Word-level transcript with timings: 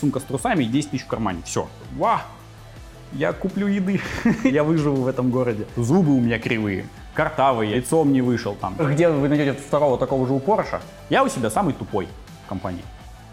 сумка 0.00 0.20
с 0.20 0.22
трусами 0.22 0.64
и 0.64 0.66
10 0.66 0.90
тысяч 0.90 1.04
в 1.04 1.06
кармане. 1.06 1.42
Все. 1.44 1.68
Ва! 1.96 2.22
Я 3.12 3.32
куплю 3.32 3.66
еды, 3.66 4.00
я 4.44 4.62
выживу 4.62 5.02
в 5.02 5.08
этом 5.08 5.30
городе. 5.30 5.66
Зубы 5.76 6.12
у 6.14 6.20
меня 6.20 6.38
кривые, 6.38 6.86
картавые, 7.12 7.74
лицом 7.74 8.12
не 8.12 8.22
вышел 8.22 8.54
там. 8.54 8.76
Где 8.78 9.08
вы 9.08 9.28
найдете 9.28 9.52
второго 9.52 9.98
такого 9.98 10.26
же 10.26 10.32
упороша? 10.32 10.80
Я 11.08 11.24
у 11.24 11.28
себя 11.28 11.50
самый 11.50 11.74
тупой 11.74 12.08
в 12.44 12.48
компании. 12.48 12.84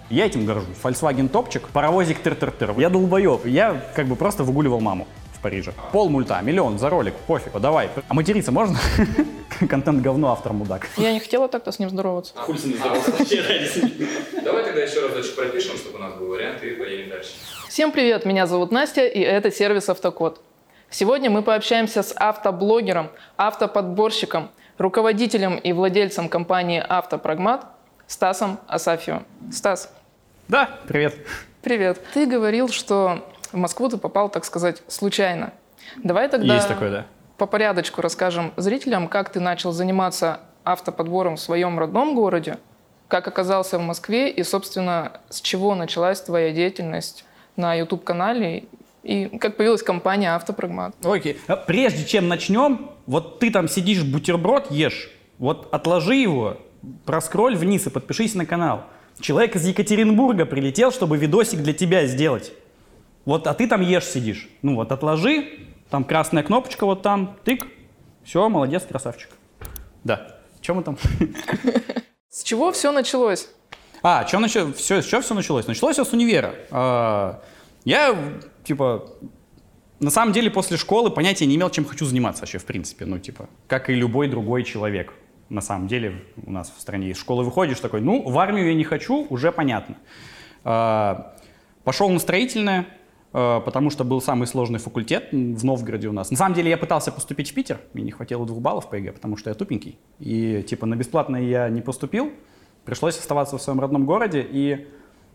Я 0.09 0.25
этим 0.25 0.45
горжусь. 0.45 0.77
Volkswagen 0.81 1.27
топчик, 1.27 1.67
паровозик 1.67 2.21
тыр-тыр-тыр. 2.23 2.79
Я 2.79 2.89
долбоеб. 2.89 3.45
Я 3.45 3.83
как 3.93 4.07
бы 4.07 4.15
просто 4.15 4.43
выгуливал 4.43 4.79
маму 4.79 5.05
в 5.33 5.39
Париже. 5.41 5.73
Пол 5.91 6.09
мульта, 6.09 6.41
миллион 6.41 6.79
за 6.79 6.89
ролик, 6.89 7.13
пофиг, 7.27 7.59
давай. 7.59 7.89
А 8.07 8.13
материться 8.13 8.51
можно? 8.51 8.79
Контент 9.69 10.01
говно, 10.01 10.31
автор 10.31 10.53
мудак. 10.53 10.87
Я 10.97 11.11
не 11.11 11.19
хотела 11.19 11.47
так-то 11.47 11.71
с 11.71 11.79
ним 11.79 11.89
здороваться. 11.89 12.33
А 12.35 12.41
хуй 12.41 12.57
с 12.57 12.65
ним 12.65 12.77
здороваться. 12.77 13.11
Давай 14.43 14.63
тогда 14.63 14.81
еще 14.81 15.07
разочек 15.07 15.35
пропишем, 15.35 15.77
чтобы 15.77 15.97
у 15.97 16.01
нас 16.01 16.13
был 16.15 16.27
вариант, 16.27 16.63
и 16.63 16.71
поедем 16.71 17.09
дальше. 17.09 17.31
Всем 17.67 17.91
привет, 17.91 18.25
меня 18.25 18.45
зовут 18.47 18.71
Настя, 18.71 19.05
и 19.05 19.19
это 19.19 19.51
сервис 19.51 19.89
Автокод. 19.89 20.41
Сегодня 20.89 21.29
мы 21.29 21.41
пообщаемся 21.41 22.01
с 22.01 22.13
автоблогером, 22.15 23.09
автоподборщиком, 23.37 24.49
руководителем 24.77 25.57
и 25.57 25.73
владельцем 25.73 26.29
компании 26.29 26.83
«Автопрагмат» 26.87 27.65
Стасом 28.07 28.59
Асафьевым. 28.67 29.25
Стас, 29.51 29.91
Да, 30.47 30.69
привет. 30.87 31.15
привет. 31.61 31.99
Ты 32.13 32.25
говорил, 32.25 32.69
что 32.69 33.25
в 33.51 33.57
Москву 33.57 33.89
ты 33.89 33.97
попал, 33.97 34.29
так 34.29 34.45
сказать, 34.45 34.81
случайно. 34.87 35.51
Давай 35.97 36.29
тогда 36.29 36.55
Есть 36.55 36.69
такое, 36.69 36.89
да. 36.89 37.05
По 37.37 37.45
порядочку 37.45 38.01
расскажем 38.01 38.53
зрителям, 38.57 39.07
как 39.07 39.31
ты 39.31 39.39
начал 39.39 39.71
заниматься 39.71 40.39
автоподбором 40.63 41.35
в 41.35 41.39
своем 41.39 41.79
родном 41.79 42.15
городе, 42.15 42.57
как 43.07 43.27
оказался 43.27 43.77
в 43.77 43.81
Москве 43.81 44.29
и, 44.29 44.43
собственно, 44.43 45.21
с 45.29 45.39
чего 45.41 45.75
началась 45.75 46.21
твоя 46.21 46.51
деятельность 46.51 47.25
на 47.55 47.73
YouTube-канале 47.73 48.65
и 49.03 49.37
как 49.39 49.55
появилась 49.55 49.83
компания 49.83 50.35
«Автопрагмат». 50.35 50.93
Окей. 51.05 51.39
А 51.47 51.55
Прежде 51.55 52.03
чем 52.03 52.27
начнем, 52.27 52.91
вот 53.05 53.39
ты 53.39 53.51
там 53.51 53.69
сидишь, 53.69 54.03
бутерброд 54.03 54.69
ешь, 54.69 55.09
вот 55.37 55.69
отложи 55.71 56.15
его, 56.15 56.57
проскроль 57.05 57.55
вниз 57.55 57.87
и 57.87 57.89
подпишись 57.89 58.35
на 58.35 58.45
канал. 58.45 58.83
Человек 59.21 59.55
из 59.55 59.65
Екатеринбурга 59.65 60.45
прилетел, 60.45 60.91
чтобы 60.91 61.17
видосик 61.17 61.61
для 61.61 61.73
тебя 61.73 62.05
сделать. 62.05 62.51
Вот, 63.25 63.47
а 63.47 63.53
ты 63.53 63.67
там 63.67 63.81
ешь 63.81 64.05
сидишь. 64.05 64.49
Ну 64.61 64.75
вот, 64.75 64.91
отложи, 64.91 65.66
там 65.89 66.03
красная 66.03 66.43
кнопочка 66.43 66.85
вот 66.85 67.01
там, 67.01 67.37
тык, 67.43 67.67
все, 68.23 68.47
молодец, 68.49 68.83
красавчик. 68.85 69.29
Да. 70.03 70.37
Чем 70.61 70.77
мы 70.77 70.83
там? 70.83 70.97
С 72.29 72.43
чего 72.43 72.71
все 72.71 72.91
началось? 72.91 73.49
А, 74.03 74.27
что 74.27 74.39
началось? 74.39 74.75
Все, 74.75 75.01
с 75.01 75.05
чего 75.05 75.21
все 75.21 75.33
началось? 75.33 75.65
Началось 75.65 75.95
все 75.95 76.05
с 76.05 76.13
универа. 76.13 76.53
А, 76.71 77.41
Я, 77.83 78.15
типа, 78.63 79.09
на 79.99 80.11
самом 80.11 80.33
деле 80.33 80.51
после 80.51 80.77
школы 80.77 81.09
понятия 81.09 81.45
не 81.45 81.55
имел, 81.55 81.69
чем 81.69 81.83
хочу 81.85 82.05
заниматься 82.05 82.41
вообще, 82.43 82.59
в 82.59 82.65
принципе. 82.65 83.05
Ну, 83.05 83.17
типа, 83.17 83.49
как 83.67 83.89
и 83.89 83.93
любой 83.95 84.27
другой 84.27 84.63
человек. 84.63 85.13
На 85.49 85.61
самом 85.61 85.87
деле 85.87 86.23
у 86.45 86.51
нас 86.51 86.71
в 86.75 86.79
стране 86.79 87.09
из 87.09 87.17
школы 87.17 87.43
выходишь 87.43 87.79
такой, 87.79 88.01
ну, 88.01 88.21
в 88.21 88.37
армию 88.37 88.67
я 88.67 88.73
не 88.75 88.83
хочу, 88.83 89.25
уже 89.29 89.51
понятно. 89.51 89.95
А, 90.63 91.33
Пошел 91.83 92.09
на 92.09 92.19
строительное, 92.19 92.85
потому 93.31 93.89
что 93.89 94.03
был 94.03 94.21
самый 94.21 94.47
сложный 94.47 94.79
факультет 94.79 95.29
в 95.31 95.63
Новгороде 95.63 96.07
у 96.07 96.13
нас. 96.13 96.31
На 96.31 96.37
самом 96.37 96.55
деле 96.55 96.69
я 96.69 96.77
пытался 96.77 97.11
поступить 97.11 97.51
в 97.51 97.53
Питер, 97.53 97.79
мне 97.93 98.03
не 98.03 98.11
хватило 98.11 98.45
двух 98.45 98.61
баллов 98.61 98.89
по 98.89 98.95
ЕГЭ, 98.95 99.11
потому 99.11 99.37
что 99.37 99.49
я 99.49 99.53
тупенький. 99.53 99.99
И 100.19 100.63
типа 100.67 100.85
на 100.85 100.95
бесплатное 100.95 101.41
я 101.41 101.69
не 101.69 101.81
поступил, 101.81 102.31
пришлось 102.85 103.17
оставаться 103.17 103.57
в 103.57 103.61
своем 103.61 103.79
родном 103.79 104.05
городе. 104.05 104.45
И 104.49 104.87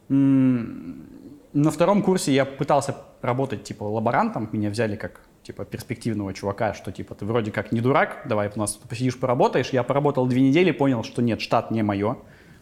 на 0.08 1.70
втором 1.70 2.02
курсе 2.02 2.32
я 2.32 2.44
пытался 2.44 2.96
работать 3.20 3.64
типа 3.64 3.84
лаборантом, 3.84 4.48
меня 4.52 4.70
взяли 4.70 4.96
как 4.96 5.20
типа 5.42 5.64
перспективного 5.64 6.32
чувака, 6.32 6.74
что 6.74 6.92
типа 6.92 7.14
ты 7.14 7.24
вроде 7.24 7.50
как 7.50 7.72
не 7.72 7.80
дурак, 7.80 8.22
давай 8.26 8.50
у 8.54 8.58
нас 8.58 8.74
посидишь, 8.74 9.18
поработаешь. 9.18 9.70
Я 9.70 9.82
поработал 9.82 10.26
две 10.26 10.40
недели, 10.40 10.70
понял, 10.70 11.02
что 11.02 11.20
нет, 11.20 11.40
что 11.40 11.57
это 11.57 11.70
не 11.70 11.82
мое, 11.82 12.16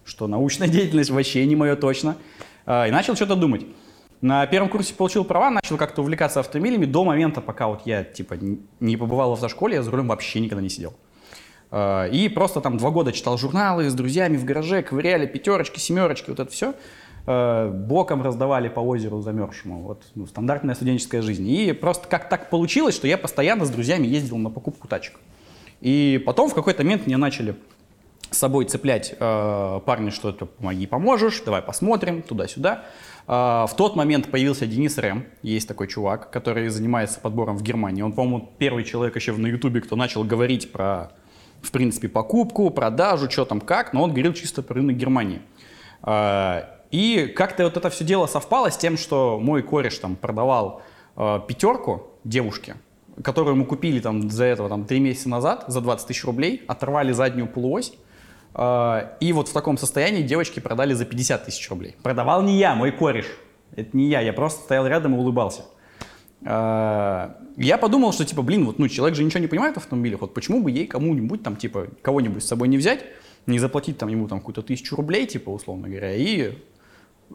что 0.05 0.26
научная 0.26 0.69
деятельность 0.76 1.10
вообще 1.10 1.47
не 1.47 1.56
мое 1.56 1.76
точно. 1.76 2.16
А, 2.66 2.88
И 2.88 2.91
начал 2.91 3.15
что-то 3.15 3.37
думать. 3.37 3.66
На 4.20 4.47
первом 4.47 4.69
курсе 4.69 4.94
получил 4.94 5.25
права, 5.25 5.50
начал 5.50 5.78
как-то 5.78 6.03
увлекаться 6.03 6.41
автомобилями 6.41 6.84
до 6.84 7.04
момента, 7.04 7.41
пока 7.41 7.69
вот 7.69 7.82
я 7.86 8.04
типа 8.04 8.36
не 8.81 8.97
побывал 8.97 9.31
в 9.31 9.32
автошколе, 9.34 9.76
я 9.76 9.82
за 9.82 9.91
рулем 9.91 10.08
вообще 10.08 10.41
никогда 10.41 10.62
не 10.62 10.69
сидел. 10.69 10.92
А, 11.70 12.06
И 12.06 12.28
просто 12.28 12.60
там 12.60 12.76
два 12.76 12.91
года 12.91 13.12
читал 13.12 13.38
журналы 13.38 13.88
с 13.88 13.94
друзьями 13.94 14.36
в 14.36 14.44
гараже, 14.44 14.82
ковыряли 14.82 15.26
пятерочки, 15.26 15.78
семерочки, 15.78 16.31
вот 16.31 16.41
это 16.41 16.50
все. 16.50 16.75
Боком 17.26 18.22
раздавали 18.22 18.69
по 18.69 18.81
озеру 18.81 19.20
замерзшему. 19.20 19.82
Вот 19.82 20.03
ну, 20.14 20.26
стандартная 20.26 20.75
студенческая 20.75 21.22
жизнь. 21.22 21.48
И 21.48 21.72
просто 21.72 22.08
как 22.08 22.28
так 22.28 22.50
получилось, 22.50 22.94
что 22.94 23.06
я 23.06 23.19
постоянно 23.19 23.66
с 23.66 23.70
друзьями 23.70 24.06
ездил 24.06 24.38
на 24.38 24.50
покупку 24.50 24.88
тачек. 24.88 25.20
И 25.81 26.20
потом 26.26 26.48
в 26.48 26.54
какой-то 26.54 26.82
момент 26.82 27.06
мне 27.06 27.19
начали 27.19 27.54
с 28.31 28.38
собой 28.38 28.64
цеплять 28.64 29.14
э, 29.19 29.81
парни, 29.84 30.10
что 30.10 30.31
это 30.31 30.47
помоги, 30.47 30.87
поможешь, 30.87 31.42
давай 31.44 31.62
посмотрим, 31.62 32.22
туда-сюда. 32.22 32.84
Э, 33.26 33.66
в 33.69 33.75
тот 33.76 33.97
момент 33.97 34.31
появился 34.31 34.66
Денис 34.66 34.98
Рэм, 34.98 35.26
есть 35.42 35.69
такой 35.69 35.88
чувак, 35.88 36.31
который 36.31 36.69
занимается 36.69 37.20
подбором 37.20 37.56
в 37.56 37.62
Германии. 37.62 38.03
Он, 38.03 38.12
по-моему, 38.12 38.53
первый 38.58 38.84
человек 38.84 39.16
еще 39.16 39.32
на 39.32 39.47
Ютубе, 39.47 39.81
кто 39.81 39.97
начал 39.97 40.25
говорить 40.25 40.72
про, 40.72 41.12
в 41.62 41.70
принципе, 41.70 42.08
покупку, 42.08 42.70
продажу, 42.70 43.31
что 43.31 43.44
там 43.44 43.60
как, 43.60 43.92
но 43.92 44.03
он 44.03 44.10
говорил 44.10 44.32
чисто 44.32 44.62
про 44.62 44.75
рынок 44.75 44.97
Германии. 44.97 45.41
Э, 46.03 46.62
и 46.91 47.32
как-то 47.36 47.64
вот 47.64 47.76
это 47.76 47.88
все 47.91 48.04
дело 48.04 48.26
совпало 48.26 48.70
с 48.70 48.76
тем, 48.76 48.97
что 48.97 49.38
мой 49.41 49.62
кореш 49.62 49.98
там 49.98 50.16
продавал 50.16 50.82
э, 51.16 51.41
пятерку 51.47 52.08
девушке, 52.25 52.76
которую 53.22 53.56
мы 53.56 53.64
купили 53.64 54.00
там 54.00 54.28
за 54.28 54.44
этого 54.44 54.69
там 54.69 54.84
три 54.84 55.00
месяца 55.00 55.28
назад 55.28 55.64
за 55.69 55.81
20 55.81 56.08
тысяч 56.08 56.25
рублей, 56.25 56.64
оторвали 56.66 57.12
заднюю 57.12 57.47
полуось, 57.47 57.92
и 58.55 59.33
вот 59.33 59.49
в 59.49 59.53
таком 59.53 59.78
состоянии 59.78 60.22
девочки 60.22 60.61
продали 60.61 60.93
за 60.94 61.05
50 61.05 61.44
тысяч 61.44 61.71
рублей. 61.71 61.97
Продавал 62.03 62.43
не 62.43 62.59
я, 62.59 62.75
мой 62.75 62.91
кореш. 62.91 63.27
Это 63.77 63.97
не 63.97 64.09
я, 64.09 64.21
я 64.21 64.33
просто 64.33 64.62
стоял 64.65 64.87
рядом 64.87 65.15
и 65.15 65.19
улыбался. 65.19 65.62
Э, 66.43 67.31
Я 67.56 67.78
подумал, 67.78 68.12
что 68.12 68.25
типа, 68.25 68.43
блин, 68.43 68.65
вот 68.65 68.78
ну 68.78 68.88
человек 68.88 69.16
же 69.16 69.22
ничего 69.22 69.41
не 69.41 69.47
понимает 69.47 69.75
в 69.75 69.78
автомобилях, 69.78 70.22
вот 70.22 70.34
почему 70.34 70.62
бы 70.62 70.71
ей 70.71 70.87
кому-нибудь 70.87 71.43
там 71.43 71.56
типа 71.56 71.88
кого-нибудь 72.03 72.43
с 72.43 72.47
собой 72.47 72.69
не 72.69 72.78
взять, 72.78 73.05
не 73.47 73.59
заплатить 73.59 73.99
там 73.99 74.09
ему 74.09 74.27
там 74.28 74.41
какую-то 74.41 74.62
тысячу 74.62 74.97
рублей, 74.97 75.27
типа 75.27 75.50
условно 75.50 75.88
говоря, 75.88 76.15
и 76.15 76.55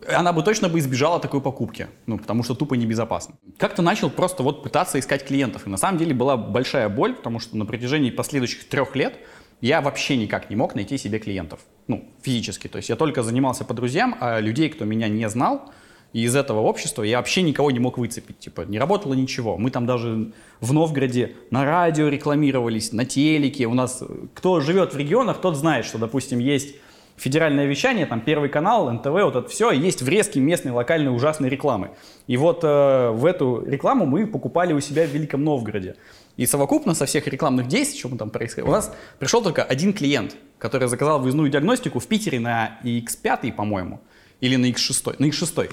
она 0.07 0.33
бы 0.33 0.43
точно 0.43 0.67
бы 0.67 0.79
избежала 0.79 1.19
такой 1.19 1.39
покупки, 1.39 1.87
ну, 2.05 2.17
потому 2.17 2.43
что 2.43 2.53
тупо 2.53 2.73
небезопасно. 2.73 3.35
Как-то 3.57 3.81
начал 3.81 4.09
просто 4.09 4.43
вот 4.43 4.61
пытаться 4.61 4.99
искать 4.99 5.25
клиентов. 5.25 5.67
И 5.67 5.69
на 5.69 5.77
самом 5.77 5.97
деле 5.97 6.13
была 6.13 6.35
большая 6.35 6.89
боль, 6.89 7.13
потому 7.13 7.39
что 7.39 7.55
на 7.55 7.65
протяжении 7.65 8.09
последующих 8.09 8.67
трех 8.67 8.93
лет 8.97 9.17
я 9.61 9.81
вообще 9.81 10.17
никак 10.17 10.49
не 10.49 10.55
мог 10.55 10.75
найти 10.75 10.97
себе 10.97 11.19
клиентов. 11.19 11.59
Ну, 11.87 12.05
физически. 12.21 12.67
То 12.67 12.77
есть 12.77 12.89
я 12.89 12.95
только 12.95 13.23
занимался 13.23 13.63
по 13.63 13.73
друзьям, 13.73 14.15
а 14.19 14.39
людей, 14.39 14.69
кто 14.69 14.85
меня 14.85 15.07
не 15.07 15.27
знал, 15.29 15.71
и 16.13 16.23
из 16.23 16.35
этого 16.35 16.61
общества 16.61 17.03
я 17.03 17.17
вообще 17.17 17.41
никого 17.41 17.71
не 17.71 17.79
мог 17.79 17.97
выцепить. 17.97 18.39
Типа, 18.39 18.61
не 18.61 18.79
работало 18.79 19.13
ничего. 19.13 19.57
Мы 19.57 19.69
там 19.69 19.85
даже 19.85 20.31
в 20.61 20.71
Новгороде 20.71 21.35
на 21.51 21.65
радио 21.65 22.07
рекламировались, 22.07 22.93
на 22.93 23.05
телеке. 23.05 23.65
У 23.65 23.73
нас, 23.73 24.01
кто 24.33 24.61
живет 24.61 24.93
в 24.93 24.97
регионах, 24.97 25.41
тот 25.41 25.57
знает, 25.57 25.85
что, 25.85 25.97
допустим, 25.97 26.39
есть 26.39 26.75
федеральное 27.17 27.65
вещание, 27.65 28.05
там 28.05 28.21
Первый 28.21 28.49
канал, 28.49 28.91
НТВ, 28.91 29.07
вот 29.07 29.35
это 29.35 29.47
все, 29.49 29.71
есть 29.71 30.01
врезки 30.01 30.39
местной 30.39 30.71
локальной 30.71 31.13
ужасной 31.13 31.49
рекламы. 31.49 31.91
И 32.27 32.37
вот 32.37 32.63
э, 32.63 33.09
в 33.11 33.25
эту 33.25 33.63
рекламу 33.65 34.05
мы 34.05 34.27
покупали 34.27 34.73
у 34.73 34.79
себя 34.79 35.05
в 35.05 35.09
Великом 35.09 35.43
Новгороде. 35.43 35.95
И 36.37 36.45
совокупно 36.45 36.93
со 36.93 37.05
всех 37.05 37.27
рекламных 37.27 37.67
действий, 37.67 37.99
что 37.99 38.15
там 38.17 38.29
происходило, 38.29 38.69
у 38.69 38.73
нас 38.73 38.93
пришел 39.19 39.41
только 39.41 39.63
один 39.63 39.93
клиент, 39.93 40.35
который 40.57 40.87
заказал 40.87 41.19
выездную 41.19 41.49
диагностику 41.49 41.99
в 41.99 42.07
Питере 42.07 42.39
на 42.39 42.79
X5, 42.83 43.53
по-моему, 43.53 44.01
или 44.41 44.57
на 44.57 44.65
X6, 44.65 45.15
на 45.19 45.25
X6. 45.25 45.71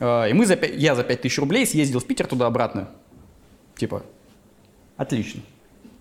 Э, 0.00 0.30
И 0.30 0.32
мы 0.34 0.44
за, 0.44 0.54
я 0.54 0.94
за 0.94 1.02
5000 1.02 1.38
рублей 1.38 1.66
съездил 1.66 2.00
в 2.00 2.06
Питер 2.06 2.26
туда-обратно. 2.26 2.90
Типа, 3.76 4.02
отлично. 4.96 5.40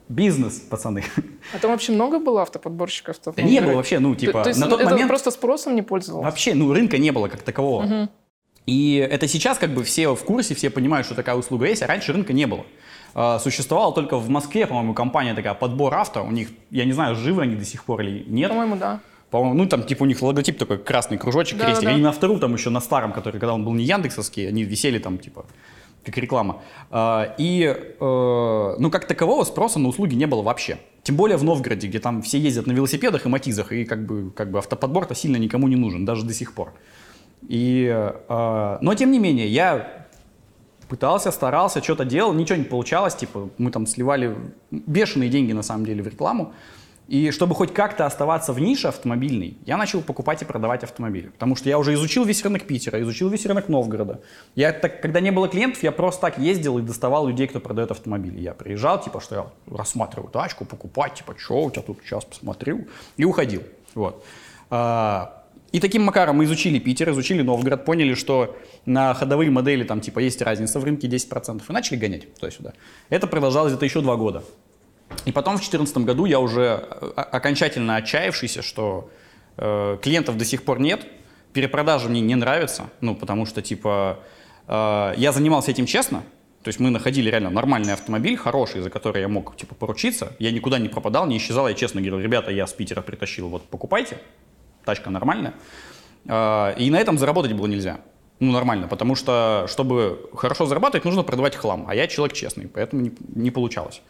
Бизнес, 0.10 0.56
пацаны. 0.60 1.06
А 1.54 1.60
там 1.60 1.72
вообще 1.72 1.94
много 1.94 2.20
было 2.20 2.42
автоподборщиков? 2.42 3.16
в 3.18 3.34
Да 3.34 3.42
не 3.42 3.62
было 3.62 3.76
вообще, 3.76 4.00
ну, 4.00 4.14
типа, 4.14 4.34
то, 4.34 4.44
то 4.44 4.50
есть 4.50 4.60
на 4.60 4.68
тот 4.68 4.82
это 4.82 4.90
момент... 4.90 5.08
просто 5.08 5.32
спросом 5.32 5.74
не 5.74 5.84
пользовался? 5.84 6.26
Вообще, 6.26 6.54
ну, 6.54 6.74
рынка 6.74 6.98
не 6.98 7.12
было 7.12 7.30
как 7.30 7.44
такового. 7.44 8.10
И 8.66 8.96
это 8.96 9.28
сейчас 9.28 9.58
как 9.58 9.74
бы 9.74 9.84
все 9.84 10.14
в 10.14 10.24
курсе, 10.24 10.54
все 10.54 10.70
понимают, 10.70 11.06
что 11.06 11.16
такая 11.16 11.36
услуга 11.36 11.66
есть, 11.66 11.82
а 11.82 11.88
раньше 11.88 12.14
рынка 12.14 12.34
не 12.34 12.46
было. 12.46 12.66
А, 13.14 13.40
Существовала 13.40 13.94
только 13.94 14.18
в 14.18 14.30
Москве, 14.30 14.68
по-моему, 14.68 14.94
компания 14.94 15.34
такая 15.34 15.54
«Подбор 15.54 15.94
авто». 15.96 16.24
У 16.24 16.32
них, 16.32 16.50
я 16.70 16.86
не 16.86 16.94
знаю, 16.94 17.16
живы 17.16 17.44
они 17.44 17.56
до 17.56 17.66
сих 17.66 17.84
пор 17.84 18.02
или 18.02 18.24
нет. 18.28 18.50
По-моему, 18.50 18.76
да. 18.76 19.00
По-моему, 19.30 19.54
ну 19.56 19.66
там 19.66 19.84
типа 19.84 20.04
у 20.04 20.06
них 20.06 20.22
логотип 20.22 20.58
такой 20.58 20.78
красный 20.78 21.18
кружочек, 21.18 21.58
Да, 21.58 21.66
крестик. 21.66 21.86
да. 21.86 21.92
Они 21.92 22.02
на 22.02 22.12
втором 22.12 22.40
там 22.40 22.54
еще 22.54 22.70
на 22.70 22.82
старом, 22.82 23.14
который, 23.14 23.40
когда 23.40 23.54
он 23.54 23.64
был 23.64 23.74
не 23.74 23.84
яндексовский, 23.86 24.48
они 24.48 24.64
висели 24.64 25.00
там 25.00 25.18
типа 25.18 25.46
как 26.04 26.18
реклама. 26.18 26.62
А, 26.90 27.36
И, 27.38 27.64
э, 27.64 28.76
ну, 28.80 28.90
как 28.92 29.06
такового 29.08 29.44
спроса 29.44 29.80
на 29.80 29.88
услуги 29.88 30.16
не 30.16 30.26
было 30.26 30.42
вообще. 30.42 30.80
Тем 31.04 31.16
более 31.16 31.38
в 31.38 31.44
Новгороде, 31.44 31.88
где 31.88 32.00
там 32.00 32.22
все 32.22 32.40
ездят 32.40 32.68
на 32.68 32.72
велосипедах 32.74 33.26
и 33.26 33.30
матизах, 33.30 33.72
и 33.72 33.86
как 33.86 34.06
бы, 34.06 34.32
как 34.32 34.52
бы 34.52 34.58
автоподбор-то 34.60 35.16
сильно 35.16 35.38
никому 35.38 35.68
не 35.68 35.76
нужен, 35.76 36.04
даже 36.06 36.26
до 36.26 36.34
сих 36.34 36.54
пор. 36.54 36.74
И, 37.48 37.88
э, 37.90 38.78
но 38.82 38.96
тем 38.96 39.12
не 39.12 39.20
менее, 39.20 39.48
я 39.48 40.01
пытался, 40.92 41.32
старался, 41.32 41.82
что-то 41.82 42.04
делал, 42.04 42.34
ничего 42.34 42.58
не 42.58 42.66
получалось, 42.66 43.16
типа 43.16 43.50
мы 43.58 43.72
там 43.72 43.88
сливали 43.88 44.36
бешеные 44.72 45.30
деньги 45.30 45.54
на 45.54 45.64
самом 45.64 45.86
деле 45.86 46.04
в 46.04 46.08
рекламу. 46.08 46.52
И 47.08 47.32
чтобы 47.32 47.56
хоть 47.56 47.74
как-то 47.74 48.06
оставаться 48.06 48.52
в 48.54 48.60
нише 48.60 48.88
автомобильной, 48.88 49.58
я 49.66 49.78
начал 49.78 50.02
покупать 50.02 50.42
и 50.42 50.46
продавать 50.46 50.84
автомобили. 50.84 51.30
Потому 51.30 51.56
что 51.56 51.70
я 51.70 51.78
уже 51.78 51.94
изучил 51.94 52.26
весь 52.26 52.44
рынок 52.44 52.68
Питера, 52.68 53.02
изучил 53.02 53.30
весь 53.30 53.46
рынок 53.46 53.70
Новгорода. 53.70 54.20
Я, 54.56 54.74
так, 54.74 55.02
когда 55.02 55.22
не 55.22 55.32
было 55.32 55.48
клиентов, 55.48 55.84
я 55.84 55.92
просто 55.92 56.22
так 56.22 56.38
ездил 56.38 56.78
и 56.78 56.82
доставал 56.82 57.28
людей, 57.28 57.48
кто 57.48 57.60
продает 57.60 57.92
автомобили. 57.92 58.40
Я 58.40 58.54
приезжал, 58.54 59.02
типа, 59.02 59.20
что 59.22 59.36
я 59.36 59.46
рассматриваю 59.78 60.30
тачку, 60.30 60.66
покупать, 60.66 61.14
типа, 61.16 61.36
что 61.38 61.64
у 61.64 61.72
тебя 61.72 61.82
тут 61.82 62.00
сейчас 62.04 62.26
посмотрю, 62.26 62.88
и 63.18 63.26
уходил. 63.26 63.62
Вот. 63.96 64.26
А, 65.72 65.76
и 65.76 65.80
таким 65.80 66.04
макаром 66.04 66.38
мы 66.38 66.46
изучили 66.46 66.80
Питер, 66.80 67.10
изучили 67.12 67.42
Новгород, 67.42 67.86
поняли, 67.86 68.14
что 68.14 68.58
на 68.86 69.14
ходовые 69.14 69.50
модели 69.52 69.84
там 69.84 70.02
типа 70.02 70.20
есть 70.20 70.42
разница 70.42 70.80
в 70.80 70.84
рынке 70.84 71.08
10%, 71.08 71.62
и 71.68 71.74
начали 71.74 71.98
гонять 71.98 72.34
туда-сюда. 72.36 72.74
Это 73.10 73.28
продолжалось 73.28 73.72
где-то 73.72 73.86
еще 73.86 74.02
два 74.02 74.16
года. 74.16 74.44
И 75.26 75.32
потом 75.32 75.56
в 75.56 75.60
2014 75.60 75.98
году 75.98 76.26
я 76.26 76.40
уже 76.40 76.86
э, 76.90 77.12
окончательно 77.16 77.98
отчаявшийся, 77.98 78.62
что 78.62 79.10
э, 79.58 79.98
клиентов 80.02 80.38
до 80.38 80.46
сих 80.46 80.64
пор 80.64 80.80
нет, 80.80 81.06
перепродажи 81.54 82.08
мне 82.08 82.22
не 82.22 82.36
нравятся, 82.36 82.90
ну, 83.02 83.14
потому 83.14 83.46
что, 83.46 83.62
типа, 83.62 84.20
э, 84.68 85.14
я 85.18 85.32
занимался 85.34 85.72
этим 85.72 85.86
честно, 85.86 86.24
то 86.64 86.70
есть 86.70 86.80
мы 86.80 86.92
находили 86.92 87.30
реально 87.30 87.50
нормальный 87.50 87.92
автомобиль, 87.92 88.38
хороший, 88.38 88.82
за 88.82 88.90
который 88.90 89.22
я 89.22 89.28
мог, 89.28 89.58
типа, 89.58 89.76
поручиться, 89.76 90.32
я 90.40 90.52
никуда 90.52 90.80
не 90.80 90.88
пропадал, 90.88 91.26
не 91.28 91.38
исчезал, 91.38 91.68
я 91.68 91.74
честно 91.74 92.00
говорил, 92.00 92.20
ребята, 92.20 92.52
я 92.52 92.66
с 92.66 92.72
Питера 92.72 93.02
притащил, 93.02 93.50
вот, 93.50 93.64
покупайте, 93.64 94.18
тачка 94.86 95.10
нормальная. 95.10 95.54
Э, 96.26 96.74
и 96.78 96.90
на 96.90 97.00
этом 97.00 97.18
заработать 97.18 97.54
было 97.54 97.68
нельзя. 97.68 98.00
Ну, 98.40 98.52
нормально, 98.52 98.88
потому 98.88 99.14
что, 99.16 99.66
чтобы 99.68 100.30
хорошо 100.36 100.66
зарабатывать, 100.66 101.06
нужно 101.06 101.22
продавать 101.22 101.56
хлам, 101.56 101.86
а 101.88 101.94
я 101.94 102.08
человек 102.08 102.36
честный, 102.36 102.68
поэтому 102.68 103.04
не, 103.04 103.12
не 103.36 103.52
получалось. 103.52 104.02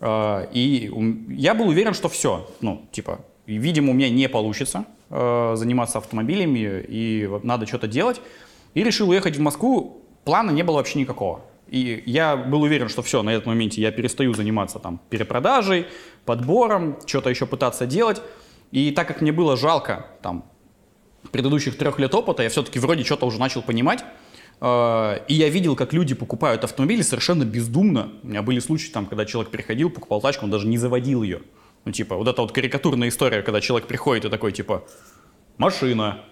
А, 0.00 0.48
и 0.52 0.90
я 1.28 1.54
был 1.54 1.68
уверен, 1.68 1.94
что 1.94 2.08
все, 2.08 2.50
ну, 2.60 2.88
типа, 2.90 3.20
видимо, 3.46 3.90
у 3.90 3.94
меня 3.94 4.08
не 4.08 4.28
получится 4.28 4.86
э, 5.10 5.52
заниматься 5.56 5.98
автомобилями, 5.98 6.84
и 6.88 7.30
надо 7.42 7.66
что-то 7.66 7.86
делать. 7.86 8.20
И 8.74 8.82
решил 8.82 9.10
уехать 9.10 9.36
в 9.36 9.40
Москву, 9.40 10.02
плана 10.24 10.50
не 10.50 10.62
было 10.62 10.76
вообще 10.76 10.98
никакого. 10.98 11.42
И 11.68 12.02
я 12.06 12.36
был 12.36 12.62
уверен, 12.62 12.88
что 12.88 13.02
все, 13.02 13.22
на 13.22 13.30
этом 13.30 13.52
моменте 13.52 13.80
я 13.80 13.92
перестаю 13.92 14.34
заниматься 14.34 14.78
там 14.78 15.00
перепродажей, 15.10 15.86
подбором, 16.24 16.98
что-то 17.06 17.30
еще 17.30 17.46
пытаться 17.46 17.86
делать. 17.86 18.20
И 18.72 18.90
так 18.90 19.08
как 19.08 19.20
мне 19.20 19.32
было 19.32 19.56
жалко 19.56 20.06
там 20.22 20.44
предыдущих 21.32 21.76
трех 21.76 21.98
лет 21.98 22.14
опыта, 22.14 22.42
я 22.42 22.48
все-таки 22.48 22.78
вроде 22.78 23.04
что-то 23.04 23.26
уже 23.26 23.38
начал 23.38 23.62
понимать, 23.62 24.04
Э, 24.60 25.20
и 25.26 25.34
я 25.34 25.48
видел, 25.48 25.76
как 25.76 25.92
люди 25.92 26.14
покупают 26.14 26.64
автомобили 26.64 27.02
совершенно 27.02 27.44
бездумно. 27.44 28.12
У 28.22 28.28
меня 28.28 28.42
были 28.42 28.58
случаи, 28.58 28.90
там, 28.90 29.06
когда 29.06 29.24
человек 29.24 29.50
приходил, 29.50 29.90
покупал 29.90 30.20
тачку, 30.20 30.44
он 30.44 30.50
даже 30.50 30.66
не 30.66 30.78
заводил 30.78 31.22
ее. 31.22 31.42
Ну, 31.84 31.92
типа, 31.92 32.16
вот 32.16 32.28
эта 32.28 32.42
вот 32.42 32.52
карикатурная 32.52 33.08
история, 33.08 33.42
когда 33.42 33.60
человек 33.60 33.88
приходит 33.88 34.26
и 34.26 34.28
такой, 34.28 34.52
типа, 34.52 34.84
машина, 35.56 36.24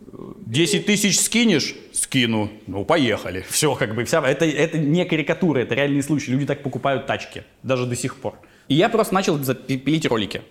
10 0.00 0.86
тысяч 0.86 1.20
скинешь? 1.20 1.74
Скину. 1.92 2.50
Ну, 2.66 2.84
поехали. 2.84 3.44
Все, 3.48 3.74
как 3.74 3.94
бы, 3.94 4.04
вся... 4.04 4.20
Это, 4.26 4.44
это 4.44 4.78
не 4.78 5.04
карикатура, 5.04 5.60
это 5.60 5.74
реальный 5.74 6.02
случай. 6.02 6.30
Люди 6.30 6.46
так 6.46 6.62
покупают 6.62 7.06
тачки, 7.06 7.44
даже 7.62 7.86
до 7.86 7.96
сих 7.96 8.16
пор. 8.16 8.38
И 8.68 8.74
я 8.74 8.88
просто 8.88 9.14
начал 9.14 9.38
пилить 9.38 10.06
ролики. 10.06 10.42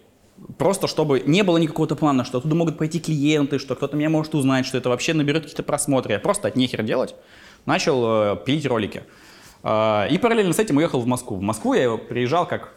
Просто 0.58 0.88
чтобы 0.88 1.22
не 1.22 1.44
было 1.44 1.58
никакого 1.58 1.88
плана, 1.88 2.24
что 2.24 2.40
оттуда 2.40 2.56
могут 2.56 2.78
пойти 2.78 3.00
клиенты, 3.00 3.60
что 3.60 3.76
кто-то 3.76 3.96
меня 3.96 4.10
может 4.10 4.34
узнать, 4.36 4.66
что 4.66 4.78
это 4.78 4.90
вообще 4.90 5.14
наберет 5.14 5.44
какие-то 5.44 5.64
просмотры. 5.64 6.14
Я 6.14 6.20
просто 6.20 6.48
от 6.48 6.56
нехер 6.56 6.84
делать 6.84 7.16
начал 7.66 8.34
э, 8.34 8.38
пилить 8.46 8.66
ролики. 8.66 9.04
Э, 9.64 10.08
и 10.10 10.18
параллельно 10.18 10.54
с 10.54 10.60
этим 10.60 10.78
уехал 10.78 11.02
в 11.02 11.08
Москву. 11.08 11.38
В 11.38 11.42
Москву 11.42 11.74
я 11.74 11.96
приезжал 11.98 12.48
как 12.48 12.74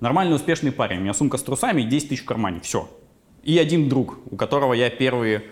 нормальный 0.00 0.34
успешный 0.34 0.72
парень. 0.72 0.98
У 0.98 1.02
меня 1.02 1.14
сумка 1.14 1.38
с 1.38 1.42
трусами 1.42 1.82
и 1.82 1.84
10 1.84 2.08
тысяч 2.08 2.22
в 2.22 2.26
кармане. 2.26 2.60
Все. 2.60 2.88
И 3.42 3.58
один 3.58 3.88
друг, 3.88 4.18
у 4.30 4.36
которого 4.36 4.72
я 4.72 4.90
первые 4.90 5.44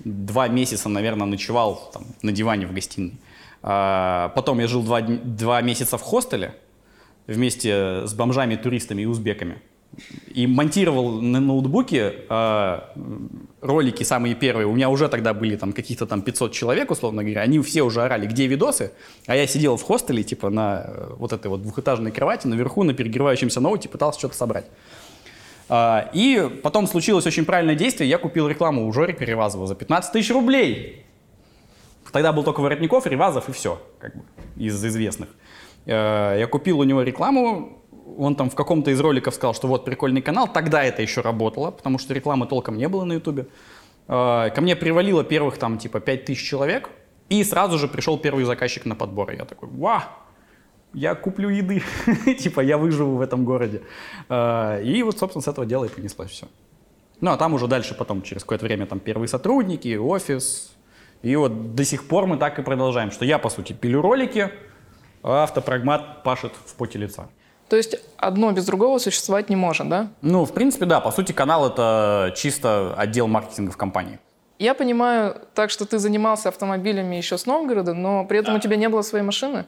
два 0.00 0.48
месяца, 0.48 0.88
наверное, 0.88 1.26
ночевал 1.26 1.90
там, 1.92 2.04
на 2.22 2.32
диване 2.32 2.66
в 2.66 2.72
гостиной. 2.72 3.14
Э, 3.62 4.30
потом 4.34 4.58
я 4.60 4.68
жил 4.68 4.82
два, 4.82 5.00
два 5.00 5.60
месяца 5.62 5.98
в 5.98 6.02
хостеле 6.02 6.54
вместе 7.26 8.06
с 8.06 8.14
бомжами, 8.14 8.56
туристами 8.56 9.02
и 9.02 9.06
узбеками 9.06 9.60
и 10.28 10.46
монтировал 10.46 11.20
на 11.20 11.40
ноутбуке 11.40 12.14
э, 12.28 12.80
ролики 13.60 14.02
самые 14.04 14.34
первые. 14.34 14.66
У 14.66 14.74
меня 14.74 14.88
уже 14.88 15.08
тогда 15.08 15.34
были 15.34 15.56
там 15.56 15.72
каких-то 15.72 16.06
там 16.06 16.22
500 16.22 16.52
человек, 16.52 16.90
условно 16.90 17.22
говоря. 17.22 17.42
Они 17.42 17.58
все 17.60 17.82
уже 17.82 18.02
орали, 18.02 18.26
где 18.26 18.46
видосы. 18.46 18.92
А 19.26 19.34
я 19.36 19.46
сидел 19.46 19.76
в 19.76 19.82
хостеле, 19.82 20.22
типа 20.22 20.50
на 20.50 20.84
э, 20.86 21.14
вот 21.16 21.32
этой 21.32 21.48
вот 21.48 21.62
двухэтажной 21.62 22.12
кровати, 22.12 22.46
наверху 22.46 22.84
на 22.84 22.94
перегревающемся 22.94 23.60
ноуте, 23.60 23.88
пытался 23.88 24.18
что-то 24.18 24.36
собрать. 24.36 24.66
Э, 25.68 26.08
и 26.12 26.60
потом 26.62 26.86
случилось 26.86 27.26
очень 27.26 27.44
правильное 27.44 27.74
действие. 27.74 28.08
Я 28.08 28.18
купил 28.18 28.48
рекламу 28.48 28.86
у 28.86 28.92
Жорика 28.92 29.24
Ревазова 29.24 29.66
за 29.66 29.74
15 29.74 30.12
тысяч 30.12 30.30
рублей. 30.30 31.04
Тогда 32.12 32.32
был 32.32 32.42
только 32.42 32.60
Воротников, 32.60 33.06
Ревазов 33.06 33.48
и 33.48 33.52
все, 33.52 33.82
как 33.98 34.16
бы, 34.16 34.22
из 34.56 34.82
известных. 34.84 35.28
Э, 35.86 36.36
я 36.38 36.46
купил 36.46 36.78
у 36.78 36.84
него 36.84 37.02
рекламу, 37.02 37.77
он 38.16 38.34
там 38.34 38.50
в 38.50 38.54
каком-то 38.54 38.90
из 38.90 39.00
роликов 39.00 39.34
сказал, 39.34 39.54
что 39.54 39.68
вот 39.68 39.84
прикольный 39.84 40.22
канал, 40.22 40.48
тогда 40.48 40.82
это 40.82 41.02
еще 41.02 41.20
работало, 41.20 41.70
потому 41.70 41.98
что 41.98 42.14
рекламы 42.14 42.46
толком 42.46 42.76
не 42.76 42.88
было 42.88 43.04
на 43.04 43.14
ютубе. 43.14 43.46
А, 44.06 44.50
ко 44.50 44.60
мне 44.60 44.76
привалило 44.76 45.24
первых 45.24 45.58
там 45.58 45.78
типа 45.78 46.00
5000 46.00 46.42
человек, 46.42 46.90
и 47.28 47.44
сразу 47.44 47.78
же 47.78 47.88
пришел 47.88 48.18
первый 48.18 48.44
заказчик 48.44 48.86
на 48.86 48.94
подбор. 48.94 49.32
Я 49.32 49.44
такой, 49.44 49.68
ва, 49.68 50.04
я 50.94 51.14
куплю 51.14 51.50
еды, 51.50 51.82
типа 52.38 52.60
я 52.60 52.78
выживу 52.78 53.16
в 53.16 53.20
этом 53.20 53.44
городе. 53.44 53.82
А, 54.28 54.80
и 54.80 55.02
вот, 55.02 55.18
собственно, 55.18 55.42
с 55.42 55.48
этого 55.48 55.66
дела 55.66 55.84
и 55.84 55.88
понеслось 55.88 56.30
все. 56.30 56.46
Ну, 57.20 57.32
а 57.32 57.36
там 57.36 57.54
уже 57.54 57.66
дальше 57.66 57.94
потом, 57.94 58.22
через 58.22 58.42
какое-то 58.42 58.64
время, 58.64 58.86
там 58.86 59.00
первые 59.00 59.28
сотрудники, 59.28 59.96
офис. 59.96 60.72
И 61.22 61.34
вот 61.34 61.74
до 61.74 61.84
сих 61.84 62.06
пор 62.06 62.26
мы 62.26 62.36
так 62.36 62.58
и 62.58 62.62
продолжаем, 62.62 63.10
что 63.10 63.24
я, 63.24 63.38
по 63.38 63.48
сути, 63.50 63.72
пилю 63.72 64.00
ролики, 64.00 64.50
а 65.22 65.42
автопрагмат 65.42 66.22
пашет 66.22 66.52
в 66.64 66.74
поте 66.76 66.98
лица. 66.98 67.28
То 67.68 67.76
есть 67.76 67.96
одно 68.16 68.50
без 68.52 68.64
другого 68.64 68.98
существовать 68.98 69.50
не 69.50 69.56
может, 69.56 69.88
да? 69.88 70.08
Ну, 70.22 70.44
в 70.44 70.52
принципе, 70.52 70.86
да. 70.86 71.00
По 71.00 71.10
сути, 71.10 71.32
канал— 71.32 71.66
это 71.68 72.32
чисто 72.36 72.94
отдел 72.96 73.26
маркетинга 73.26 73.72
в 73.72 73.76
компании. 73.76 74.18
Я 74.58 74.74
понимаю 74.74 75.36
так, 75.54 75.70
что 75.70 75.84
ты 75.84 75.98
занимался 75.98 76.48
автомобилями 76.48 77.16
еще 77.16 77.38
с 77.38 77.46
Новгорода, 77.46 77.94
но 77.94 78.24
при 78.24 78.38
этом 78.38 78.54
да. 78.54 78.58
у 78.58 78.60
тебя 78.60 78.76
не 78.76 78.88
было 78.88 79.02
своей 79.02 79.24
машины? 79.24 79.66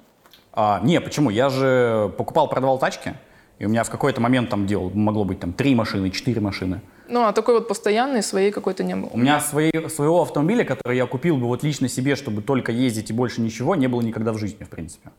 А, 0.53 0.81
не, 0.83 1.01
почему? 1.01 1.31
Я 1.31 1.49
же 1.49 2.13
покупал, 2.17 2.49
продавал 2.49 2.79
тачки, 2.79 3.15
и 3.61 3.67
у 3.67 3.69
меня 3.69 3.85
в 3.85 3.91
какой-то 3.91 4.21
момент 4.21 4.51
там 4.51 4.67
делал, 4.67 4.91
могло 4.91 5.25
быть 5.25 5.39
там 5.39 5.53
три 5.53 5.75
машины, 5.75 6.11
четыре 6.11 6.41
машины. 6.41 6.81
Ну, 7.09 7.25
а 7.25 7.33
такой 7.33 7.55
вот 7.55 7.69
постоянной 7.69 8.23
своей 8.23 8.51
какой-то 8.51 8.83
не 8.83 8.97
было? 8.97 9.11
У 9.13 9.19
меня 9.19 9.41
своей, 9.41 9.89
своего 9.89 10.23
автомобиля, 10.23 10.65
который 10.65 10.97
я 10.97 11.07
купил 11.07 11.37
бы 11.37 11.47
вот 11.47 11.63
лично 11.63 11.89
себе, 11.89 12.17
чтобы 12.17 12.43
только 12.43 12.73
ездить 12.73 13.11
и 13.11 13.13
больше 13.13 13.41
ничего, 13.43 13.77
не 13.77 13.87
было 13.87 14.01
никогда 14.01 14.33
в 14.33 14.39
жизни, 14.39 14.65
в 14.65 14.71
принципе. 14.71 15.11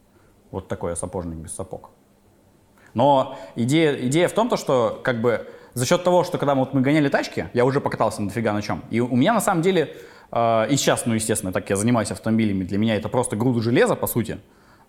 Вот 0.51 0.67
такой 0.67 0.97
сапожник 0.97 1.38
без 1.38 1.53
сапог. 1.53 1.91
Но 2.93 3.38
идея, 3.55 3.95
идея 4.07 4.27
в 4.27 4.33
том, 4.33 4.50
то, 4.50 4.57
что 4.57 5.00
как 5.03 5.21
бы 5.21 5.48
за 5.74 5.86
счет 5.86 6.03
того, 6.03 6.24
что 6.24 6.38
когда 6.38 6.55
мы, 6.55 6.62
вот, 6.62 6.74
мы 6.74 6.81
гоняли 6.81 7.10
тачки, 7.10 7.50
я 7.53 7.65
уже 7.65 7.79
покатался 7.81 8.21
дофига 8.21 8.53
на 8.53 8.62
чем. 8.62 8.83
И 8.89 9.00
у 9.00 9.15
меня 9.15 9.33
на 9.33 9.41
самом 9.41 9.62
деле, 9.62 9.95
э, 10.31 10.67
и 10.69 10.75
сейчас, 10.75 11.05
ну 11.05 11.13
естественно, 11.13 11.53
так 11.53 11.69
я 11.69 11.75
занимаюсь 11.75 12.12
автомобилями, 12.12 12.63
для 12.63 12.77
меня 12.77 12.95
это 12.95 13.10
просто 13.10 13.36
груда 13.36 13.62
железа, 13.62 13.95
по 13.95 14.07
сути. 14.07 14.39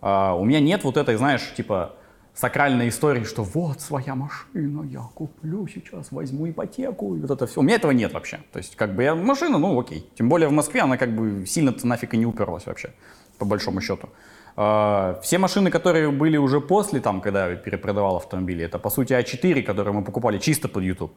Э, 0.01 0.33
у 0.33 0.45
меня 0.45 0.61
нет 0.61 0.85
вот 0.85 0.97
этой, 0.97 1.17
знаешь, 1.17 1.53
типа 1.57 1.95
сакральной 2.35 2.89
истории, 2.89 3.25
что 3.25 3.43
вот 3.43 3.81
своя 3.81 4.15
машина, 4.15 4.83
я 4.85 5.01
куплю 5.15 5.67
сейчас, 5.69 6.11
возьму 6.13 6.49
ипотеку, 6.49 7.15
и 7.15 7.21
вот 7.21 7.31
это 7.31 7.47
все. 7.47 7.61
У 7.61 7.63
меня 7.63 7.77
этого 7.77 7.93
нет 7.93 8.13
вообще. 8.13 8.41
То 8.53 8.59
есть 8.59 8.75
как 8.77 8.95
бы 8.95 9.03
я 9.03 9.15
машина, 9.15 9.59
ну 9.59 9.79
окей. 9.79 10.09
Тем 10.17 10.29
более 10.29 10.49
в 10.49 10.53
Москве 10.53 10.81
она 10.81 10.97
как 10.97 11.15
бы 11.15 11.47
сильно-то 11.47 11.87
нафиг 11.87 12.15
и 12.15 12.17
не 12.17 12.27
уперлась 12.27 12.67
вообще, 12.67 12.95
по 13.39 13.45
большому 13.45 13.81
счету. 13.81 14.09
А, 14.57 15.19
все 15.23 15.39
машины, 15.39 15.71
которые 15.71 16.11
были 16.11 16.37
уже 16.37 16.61
после, 16.61 17.01
там, 17.01 17.21
когда 17.21 17.49
я 17.49 17.57
перепродавал 17.57 18.17
автомобили, 18.17 18.65
это 18.65 18.79
по 18.79 18.91
сути 18.91 19.13
А4, 19.13 19.63
которые 19.63 19.95
мы 19.95 20.05
покупали 20.05 20.39
чисто 20.39 20.69
под 20.69 20.85
YouTube. 20.85 21.13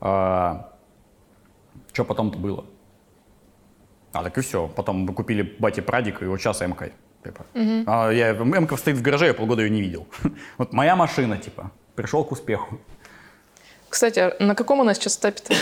А, 0.00 0.72
что 1.92 2.04
потом-то 2.04 2.38
было? 2.38 2.64
А, 4.12 4.22
так 4.22 4.38
и 4.38 4.40
все. 4.40 4.68
Потом 4.68 4.98
мы 4.98 5.12
купили 5.12 5.42
бате 5.58 5.82
Прадик, 5.82 6.22
и 6.22 6.26
вот 6.26 6.40
сейчас 6.40 6.60
МК. 6.60 6.90
Типа. 7.24 7.46
Угу. 7.54 7.84
А, 7.86 8.10
я, 8.10 8.32
МК 8.32 8.76
стоит 8.76 8.96
в 8.96 9.02
гараже, 9.02 9.26
я 9.26 9.34
полгода 9.34 9.62
ее 9.62 9.70
не 9.70 9.80
видел. 9.80 10.06
вот 10.58 10.72
моя 10.72 10.94
машина, 10.94 11.38
типа, 11.38 11.70
пришел 11.96 12.24
к 12.24 12.32
успеху. 12.32 12.78
Кстати, 13.88 14.18
а 14.18 14.36
на 14.40 14.54
каком 14.54 14.80
у 14.80 14.84
нас 14.84 14.98
сейчас 14.98 15.18
этапе-то? 15.18 15.54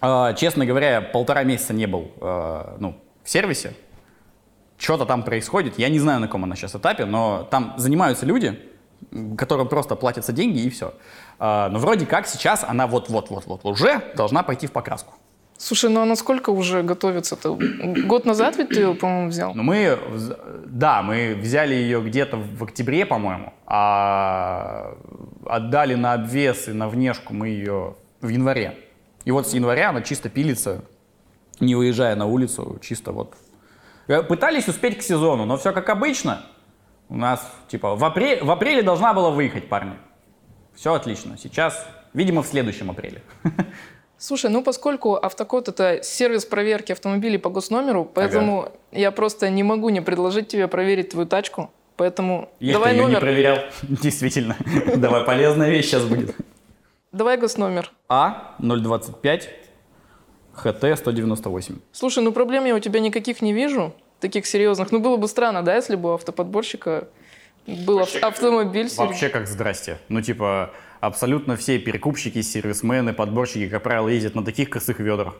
А, 0.00 0.32
честно 0.34 0.64
говоря, 0.66 0.90
я 0.90 1.00
полтора 1.00 1.42
месяца 1.42 1.72
не 1.72 1.86
был 1.86 2.12
а, 2.20 2.76
ну, 2.78 3.00
в 3.24 3.30
сервисе 3.30 3.74
что-то 4.78 5.04
там 5.04 5.22
происходит. 5.22 5.78
Я 5.78 5.88
не 5.88 5.98
знаю, 5.98 6.20
на 6.20 6.26
каком 6.26 6.44
она 6.44 6.56
сейчас 6.56 6.74
этапе, 6.74 7.04
но 7.04 7.46
там 7.50 7.74
занимаются 7.76 8.24
люди, 8.24 8.58
которым 9.36 9.68
просто 9.68 9.96
платятся 9.96 10.32
деньги 10.32 10.60
и 10.60 10.70
все. 10.70 10.94
А, 11.38 11.68
но 11.68 11.78
вроде 11.78 12.06
как 12.06 12.26
сейчас 12.26 12.64
она 12.64 12.86
вот-вот-вот-вот 12.86 13.64
уже 13.64 14.02
должна 14.16 14.42
пойти 14.42 14.66
в 14.66 14.72
покраску. 14.72 15.14
Слушай, 15.56 15.90
ну 15.90 16.00
а 16.00 16.04
насколько 16.04 16.50
уже 16.50 16.84
готовится-то? 16.84 17.58
Год 18.06 18.24
назад 18.24 18.56
ведь 18.56 18.68
ты 18.68 18.76
ее, 18.76 18.94
по-моему, 18.94 19.28
взял? 19.28 19.54
Ну 19.54 19.64
мы, 19.64 19.98
да, 20.66 21.02
мы 21.02 21.34
взяли 21.34 21.74
ее 21.74 22.00
где-то 22.00 22.36
в 22.36 22.62
октябре, 22.62 23.04
по-моему, 23.04 23.52
а 23.66 24.96
отдали 25.44 25.94
на 25.94 26.12
обвес 26.12 26.68
и 26.68 26.72
на 26.72 26.88
внешку 26.88 27.34
мы 27.34 27.48
ее 27.48 27.96
в 28.20 28.28
январе. 28.28 28.76
И 29.24 29.32
вот 29.32 29.48
с 29.48 29.52
января 29.52 29.90
она 29.90 30.02
чисто 30.02 30.28
пилится, 30.28 30.84
не 31.58 31.74
выезжая 31.74 32.14
на 32.14 32.26
улицу, 32.26 32.78
чисто 32.80 33.10
вот. 33.10 33.34
Э, 34.08 34.22
Пытались 34.22 34.66
успеть 34.68 34.98
к 34.98 35.02
сезону, 35.02 35.44
но 35.44 35.56
все 35.56 35.72
как 35.72 35.88
обычно. 35.88 36.42
У 37.08 37.16
нас, 37.16 37.40
типа, 37.68 37.94
в, 37.94 38.04
апре- 38.04 38.42
в 38.44 38.50
апреле 38.50 38.82
должна 38.82 39.14
была 39.14 39.30
выехать, 39.30 39.68
парни. 39.68 39.92
Все 40.74 40.92
отлично. 40.94 41.38
Сейчас, 41.38 41.86
видимо, 42.12 42.42
в 42.42 42.46
следующем 42.46 42.90
апреле. 42.90 43.22
Слушай, 44.18 44.50
ну 44.50 44.64
поскольку 44.64 45.14
автокод 45.14 45.68
это 45.68 46.02
сервис 46.02 46.44
проверки 46.44 46.90
автомобилей 46.90 47.38
по 47.38 47.50
госномеру, 47.50 48.04
поэтому 48.04 48.72
я 48.90 49.12
просто 49.12 49.48
не 49.48 49.62
могу 49.62 49.90
не 49.90 50.00
предложить 50.00 50.48
тебе 50.48 50.66
проверить 50.66 51.10
твою 51.10 51.26
тачку. 51.28 51.70
Поэтому 51.96 52.48
Я 52.60 52.74
давай 52.74 52.92
ее 52.92 52.98
не 53.00 53.06
номер. 53.06 53.20
проверял. 53.20 53.58
Действительно. 53.82 54.56
Давай, 54.96 55.24
полезная 55.24 55.68
вещь 55.68 55.86
сейчас 55.86 56.04
будет. 56.04 56.34
Давай 57.10 57.36
госномер. 57.36 57.90
А 58.08 58.54
025 58.58 59.48
ХТ 60.58 60.98
198. 60.98 61.76
Слушай, 61.92 62.22
ну 62.24 62.32
проблем 62.32 62.64
я 62.64 62.74
у 62.74 62.78
тебя 62.78 63.00
никаких 63.00 63.42
не 63.42 63.52
вижу, 63.52 63.92
таких 64.20 64.46
серьезных. 64.46 64.92
Ну 64.92 65.00
было 65.00 65.16
бы 65.16 65.28
странно, 65.28 65.62
да, 65.62 65.76
если 65.76 65.96
бы 65.96 66.10
у 66.10 66.14
автоподборщика 66.14 67.08
был 67.66 68.00
ав- 68.00 68.22
автомобиль. 68.22 68.88
Вообще 68.96 69.28
как 69.28 69.46
здрасте. 69.46 69.98
Ну, 70.08 70.22
типа, 70.22 70.70
абсолютно 71.00 71.56
все 71.56 71.78
перекупщики, 71.78 72.42
сервисмены, 72.42 73.12
подборщики, 73.12 73.68
как 73.68 73.82
правило, 73.82 74.08
ездят 74.08 74.34
на 74.34 74.44
таких 74.44 74.70
косых 74.70 75.00
ведрах. 75.00 75.34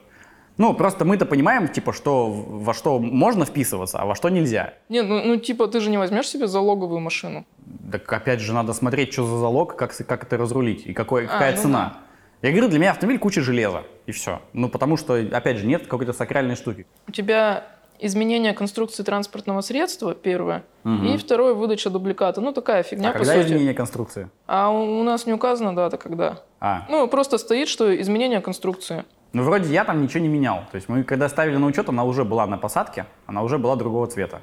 Ну, 0.59 0.75
просто 0.75 1.05
мы-то 1.05 1.25
понимаем, 1.25 1.69
типа, 1.69 1.93
что 1.93 2.29
во 2.31 2.75
что 2.75 2.99
можно 2.99 3.45
вписываться, 3.45 3.99
а 4.01 4.07
во 4.07 4.17
что 4.17 4.29
нельзя. 4.29 4.75
Не, 4.89 5.03
ну, 5.03 5.25
ну 5.25 5.37
типа 5.37 5.69
ты 5.69 5.79
же 5.81 5.89
не 5.89 5.99
возьмешь 5.99 6.27
себе 6.29 6.49
залоговую 6.49 7.01
машину. 7.01 7.45
Так 7.93 8.13
опять 8.13 8.41
же 8.41 8.53
надо 8.53 8.73
смотреть, 8.73 9.13
что 9.13 9.25
за 9.25 9.39
залог, 9.39 9.77
как, 9.77 9.97
как 9.97 10.25
это 10.25 10.37
разрулить 10.37 10.85
и 10.85 10.93
какой, 10.93 11.27
А, 11.27 11.29
какая 11.29 11.55
ну 11.55 11.63
цена. 11.63 11.99
Я 12.43 12.51
говорю, 12.53 12.69
для 12.69 12.79
меня 12.79 12.91
автомобиль 12.93 13.19
куча 13.19 13.41
железа, 13.41 13.83
и 14.07 14.13
все. 14.13 14.41
Ну, 14.53 14.69
потому 14.69 14.97
что, 14.97 15.15
опять 15.15 15.57
же, 15.59 15.67
нет 15.67 15.87
какой-то 15.89 16.13
сакральной 16.13 16.55
штуки. 16.55 16.87
У 17.09 17.13
тебя 17.13 17.65
изменение 17.99 18.55
конструкции 18.55 19.03
транспортного 19.03 19.61
средства, 19.61 20.15
первое, 20.15 20.63
Мгм. 20.85 21.07
и 21.07 21.17
второе, 21.17 21.55
выдача 21.55 21.91
дубликата. 21.91 22.41
Ну, 22.41 22.53
такая 22.53 22.85
фигня, 22.85 23.09
а 23.11 23.13
по 23.13 23.19
когда 23.19 23.33
сути. 23.35 23.47
изменение 23.47 23.75
конструкции? 23.75 24.31
А 24.47 24.71
у 24.71 25.01
у 25.01 25.03
нас 25.03 25.27
не 25.27 25.33
указана 25.33 25.75
дата, 25.75 25.97
когда. 25.97 26.43
А, 26.61 26.87
Ну, 26.89 27.09
просто 27.09 27.39
стоит, 27.39 27.67
что 27.69 28.01
изменение 28.01 28.41
конструкции. 28.41 29.05
ну, 29.33 29.43
вроде 29.43 29.73
я 29.73 29.85
там 29.85 30.01
ничего 30.01 30.21
не 30.21 30.29
менял. 30.29 30.59
То 30.71 30.77
есть 30.77 30.89
мы, 30.89 31.03
когда 31.03 31.29
ставили 31.29 31.57
на 31.57 31.67
учет, 31.67 31.89
она 31.89 32.05
уже 32.05 32.25
была 32.25 32.47
на 32.47 32.57
посадке, 32.57 33.07
она 33.27 33.43
уже 33.43 33.59
была 33.59 33.75
другого 33.75 34.07
цвета. 34.07 34.41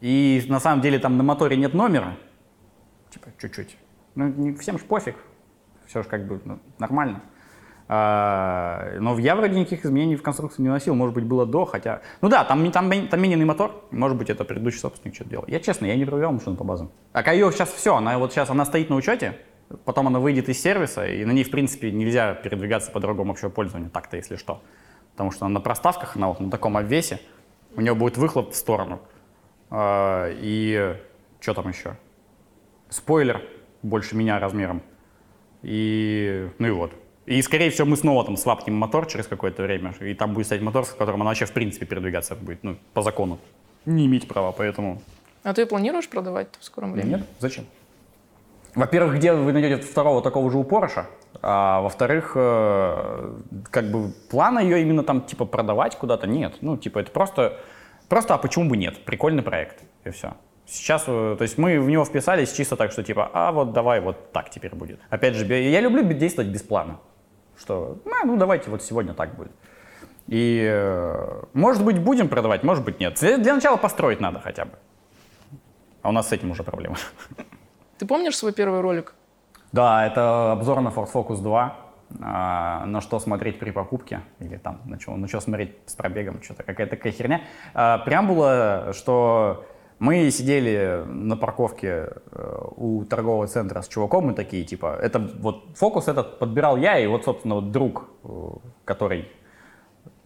И 0.00 0.44
на 0.48 0.58
самом 0.58 0.80
деле 0.82 0.98
там 0.98 1.16
на 1.16 1.22
моторе 1.22 1.56
нет 1.56 1.72
номера. 1.74 2.16
Типа, 3.10 3.28
чуть-чуть. 3.40 3.76
Ну, 4.16 4.26
не, 4.28 4.54
всем 4.56 4.76
ж 4.78 4.82
пофиг. 4.82 5.14
Все 5.92 6.02
же 6.02 6.08
как 6.08 6.26
бы 6.26 6.40
ну, 6.46 6.58
нормально. 6.78 7.20
А, 7.86 8.94
но 8.98 9.18
я 9.18 9.36
вроде 9.36 9.60
никаких 9.60 9.84
изменений 9.84 10.16
в 10.16 10.22
конструкции 10.22 10.62
не 10.62 10.70
носил. 10.70 10.94
Может 10.94 11.14
быть, 11.14 11.24
было 11.24 11.44
до, 11.44 11.66
хотя... 11.66 12.00
Ну 12.22 12.30
да, 12.30 12.44
там, 12.44 12.72
там, 12.72 13.08
там 13.08 13.20
мененный 13.20 13.44
мотор. 13.44 13.84
Может 13.90 14.16
быть, 14.16 14.30
это 14.30 14.42
предыдущий 14.44 14.78
собственник 14.78 15.14
что-то 15.14 15.28
делал. 15.28 15.44
Я 15.48 15.60
честно, 15.60 15.84
я 15.84 15.94
не 15.94 16.06
проверял 16.06 16.32
машину 16.32 16.56
по 16.56 16.64
базам. 16.64 16.90
А 17.12 17.34
ее 17.34 17.52
сейчас 17.52 17.70
все, 17.70 17.94
она 17.94 18.16
вот 18.16 18.32
сейчас, 18.32 18.48
она 18.48 18.64
стоит 18.64 18.88
на 18.88 18.96
учете, 18.96 19.36
потом 19.84 20.06
она 20.06 20.18
выйдет 20.18 20.48
из 20.48 20.62
сервиса, 20.62 21.06
и 21.06 21.26
на 21.26 21.32
ней, 21.32 21.44
в 21.44 21.50
принципе, 21.50 21.92
нельзя 21.92 22.32
передвигаться 22.32 22.90
по 22.90 22.98
дорогам 22.98 23.30
общего 23.30 23.50
пользования, 23.50 23.90
так-то, 23.90 24.16
если 24.16 24.36
что. 24.36 24.62
Потому 25.10 25.30
что 25.30 25.44
она 25.44 25.56
на 25.56 25.60
проставках, 25.60 26.16
она 26.16 26.28
вот 26.28 26.40
на 26.40 26.50
таком 26.50 26.78
обвесе, 26.78 27.20
у 27.76 27.82
нее 27.82 27.94
будет 27.94 28.16
выхлоп 28.16 28.52
в 28.52 28.56
сторону. 28.56 28.98
А, 29.68 30.30
И 30.40 30.96
что 31.40 31.52
там 31.52 31.68
еще? 31.68 31.98
Спойлер 32.88 33.42
больше 33.82 34.16
меня 34.16 34.38
размером. 34.38 34.80
И, 35.62 36.48
ну 36.58 36.66
и 36.66 36.70
вот. 36.70 36.92
И, 37.26 37.40
скорее 37.42 37.70
всего, 37.70 37.86
мы 37.86 37.96
снова 37.96 38.24
там 38.24 38.36
свапнем 38.36 38.74
мотор 38.74 39.06
через 39.06 39.26
какое-то 39.26 39.62
время, 39.62 39.94
и 40.00 40.12
там 40.14 40.34
будет 40.34 40.46
стоять 40.46 40.62
мотор, 40.62 40.84
с 40.84 40.90
которым 40.90 41.22
она 41.22 41.30
вообще, 41.30 41.44
в 41.44 41.52
принципе, 41.52 41.86
передвигаться 41.86 42.34
будет, 42.34 42.64
ну, 42.64 42.76
по 42.94 43.02
закону. 43.02 43.38
Не 43.86 44.06
иметь 44.06 44.26
права, 44.26 44.52
поэтому... 44.52 45.00
А 45.44 45.54
ты 45.54 45.66
планируешь 45.66 46.08
продавать 46.08 46.48
в 46.58 46.64
скором 46.64 46.92
времени? 46.92 47.16
Нет, 47.16 47.26
зачем? 47.38 47.64
Во-первых, 48.74 49.16
где 49.16 49.32
вы 49.34 49.52
найдете 49.52 49.82
второго 49.82 50.22
такого 50.22 50.50
же 50.50 50.58
упороша, 50.58 51.06
а 51.42 51.82
во-вторых, 51.82 52.32
э, 52.34 53.38
как 53.70 53.90
бы 53.90 54.12
плана 54.30 54.60
ее 54.60 54.80
именно 54.80 55.02
там 55.02 55.22
типа 55.22 55.44
продавать 55.44 55.96
куда-то 55.98 56.26
нет. 56.26 56.54
Ну, 56.62 56.76
типа 56.78 57.00
это 57.00 57.10
просто, 57.10 57.58
просто, 58.08 58.34
а 58.34 58.38
почему 58.38 58.70
бы 58.70 58.76
нет? 58.76 59.04
Прикольный 59.04 59.42
проект, 59.42 59.82
и 60.04 60.10
все. 60.10 60.34
Сейчас, 60.72 61.04
э, 61.06 61.36
то 61.36 61.42
есть 61.42 61.58
мы 61.58 61.78
в 61.78 61.90
него 61.90 62.04
вписались 62.04 62.52
чисто 62.52 62.76
так, 62.76 62.92
что 62.92 63.02
типа, 63.02 63.30
а 63.34 63.52
вот 63.52 63.72
давай 63.72 64.00
вот 64.00 64.32
так 64.32 64.48
теперь 64.48 64.74
будет. 64.74 65.00
Опять 65.10 65.34
же, 65.34 65.44
я 65.44 65.80
люблю 65.80 66.02
действовать 66.02 66.50
без 66.50 66.62
плана. 66.62 66.98
Что, 67.58 67.98
«А, 68.06 68.24
ну 68.24 68.38
давайте 68.38 68.70
вот 68.70 68.82
сегодня 68.82 69.12
так 69.12 69.36
будет. 69.36 69.52
И, 70.28 70.66
э, 70.66 71.42
может 71.52 71.84
быть, 71.84 71.98
будем 71.98 72.28
продавать, 72.28 72.62
может 72.62 72.84
быть, 72.84 73.00
нет. 73.00 73.18
Для 73.20 73.36
для 73.36 73.54
начала 73.54 73.76
построить 73.76 74.20
надо 74.20 74.40
хотя 74.40 74.64
бы. 74.64 74.72
А 76.00 76.08
у 76.08 76.12
нас 76.12 76.28
с 76.28 76.32
этим 76.32 76.50
уже 76.50 76.62
проблема. 76.62 76.96
Ты 77.98 78.06
помнишь 78.06 78.36
свой 78.38 78.54
первый 78.54 78.80
ролик? 78.80 79.14
Да, 79.72 80.06
это 80.06 80.52
обзор 80.52 80.80
на 80.80 80.88
Ford 80.88 81.12
Focus 81.12 81.42
2. 81.42 81.76
а, 82.22 82.84
на 82.86 83.00
что 83.00 83.18
смотреть 83.20 83.58
при 83.58 83.70
покупке, 83.70 84.20
или 84.38 84.56
там 84.56 84.80
на 84.84 84.98
что, 84.98 85.16
на 85.16 85.28
что 85.28 85.40
смотреть 85.40 85.76
с 85.86 85.94
пробегом, 85.94 86.42
что-то 86.42 86.62
какая-то 86.62 86.96
такая 86.96 87.12
херня. 87.12 87.42
А, 87.74 87.98
преамбула, 87.98 88.92
что 88.94 89.64
мы 90.02 90.32
сидели 90.32 91.04
на 91.06 91.36
парковке 91.36 92.08
э, 92.32 92.58
у 92.74 93.04
торгового 93.04 93.46
центра 93.46 93.82
с 93.82 93.88
чуваком, 93.88 94.26
мы 94.26 94.34
такие, 94.34 94.64
типа, 94.64 94.98
это 95.00 95.20
вот 95.20 95.62
фокус 95.76 96.08
этот 96.08 96.40
подбирал 96.40 96.76
я, 96.76 96.98
и 96.98 97.06
вот, 97.06 97.24
собственно, 97.24 97.54
вот 97.54 97.70
друг, 97.70 98.10
э, 98.24 98.28
который 98.84 99.28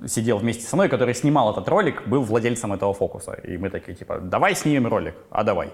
сидел 0.07 0.39
вместе 0.39 0.65
со 0.65 0.77
мной, 0.77 0.89
который 0.89 1.15
снимал 1.15 1.53
этот 1.53 1.69
ролик, 1.69 2.09
был 2.09 2.23
владельцем 2.23 2.73
этого 2.73 2.95
фокуса. 2.95 3.33
И 3.33 3.59
мы 3.59 3.69
такие, 3.69 3.95
типа, 3.95 4.19
давай 4.19 4.55
снимем 4.55 4.87
ролик, 4.87 5.15
а 5.29 5.45
давай. 5.45 5.69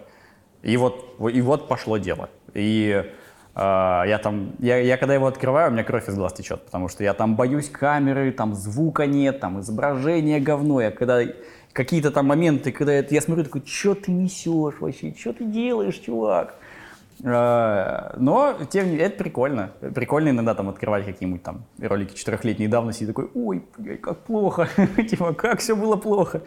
И 0.63 0.77
вот, 0.77 1.15
и 1.33 1.41
вот 1.41 1.69
пошло 1.69 1.97
дело. 1.97 2.29
И 2.55 3.05
э, 3.55 3.61
я 4.09 4.19
там, 4.21 4.57
я, 4.59 4.79
я 4.79 4.97
когда 4.97 5.15
его 5.15 5.29
открываю, 5.29 5.71
у 5.71 5.73
меня 5.73 5.85
кровь 5.85 6.09
из 6.09 6.17
глаз 6.17 6.33
течет, 6.33 6.65
потому 6.65 6.89
что 6.89 7.05
я 7.05 7.15
там 7.15 7.37
боюсь 7.37 7.69
камеры, 7.69 8.33
там 8.33 8.55
звука 8.55 9.07
нет, 9.07 9.39
там 9.39 9.61
изображение 9.61 10.41
говно. 10.41 10.81
Я 10.81 10.91
когда 10.91 11.23
какие-то 11.73 12.11
там 12.11 12.27
моменты, 12.27 12.73
когда 12.73 12.93
это, 12.93 13.15
я 13.15 13.21
смотрю, 13.21 13.45
такой, 13.45 13.63
что 13.67 13.95
ты 13.95 14.11
несешь 14.11 14.75
вообще, 14.81 15.15
что 15.19 15.33
ты 15.33 15.45
делаешь, 15.45 15.97
чувак? 15.97 16.55
Э, 17.23 18.15
Но, 18.17 18.57
тем 18.71 18.87
не 18.87 18.91
менее, 18.93 19.07
это 19.07 19.19
прикольно. 19.19 19.71
Прикольно 19.95 20.31
иногда 20.31 20.55
там 20.55 20.69
открывать 20.69 21.05
какие-нибудь 21.05 21.43
там 21.43 21.65
ролики 21.81 22.15
четырехлетней 22.15 22.67
давности 22.69 23.05
и 23.05 23.07
такой, 23.07 23.31
ой, 23.35 23.65
блядь, 23.79 24.01
как 24.01 24.19
плохо, 24.19 24.69
типа, 25.09 25.35
как 25.35 25.61
все 25.61 25.77
было 25.77 25.97
плохо. 25.97 26.43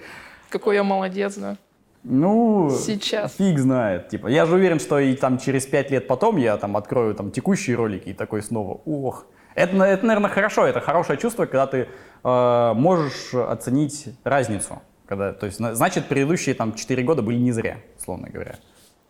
Какой 0.50 0.76
я 0.76 0.84
молодец, 0.84 1.36
да? 1.36 1.58
Ну, 2.04 2.70
Сейчас. 2.70 3.36
фиг 3.36 3.58
знает. 3.58 4.10
Типа, 4.10 4.28
я 4.28 4.46
же 4.46 4.56
уверен, 4.56 4.80
что 4.80 5.00
и 5.00 5.16
там 5.16 5.40
через 5.40 5.66
пять 5.66 5.90
лет 5.90 6.08
потом 6.08 6.38
я 6.38 6.56
там 6.58 6.78
открою 6.78 7.16
там 7.16 7.32
текущие 7.32 7.76
ролики 7.76 8.10
и 8.10 8.14
такой 8.14 8.44
снова, 8.44 8.80
ох. 8.86 9.26
Это, 9.56 9.84
это 9.84 10.06
наверное, 10.06 10.30
хорошо, 10.30 10.68
это 10.68 10.82
хорошее 10.82 11.18
чувство, 11.18 11.46
когда 11.46 11.66
ты 11.66 11.88
э, 12.24 12.74
можешь 12.76 13.34
оценить 13.34 14.10
разницу. 14.24 14.82
Когда, 15.08 15.34
то 15.34 15.46
есть, 15.46 15.60
на- 15.60 15.76
значит, 15.76 16.08
предыдущие 16.08 16.56
там 16.56 16.74
4 16.74 17.04
года 17.04 17.22
были 17.22 17.38
не 17.38 17.52
зря, 17.52 17.78
условно 17.98 18.30
говоря. 18.30 18.56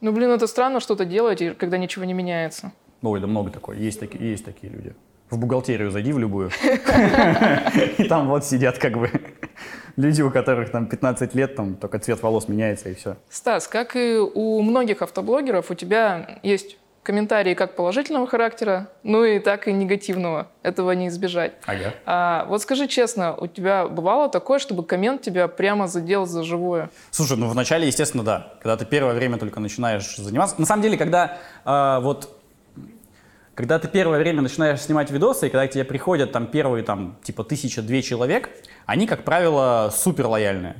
Ну, 0.01 0.11
блин, 0.11 0.29
это 0.31 0.47
странно 0.47 0.79
что-то 0.79 1.05
делать, 1.05 1.57
когда 1.57 1.77
ничего 1.77 2.05
не 2.05 2.13
меняется. 2.13 2.71
Ой, 3.01 3.19
да 3.21 3.27
много 3.27 3.49
такое. 3.51 3.77
Есть 3.77 3.99
такие, 3.99 4.31
есть 4.31 4.43
такие 4.45 4.71
люди. 4.71 4.93
В 5.29 5.37
бухгалтерию 5.37 5.89
зайди 5.91 6.11
в 6.13 6.19
любую. 6.19 6.51
И 7.97 8.03
там 8.03 8.27
вот 8.27 8.45
сидят 8.45 8.77
как 8.77 8.97
бы 8.97 9.09
люди, 9.95 10.21
у 10.21 10.29
которых 10.31 10.69
там 10.71 10.85
15 10.87 11.33
лет, 11.33 11.55
там 11.55 11.75
только 11.75 11.99
цвет 11.99 12.21
волос 12.21 12.47
меняется 12.47 12.89
и 12.89 12.93
все. 12.93 13.15
Стас, 13.29 13.67
как 13.67 13.95
и 13.95 14.17
у 14.17 14.61
многих 14.61 15.01
автоблогеров, 15.01 15.71
у 15.71 15.73
тебя 15.75 16.39
есть 16.43 16.77
комментарии 17.05 17.53
как 17.53 17.75
положительного 17.75 18.27
характера, 18.27 18.89
ну 19.03 19.23
и 19.23 19.39
так 19.39 19.67
и 19.69 19.73
негативного. 19.73 20.47
Этого 20.63 20.91
не 20.91 21.07
избежать. 21.07 21.53
Ага. 21.65 21.93
А 22.05 22.45
вот 22.49 22.61
скажи 22.61 22.87
честно, 22.87 23.35
у 23.35 23.47
тебя 23.47 23.87
бывало 23.87 24.27
такое, 24.27 24.59
чтобы 24.59 24.83
коммент 24.83 25.21
тебя 25.21 25.47
прямо 25.47 25.87
задел 25.87 26.25
за 26.25 26.43
живое? 26.43 26.89
Слушай, 27.11 27.37
ну 27.37 27.47
вначале, 27.47 27.87
естественно, 27.87 28.23
да. 28.23 28.53
Когда 28.61 28.75
ты 28.75 28.85
первое 28.85 29.13
время 29.13 29.37
только 29.37 29.59
начинаешь 29.59 30.17
заниматься. 30.17 30.55
На 30.57 30.65
самом 30.65 30.81
деле, 30.81 30.97
когда 30.97 31.37
э, 31.63 31.99
вот 32.01 32.35
когда 33.53 33.79
ты 33.79 33.87
первое 33.87 34.19
время 34.19 34.41
начинаешь 34.41 34.81
снимать 34.81 35.09
видосы, 35.11 35.47
и 35.47 35.49
когда 35.49 35.65
к 35.67 35.71
тебе 35.71 35.85
приходят 35.85 36.33
там 36.33 36.47
первые 36.47 36.83
там 36.83 37.17
типа 37.23 37.45
тысяча-две 37.45 38.01
человек, 38.01 38.49
они, 38.85 39.07
как 39.07 39.23
правило, 39.23 39.91
супер 39.95 40.27
лояльные. 40.27 40.75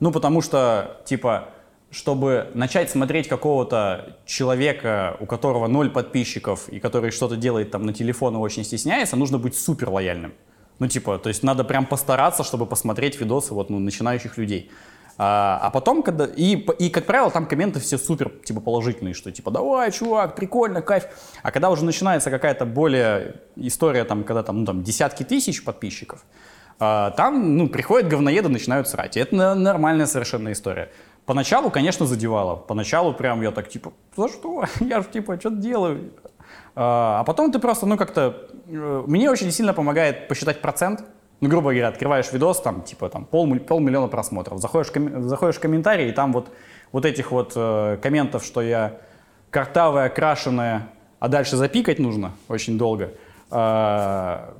Ну, 0.00 0.12
потому 0.12 0.42
что, 0.42 1.00
типа, 1.06 1.48
чтобы 1.90 2.50
начать 2.54 2.90
смотреть 2.90 3.28
какого-то 3.28 4.16
человека, 4.26 5.16
у 5.20 5.26
которого 5.26 5.68
ноль 5.68 5.90
подписчиков 5.90 6.68
и 6.68 6.80
который 6.80 7.10
что-то 7.10 7.36
делает 7.36 7.70
там 7.70 7.86
на 7.86 7.94
телефон 7.94 8.34
и 8.34 8.38
очень 8.38 8.64
стесняется, 8.64 9.16
нужно 9.16 9.38
быть 9.38 9.56
супер 9.56 9.88
лояльным. 9.88 10.34
Ну, 10.78 10.86
типа, 10.86 11.18
то 11.18 11.28
есть 11.28 11.42
надо 11.42 11.64
прям 11.64 11.86
постараться, 11.86 12.44
чтобы 12.44 12.66
посмотреть 12.66 13.18
видосы 13.20 13.54
вот, 13.54 13.70
ну, 13.70 13.78
начинающих 13.78 14.36
людей. 14.36 14.70
А, 15.16 15.58
а 15.60 15.70
потом, 15.70 16.04
когда... 16.04 16.26
И, 16.26 16.54
и, 16.54 16.90
как 16.90 17.06
правило, 17.06 17.30
там 17.30 17.46
комменты 17.46 17.80
все 17.80 17.98
супер, 17.98 18.30
типа, 18.44 18.60
положительные, 18.60 19.14
что, 19.14 19.32
типа, 19.32 19.50
давай, 19.50 19.90
чувак, 19.90 20.36
прикольно, 20.36 20.80
кайф. 20.80 21.06
А 21.42 21.50
когда 21.50 21.70
уже 21.70 21.84
начинается 21.84 22.30
какая-то 22.30 22.64
более 22.66 23.40
история, 23.56 24.04
там, 24.04 24.22
когда 24.22 24.44
там, 24.44 24.60
ну, 24.60 24.66
там, 24.66 24.84
десятки 24.84 25.24
тысяч 25.24 25.64
подписчиков, 25.64 26.24
а, 26.78 27.10
там, 27.10 27.56
ну, 27.56 27.68
приходят 27.68 28.08
говноеды, 28.08 28.48
начинают 28.48 28.86
срать. 28.86 29.16
И 29.16 29.20
это 29.20 29.54
нормальная 29.56 30.06
совершенно 30.06 30.52
история. 30.52 30.92
Поначалу, 31.28 31.70
конечно, 31.70 32.06
задевало. 32.06 32.56
Поначалу 32.56 33.12
прям 33.12 33.42
я 33.42 33.50
так, 33.50 33.68
типа, 33.68 33.92
за 34.16 34.28
что? 34.28 34.64
Я 34.80 35.02
же, 35.02 35.08
типа, 35.08 35.38
что-то 35.38 35.56
делаю. 35.56 36.10
А, 36.74 37.20
а 37.20 37.24
потом 37.24 37.52
ты 37.52 37.58
просто, 37.58 37.84
ну, 37.84 37.98
как-то... 37.98 38.48
Э, 38.66 39.04
мне 39.06 39.30
очень 39.30 39.52
сильно 39.52 39.74
помогает 39.74 40.26
посчитать 40.26 40.62
процент. 40.62 41.04
Ну, 41.40 41.50
грубо 41.50 41.64
говоря, 41.64 41.88
открываешь 41.88 42.32
видос, 42.32 42.62
там, 42.62 42.80
типа, 42.80 43.10
там, 43.10 43.26
пол, 43.26 43.58
полмиллиона 43.58 44.08
просмотров. 44.08 44.58
Заходишь, 44.58 44.90
ком, 44.90 45.28
заходишь 45.28 45.56
в 45.56 45.60
комментарии, 45.60 46.08
и 46.08 46.12
там 46.12 46.32
вот, 46.32 46.48
вот 46.92 47.04
этих 47.04 47.30
вот 47.30 47.52
э, 47.56 47.98
комментов, 48.00 48.42
что 48.42 48.62
я 48.62 48.96
картавая, 49.50 50.08
крашеная, 50.08 50.88
а 51.18 51.28
дальше 51.28 51.56
запикать 51.56 51.98
нужно 51.98 52.32
очень 52.48 52.78
долго. 52.78 53.12
Э, 53.50 54.54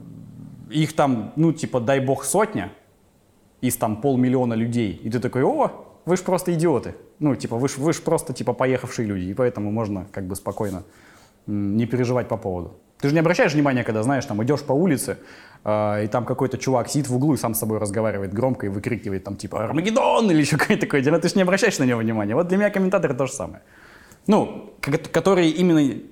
их 0.69 0.95
там, 0.95 1.33
ну, 1.35 1.55
типа, 1.55 1.81
дай 1.81 2.01
бог, 2.01 2.25
сотня 2.25 2.73
из 3.63 3.75
там 3.79 4.03
полмиллиона 4.03 4.53
людей. 4.53 5.01
И 5.03 5.09
ты 5.09 5.19
такой, 5.19 5.45
о, 5.45 5.88
вы 6.09 6.17
же 6.17 6.23
просто 6.23 6.53
идиоты. 6.55 6.95
Ну, 7.19 7.37
типа, 7.37 7.57
вы 7.57 7.69
же 7.69 7.75
вы 7.79 7.93
просто, 7.93 8.33
типа, 8.33 8.53
поехавшие 8.53 9.07
люди. 9.07 9.25
И 9.27 9.35
поэтому 9.35 9.71
можно, 9.71 10.07
как 10.13 10.25
бы, 10.25 10.35
спокойно 10.35 10.83
не 11.47 11.87
переживать 11.87 12.29
по 12.29 12.37
поводу. 12.37 12.77
Ты 13.01 13.09
же 13.09 13.15
не 13.15 13.21
обращаешь 13.21 13.55
внимания, 13.55 13.85
когда, 13.85 14.03
знаешь, 14.03 14.25
там 14.25 14.43
идешь 14.43 14.63
по 14.63 14.73
улице, 14.73 15.19
э, 15.65 16.05
и 16.05 16.09
там 16.09 16.25
какой-то 16.25 16.59
чувак 16.59 16.89
сидит 16.89 17.09
в 17.09 17.15
углу 17.15 17.35
и 17.35 17.37
сам 17.37 17.55
с 17.55 17.59
собой 17.59 17.79
разговаривает 17.79 18.33
громко 18.33 18.67
и 18.67 18.69
выкрикивает 18.69 19.25
там 19.25 19.37
типа 19.37 19.65
«Армагеддон!» 19.65 20.31
или 20.31 20.41
еще 20.41 20.57
какое-то 20.57 20.87
такое 20.87 21.01
дело. 21.01 21.19
Ты 21.19 21.29
же 21.29 21.37
не 21.37 21.43
обращаешь 21.43 21.79
на 21.79 21.85
него 21.85 22.01
внимания. 22.01 22.35
Вот 22.35 22.49
для 22.49 22.57
меня 22.57 22.71
комментаторы 22.71 23.15
то 23.15 23.27
же 23.27 23.33
самое. 23.33 23.63
Ну, 24.27 24.75
которые 25.13 25.51
именно 25.51 26.03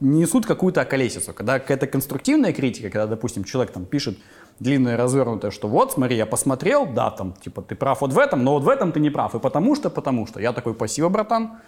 несут 0.00 0.46
какую-то 0.46 0.82
околесицу. 0.82 1.32
Когда 1.32 1.58
какая-то 1.58 1.86
конструктивная 1.86 2.52
критика, 2.52 2.90
когда, 2.90 3.06
допустим, 3.06 3.44
человек 3.44 3.72
там 3.72 3.86
пишет 3.86 4.18
длинное 4.60 4.96
развернутое, 4.96 5.50
что 5.50 5.68
вот, 5.68 5.92
смотри, 5.92 6.16
я 6.16 6.26
посмотрел, 6.26 6.86
да, 6.86 7.10
там, 7.10 7.32
типа, 7.32 7.62
ты 7.62 7.74
прав 7.74 8.00
вот 8.02 8.12
в 8.12 8.18
этом, 8.18 8.44
но 8.44 8.52
вот 8.52 8.62
в 8.62 8.68
этом 8.68 8.92
ты 8.92 9.00
не 9.00 9.10
прав. 9.10 9.34
И 9.34 9.38
потому 9.38 9.74
что, 9.74 9.90
потому 9.90 10.26
что. 10.26 10.40
Я 10.40 10.52
такой, 10.52 10.74
спасибо, 10.74 11.08
братан, 11.08 11.58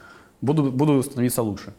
буду, 0.40 0.70
буду 0.70 1.02
становиться 1.02 1.42
лучше. 1.42 1.72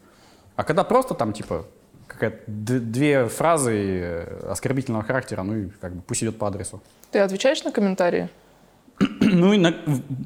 А 0.55 0.63
когда 0.63 0.84
просто 0.84 1.13
там, 1.13 1.34
типа, 1.34 1.65
какая-то 2.08 2.43
две 2.48 3.27
фразы 3.27 3.72
э, 3.74 4.51
оскорбительного 4.51 5.03
характера, 5.03 5.43
ну 5.43 5.55
и 5.55 5.70
как 5.70 5.93
бы 5.93 6.01
пусть 6.01 6.24
идет 6.24 6.38
по 6.38 6.48
адресу. 6.48 6.82
Ты 7.12 7.20
отвечаешь 7.20 7.63
на 7.63 7.72
комментарии? 7.72 8.29
ну 9.00 9.53
и 9.53 9.58
на, 9.58 9.74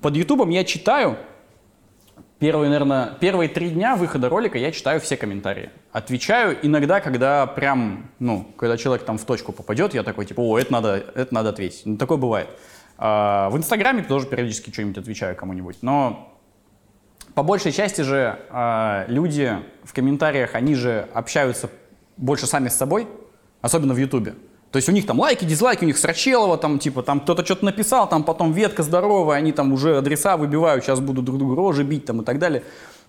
под 0.01 0.15
Ютубом 0.15 0.49
я 0.49 0.63
читаю. 0.63 1.17
Первые, 2.39 2.69
наверное, 2.69 3.15
первые 3.19 3.49
три 3.49 3.71
дня 3.71 3.95
выхода 3.95 4.29
ролика 4.29 4.59
я 4.59 4.71
читаю 4.71 5.01
все 5.01 5.17
комментарии. 5.17 5.71
Отвечаю 5.91 6.55
иногда, 6.61 6.99
когда 6.99 7.47
прям, 7.47 8.11
ну, 8.19 8.45
когда 8.57 8.77
человек 8.77 9.05
там 9.05 9.17
в 9.17 9.25
точку 9.25 9.51
попадет, 9.51 9.95
я 9.95 10.03
такой, 10.03 10.25
типа, 10.27 10.41
о, 10.41 10.59
это 10.59 10.71
надо, 10.71 11.03
это 11.15 11.33
надо 11.33 11.49
ответить. 11.49 11.81
Ну, 11.85 11.97
такое 11.97 12.19
бывает. 12.19 12.47
А, 12.99 13.49
в 13.49 13.57
Инстаграме 13.57 14.03
тоже 14.03 14.27
периодически 14.27 14.71
что-нибудь 14.71 14.99
отвечаю 14.99 15.35
кому-нибудь. 15.35 15.77
Но 15.81 16.37
по 17.33 17.41
большей 17.41 17.71
части 17.71 18.01
же 18.01 18.39
э, 18.49 19.05
люди 19.07 19.57
в 19.83 19.93
комментариях, 19.93 20.53
они 20.53 20.75
же 20.75 21.07
общаются 21.13 21.69
больше 22.17 22.45
сами 22.45 22.67
с 22.67 22.75
собой, 22.75 23.07
особенно 23.61 23.93
в 23.93 23.97
Ютубе. 23.97 24.35
То 24.71 24.77
есть 24.77 24.89
у 24.89 24.91
них 24.91 25.05
там 25.05 25.19
лайки, 25.19 25.45
дизлайки, 25.45 25.83
у 25.83 25.87
них 25.87 25.97
Срачелова, 25.97 26.57
там 26.57 26.77
типа 26.79 27.01
там 27.01 27.21
кто-то 27.21 27.45
что-то 27.45 27.65
написал, 27.65 28.09
там 28.09 28.23
потом 28.23 28.51
ветка 28.51 28.83
здоровая, 28.83 29.37
они 29.37 29.51
там 29.51 29.71
уже 29.71 29.97
адреса 29.97 30.37
выбивают, 30.37 30.83
сейчас 30.83 30.99
будут 30.99 31.25
друг 31.25 31.37
другу 31.37 31.55
рожи 31.55 31.83
бить 31.83 32.05
там 32.05 32.21
и 32.21 32.25
так 32.25 32.37
далее. 32.39 32.63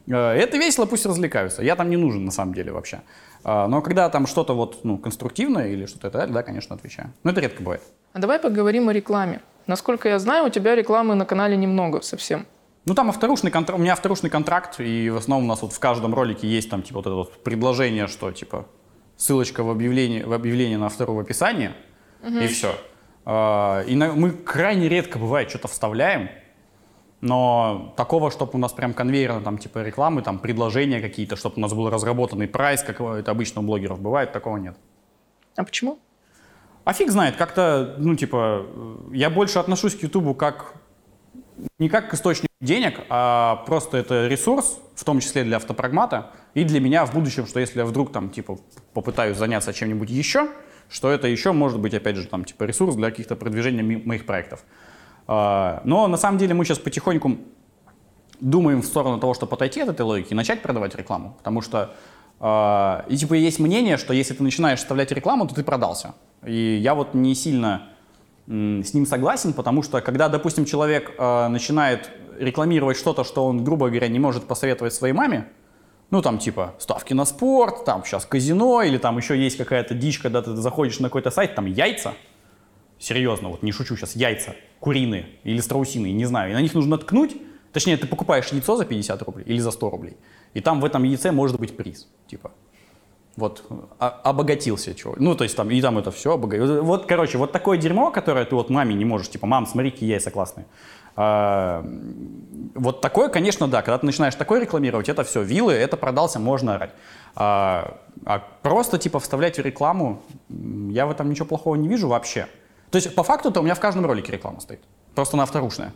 Э, 0.07 0.33
это 0.33 0.57
весело, 0.57 0.87
пусть 0.87 1.07
развлекаются. 1.07 1.63
Я 1.63 1.77
там 1.77 1.91
не 1.91 1.97
нужен 1.97 2.25
на 2.25 2.31
самом 2.31 2.55
деле 2.55 2.73
вообще. 2.73 3.03
Э, 3.45 3.67
но 3.67 3.83
когда 3.83 4.09
там 4.09 4.27
что-то 4.27 4.55
вот, 4.55 4.85
ну, 4.85 4.99
конструктивное 4.99 5.69
или 5.69 5.87
что-то 5.87 6.09
это, 6.09 6.27
да, 6.27 6.43
конечно, 6.43 6.77
отвечаю. 6.77 7.13
Но 7.25 7.31
это 7.33 7.41
редко 7.41 7.63
бывает. 7.63 7.83
А 8.13 8.19
давай 8.19 8.39
поговорим 8.39 8.89
о 8.89 8.93
рекламе. 8.93 9.41
Насколько 9.67 10.09
я 10.09 10.19
знаю, 10.19 10.47
у 10.47 10.51
тебя 10.51 10.75
рекламы 10.75 11.15
на 11.15 11.27
канале 11.27 11.57
немного 11.57 12.01
совсем. 12.01 12.47
Ну, 12.87 12.95
там 12.95 13.11
авторушный 13.11 13.51
контракт, 13.51 13.79
у 13.79 13.83
меня 13.83 13.93
авторушный 13.93 14.31
контракт, 14.31 14.81
и 14.81 15.11
в 15.11 15.17
основном 15.17 15.45
у 15.45 15.49
нас 15.49 15.61
вот 15.61 15.75
в 15.75 15.79
каждом 15.79 16.15
ролике 16.15 16.49
есть 16.49 16.71
там, 16.71 16.83
типа, 16.83 17.01
вот 17.01 17.07
это 17.07 17.15
вот 17.17 17.45
предложение, 17.45 18.07
что, 18.07 18.33
типа, 18.33 18.65
ссылочка 19.19 19.63
в 19.63 19.69
объявлении, 19.69 20.23
в 20.23 20.33
объявлении 20.33 20.77
на 20.77 20.87
автору 20.87 21.13
в 21.13 21.19
описании, 21.19 21.73
угу. 22.23 22.39
и 22.39 22.47
все. 22.47 22.75
А, 23.27 23.83
и 23.83 23.95
мы 23.95 24.31
крайне 24.31 24.89
редко, 24.89 25.19
бывает, 25.19 25.51
что-то 25.51 25.69
вставляем, 25.69 26.31
но 27.21 27.93
такого, 27.97 28.31
чтобы 28.31 28.53
у 28.55 28.59
нас 28.59 28.73
прям 28.73 28.95
конвейерно, 28.95 29.41
там, 29.43 29.59
типа, 29.59 29.83
рекламы, 29.83 30.23
там, 30.23 30.39
предложения 30.39 31.01
какие-то, 31.01 31.37
чтобы 31.37 31.57
у 31.57 31.61
нас 31.61 31.75
был 31.75 31.91
разработанный 31.91 32.47
прайс, 32.47 32.83
как 32.83 33.01
это 33.01 33.31
обычно 33.31 33.61
у 33.61 33.65
блогеров 33.65 34.01
бывает, 34.01 34.33
такого 34.33 34.57
нет. 34.57 34.77
А 35.57 35.65
почему? 35.65 35.99
А 36.85 36.93
фиг 36.93 37.11
знает, 37.11 37.37
как-то, 37.37 37.97
ну, 37.99 38.15
типа, 38.15 38.65
я 39.13 39.31
больше 39.31 39.59
отношусь 39.59 39.97
к 39.97 40.03
Ютубу 40.05 40.35
как 40.35 40.75
не 41.79 41.89
как 41.89 42.11
к 42.11 42.15
источнику 42.15 42.53
денег, 42.61 43.01
а 43.09 43.65
просто 43.67 43.99
это 43.99 44.27
ресурс, 44.27 44.79
в 44.95 45.05
том 45.05 45.21
числе 45.21 45.45
для 45.45 45.57
автопрагмата, 45.57 46.31
и 46.55 46.65
для 46.65 46.81
меня 46.81 47.07
в 47.07 47.15
будущем, 47.15 47.47
что 47.47 47.61
если 47.61 47.79
я 47.79 47.85
вдруг 47.85 48.13
там 48.13 48.31
типа 48.31 48.59
попытаюсь 48.95 49.37
заняться 49.37 49.73
чем-нибудь 49.73 50.11
еще, 50.11 50.49
что 50.89 51.11
это 51.11 51.29
еще 51.29 51.53
может 51.53 51.79
быть, 51.79 51.95
опять 51.95 52.17
же, 52.17 52.27
там 52.27 52.45
типа 52.45 52.65
ресурс 52.65 52.97
для 52.97 53.11
каких-то 53.11 53.37
продвижения 53.37 53.83
моих 53.83 54.27
проектов. 54.27 54.65
А, 55.27 55.83
но 55.85 56.07
на 56.09 56.17
самом 56.17 56.39
деле 56.39 56.55
мы 56.55 56.65
сейчас 56.65 56.79
потихоньку 56.79 57.39
думаем 58.41 58.83
в 58.83 58.87
сторону 58.87 59.19
того, 59.21 59.35
чтобы 59.35 59.55
отойти 59.55 59.81
от 59.81 59.91
этой 59.91 60.03
логики 60.03 60.33
и 60.33 60.35
начать 60.35 60.63
продавать 60.63 60.95
рекламу, 60.95 61.35
потому 61.39 61.61
что 61.61 61.95
а, 62.41 63.05
и 63.09 63.17
типа 63.17 63.35
есть 63.35 63.59
мнение, 63.59 63.97
что 63.97 64.13
если 64.13 64.35
ты 64.35 64.43
начинаешь 64.43 64.79
вставлять 64.79 65.13
рекламу, 65.13 65.47
то 65.47 65.55
ты 65.55 65.63
продался. 65.63 66.15
И 66.45 66.79
я 66.81 66.95
вот 66.95 67.15
не 67.15 67.35
сильно 67.35 67.89
с 68.49 68.95
ним 68.95 69.05
согласен, 69.05 69.53
потому 69.53 69.83
что 69.83 70.01
когда, 70.01 70.29
допустим, 70.31 70.65
человек 70.65 71.13
э, 71.19 71.49
начинает 71.49 72.11
рекламировать 72.39 72.97
что-то, 72.97 73.23
что 73.23 73.45
он, 73.45 73.63
грубо 73.63 73.89
говоря, 73.89 74.09
не 74.09 74.19
может 74.19 74.45
посоветовать 74.45 74.95
своей 74.95 75.13
маме, 75.13 75.49
ну, 76.11 76.23
там, 76.23 76.39
типа, 76.39 76.75
ставки 76.79 77.13
на 77.13 77.27
спорт, 77.27 77.85
там, 77.85 78.05
сейчас 78.05 78.25
казино, 78.25 78.83
или 78.83 78.97
там 78.97 79.19
еще 79.19 79.39
есть 79.39 79.59
какая-то 79.59 79.93
дичь, 79.93 80.19
когда 80.19 80.41
ты 80.41 80.57
заходишь 80.57 80.99
на 80.99 81.09
какой-то 81.09 81.31
сайт, 81.31 81.55
там, 81.55 81.67
яйца, 81.67 82.15
серьезно, 82.99 83.51
вот 83.51 83.63
не 83.63 83.71
шучу 83.71 83.97
сейчас, 83.97 84.17
яйца, 84.17 84.57
куриные 84.81 85.27
или 85.45 85.61
страусиные, 85.61 86.15
не 86.15 86.25
знаю, 86.25 86.53
и 86.53 86.55
на 86.55 86.63
них 86.63 86.73
нужно 86.73 86.97
ткнуть, 86.97 87.37
точнее, 87.75 87.99
ты 87.99 88.07
покупаешь 88.07 88.49
яйцо 88.49 88.77
за 88.77 88.87
50 88.87 89.23
рублей 89.25 89.45
или 89.45 89.59
за 89.59 89.71
100 89.71 89.91
рублей, 89.91 90.17
и 90.55 90.63
там 90.63 90.81
в 90.81 90.87
этом 90.87 91.03
яйце 91.03 91.33
может 91.33 91.61
быть 91.61 91.77
приз, 91.77 92.09
типа, 92.27 92.53
вот, 93.39 93.65
а, 94.01 94.21
обогатился 94.25 94.95
чего. 94.95 95.15
Ну, 95.17 95.35
то 95.37 95.45
есть 95.45 95.57
там, 95.57 95.71
и 95.71 95.81
там 95.81 95.97
это 95.97 96.11
все 96.11 96.35
обогатился. 96.35 96.83
Вот, 96.83 97.07
короче, 97.07 97.39
вот 97.39 97.53
такое 97.53 97.79
дерьмо, 97.79 98.11
которое 98.11 98.45
ты 98.45 98.55
вот 98.55 98.69
маме 98.69 98.95
не 98.95 99.05
можешь, 99.05 99.31
типа, 99.31 99.47
мам, 99.47 99.67
смотри, 99.67 99.93
какие 99.93 100.11
яйца 100.11 100.31
классные. 100.31 100.67
А, 101.15 101.85
вот 102.75 103.01
такое, 103.01 103.29
конечно, 103.29 103.69
да, 103.69 103.83
когда 103.83 103.99
ты 103.99 104.07
начинаешь 104.07 104.35
такое 104.35 104.61
рекламировать, 104.61 105.09
это 105.09 105.23
все, 105.23 105.43
вилы, 105.43 105.73
это 105.73 105.97
продался, 105.97 106.41
можно 106.41 106.75
орать. 106.75 106.91
А, 107.37 107.99
а 108.25 108.43
просто, 108.63 108.99
типа, 108.99 109.21
вставлять 109.21 109.59
рекламу, 109.59 110.21
я 110.91 111.07
в 111.07 111.11
этом 111.13 111.31
ничего 111.31 111.47
плохого 111.47 111.77
не 111.77 111.87
вижу 111.87 112.09
вообще. 112.09 112.49
То 112.91 112.97
есть, 112.97 113.15
по 113.15 113.23
факту-то 113.23 113.61
у 113.61 113.63
меня 113.63 113.75
в 113.75 113.81
каждом 113.81 114.05
ролике 114.05 114.33
реклама 114.33 114.61
стоит. 114.61 114.81
Просто 115.15 115.37
на 115.37 115.45
авторушная. 115.45 115.95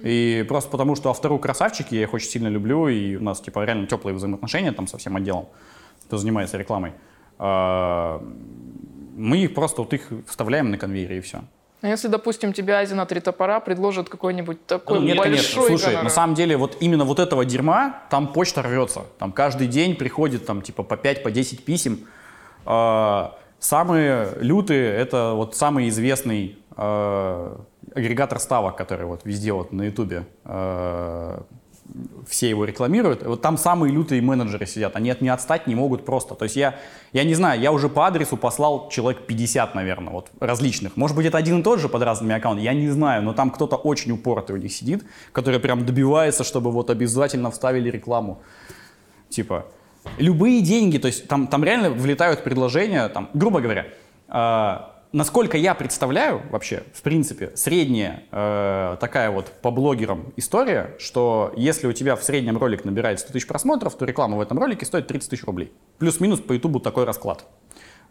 И 0.00 0.44
просто 0.48 0.70
потому, 0.70 0.94
что 0.94 1.10
автору 1.10 1.38
красавчики, 1.38 1.94
я 1.94 2.02
их 2.02 2.14
очень 2.14 2.28
сильно 2.28 2.48
люблю, 2.48 2.86
и 2.88 3.16
у 3.16 3.22
нас, 3.22 3.40
типа, 3.40 3.64
реально 3.64 3.88
теплые 3.88 4.14
взаимоотношения 4.14 4.70
там 4.70 4.86
со 4.86 4.98
всем 4.98 5.16
отделом 5.16 5.48
кто 6.06 6.16
занимается 6.16 6.56
рекламой, 6.58 6.92
а, 7.38 8.22
мы 9.16 9.48
просто 9.48 9.82
вот 9.82 9.92
их 9.92 10.08
вставляем 10.26 10.70
на 10.70 10.78
конвейере 10.78 11.18
и 11.18 11.20
все. 11.20 11.40
А 11.84 11.88
если, 11.88 12.08
допустим, 12.08 12.54
тебе 12.54 12.74
Азия 12.74 12.94
на 12.94 13.04
три 13.04 13.20
топора 13.20 13.60
предложит 13.60 14.08
какой-нибудь 14.08 14.66
такой 14.66 15.00
ну, 15.00 15.04
нет, 15.04 15.18
большой 15.18 15.36
конечно. 15.36 15.62
Слушай, 15.66 15.84
гонорар. 15.84 16.04
на 16.04 16.10
самом 16.10 16.34
деле, 16.34 16.56
вот 16.56 16.78
именно 16.80 17.04
вот 17.04 17.18
этого 17.18 17.44
дерьма, 17.44 18.04
там 18.08 18.32
почта 18.32 18.62
рвется. 18.62 19.02
Там 19.18 19.32
каждый 19.32 19.66
день 19.66 19.94
приходит 19.94 20.46
там 20.46 20.62
типа 20.62 20.82
по 20.82 20.96
5, 20.96 21.22
по 21.22 21.30
10 21.30 21.62
писем. 21.62 22.06
А, 22.64 23.38
самые 23.58 24.30
лютые, 24.40 24.94
это 24.94 25.32
вот 25.34 25.56
самый 25.56 25.90
известный 25.90 26.56
а, 26.74 27.60
агрегатор 27.94 28.38
ставок, 28.40 28.76
который 28.76 29.04
вот 29.04 29.20
везде 29.24 29.52
вот 29.52 29.70
на 29.72 29.82
ютубе 29.82 30.24
все 32.26 32.48
его 32.48 32.64
рекламируют, 32.64 33.22
вот 33.22 33.42
там 33.42 33.58
самые 33.58 33.92
лютые 33.92 34.22
менеджеры 34.22 34.66
сидят, 34.66 34.96
они 34.96 35.10
от 35.10 35.20
не 35.20 35.28
отстать 35.28 35.66
не 35.66 35.74
могут 35.74 36.04
просто. 36.04 36.34
То 36.34 36.44
есть 36.44 36.56
я, 36.56 36.78
я 37.12 37.24
не 37.24 37.34
знаю, 37.34 37.60
я 37.60 37.72
уже 37.72 37.88
по 37.88 38.06
адресу 38.06 38.36
послал 38.36 38.88
человек 38.88 39.26
50, 39.26 39.74
наверное, 39.74 40.12
вот 40.12 40.30
различных. 40.40 40.96
Может 40.96 41.16
быть, 41.16 41.26
это 41.26 41.38
один 41.38 41.60
и 41.60 41.62
тот 41.62 41.80
же 41.80 41.88
под 41.88 42.02
разными 42.02 42.34
аккаунтами, 42.34 42.64
я 42.64 42.72
не 42.72 42.88
знаю, 42.88 43.22
но 43.22 43.34
там 43.34 43.50
кто-то 43.50 43.76
очень 43.76 44.12
упоротый 44.12 44.56
у 44.56 44.58
них 44.58 44.72
сидит, 44.72 45.04
который 45.32 45.60
прям 45.60 45.84
добивается, 45.84 46.42
чтобы 46.42 46.70
вот 46.70 46.90
обязательно 46.90 47.50
вставили 47.50 47.90
рекламу. 47.90 48.40
Типа, 49.28 49.66
любые 50.18 50.62
деньги, 50.62 50.98
то 50.98 51.06
есть 51.06 51.28
там, 51.28 51.46
там 51.46 51.64
реально 51.64 51.90
влетают 51.90 52.44
предложения, 52.44 53.08
там, 53.08 53.28
грубо 53.34 53.60
говоря, 53.60 53.86
э, 54.28 54.93
насколько 55.14 55.56
я 55.56 55.74
представляю 55.74 56.42
вообще, 56.50 56.82
в 56.92 57.02
принципе, 57.02 57.52
средняя 57.54 58.24
э, 58.32 58.96
такая 59.00 59.30
вот 59.30 59.46
по 59.62 59.70
блогерам 59.70 60.32
история, 60.36 60.96
что 60.98 61.52
если 61.56 61.86
у 61.86 61.92
тебя 61.92 62.16
в 62.16 62.24
среднем 62.24 62.58
ролик 62.58 62.84
набирает 62.84 63.20
100 63.20 63.32
тысяч 63.32 63.46
просмотров, 63.46 63.94
то 63.94 64.04
реклама 64.04 64.36
в 64.36 64.40
этом 64.40 64.58
ролике 64.58 64.84
стоит 64.84 65.06
30 65.06 65.30
тысяч 65.30 65.44
рублей. 65.44 65.72
Плюс-минус 65.98 66.40
по 66.40 66.52
ютубу 66.52 66.80
такой 66.80 67.04
расклад. 67.04 67.46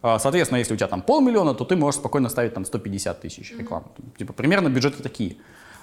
Э, 0.01 0.17
соответственно, 0.17 0.59
если 0.59 0.73
у 0.73 0.77
тебя 0.77 0.87
там 0.87 1.01
полмиллиона, 1.01 1.53
то 1.53 1.65
ты 1.65 1.75
можешь 1.75 1.99
спокойно 1.99 2.29
ставить 2.29 2.53
там 2.53 2.63
150 2.63 3.19
тысяч 3.19 3.51
рекламы. 3.51 3.87
Mm-hmm. 3.97 4.17
Типа 4.19 4.33
примерно 4.33 4.69
бюджеты 4.69 5.03
такие. 5.03 5.35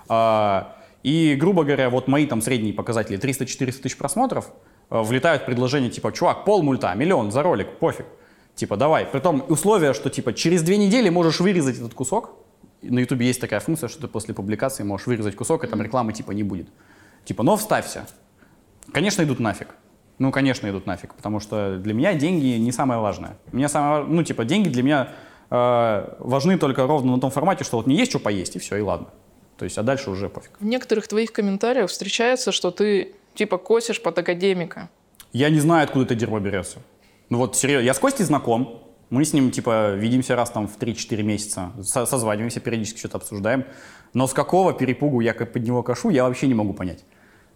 Э, 0.09 0.63
и, 1.03 1.37
грубо 1.39 1.65
говоря, 1.65 1.91
вот 1.91 2.09
мои 2.09 2.27
там 2.27 2.41
средние 2.41 2.73
показатели 2.73 3.19
300-400 3.19 3.83
тысяч 3.83 3.99
просмотров, 3.99 4.47
э, 4.89 4.99
влетают 5.03 5.45
предложения 5.45 5.91
типа, 5.91 6.13
чувак, 6.13 6.47
пол 6.47 6.63
мульта, 6.63 6.95
миллион 6.95 7.31
за 7.31 7.43
ролик, 7.43 7.79
пофиг. 7.79 8.07
Типа, 8.61 8.77
давай. 8.77 9.07
Притом 9.07 9.43
условие, 9.49 9.95
что 9.95 10.11
типа 10.11 10.35
через 10.35 10.63
две 10.63 10.77
недели 10.77 11.09
можешь 11.09 11.41
вырезать 11.41 11.79
этот 11.79 11.95
кусок. 11.95 12.33
На 12.83 12.99
Ютубе 12.99 13.27
есть 13.27 13.41
такая 13.41 13.59
функция, 13.59 13.89
что 13.89 14.03
ты 14.03 14.07
после 14.07 14.35
публикации 14.35 14.83
можешь 14.83 15.07
вырезать 15.07 15.35
кусок, 15.35 15.65
и 15.65 15.67
там 15.67 15.81
рекламы 15.81 16.13
типа 16.13 16.33
не 16.33 16.43
будет. 16.43 16.69
Типа, 17.25 17.43
но 17.43 17.57
вставься. 17.57 18.07
Конечно, 18.93 19.23
идут 19.23 19.41
нафиг. 19.41 19.69
Ну, 20.19 20.31
конечно, 20.31 20.69
идут 20.69 20.85
нафиг, 20.85 21.15
потому 21.15 21.41
что 21.41 21.79
для 21.79 21.95
меня 21.95 22.13
деньги 22.13 22.59
не 22.59 22.71
самое 22.71 23.01
важное. 23.01 23.39
Мне 23.51 23.67
самое, 23.67 24.05
ну, 24.05 24.23
типа, 24.23 24.45
деньги 24.45 24.69
для 24.69 24.83
меня 24.83 25.09
э, 25.49 26.15
важны 26.19 26.59
только 26.59 26.87
ровно 26.87 27.15
на 27.15 27.21
том 27.21 27.31
формате, 27.31 27.65
что 27.65 27.79
вот 27.79 27.87
мне 27.87 27.97
есть 27.97 28.11
что 28.11 28.21
поесть, 28.21 28.57
и 28.57 28.59
все, 28.59 28.77
и 28.77 28.83
ладно. 28.83 29.07
То 29.57 29.65
есть, 29.65 29.79
а 29.79 29.83
дальше 29.83 30.11
уже 30.11 30.29
пофиг. 30.29 30.51
В 30.61 30.67
некоторых 30.67 31.09
твоих 31.09 31.33
комментариях 31.33 31.89
встречается, 31.89 32.53
что 32.53 32.71
ты, 32.71 33.15
типа, 33.33 33.57
косишь 33.57 34.03
под 34.03 34.19
академика. 34.19 34.91
Я 35.33 35.49
не 35.49 35.61
знаю, 35.61 35.85
откуда 35.85 36.05
это 36.05 36.15
дерьмо 36.15 36.41
берется. 36.41 36.81
Ну 37.31 37.39
вот 37.39 37.57
серьезно, 37.57 37.87
я 37.87 37.95
с 37.95 37.99
Костей 37.99 38.25
знаком, 38.25 38.83
мы 39.09 39.25
с 39.25 39.33
ним, 39.33 39.51
типа, 39.51 39.95
видимся 39.95 40.37
раз 40.37 40.51
там 40.51 40.69
в 40.69 40.79
3-4 40.79 41.23
месяца, 41.23 41.73
созваниваемся, 41.83 42.61
периодически 42.61 42.99
что-то 42.99 43.19
обсуждаем. 43.19 43.65
Но 44.15 44.27
с 44.27 44.33
какого 44.33 44.73
перепугу 44.73 45.21
я 45.21 45.33
под 45.35 45.63
него 45.63 45.83
кашу, 45.83 46.11
я 46.11 46.25
вообще 46.25 46.49
не 46.49 46.55
могу 46.55 46.73
понять. 46.73 47.05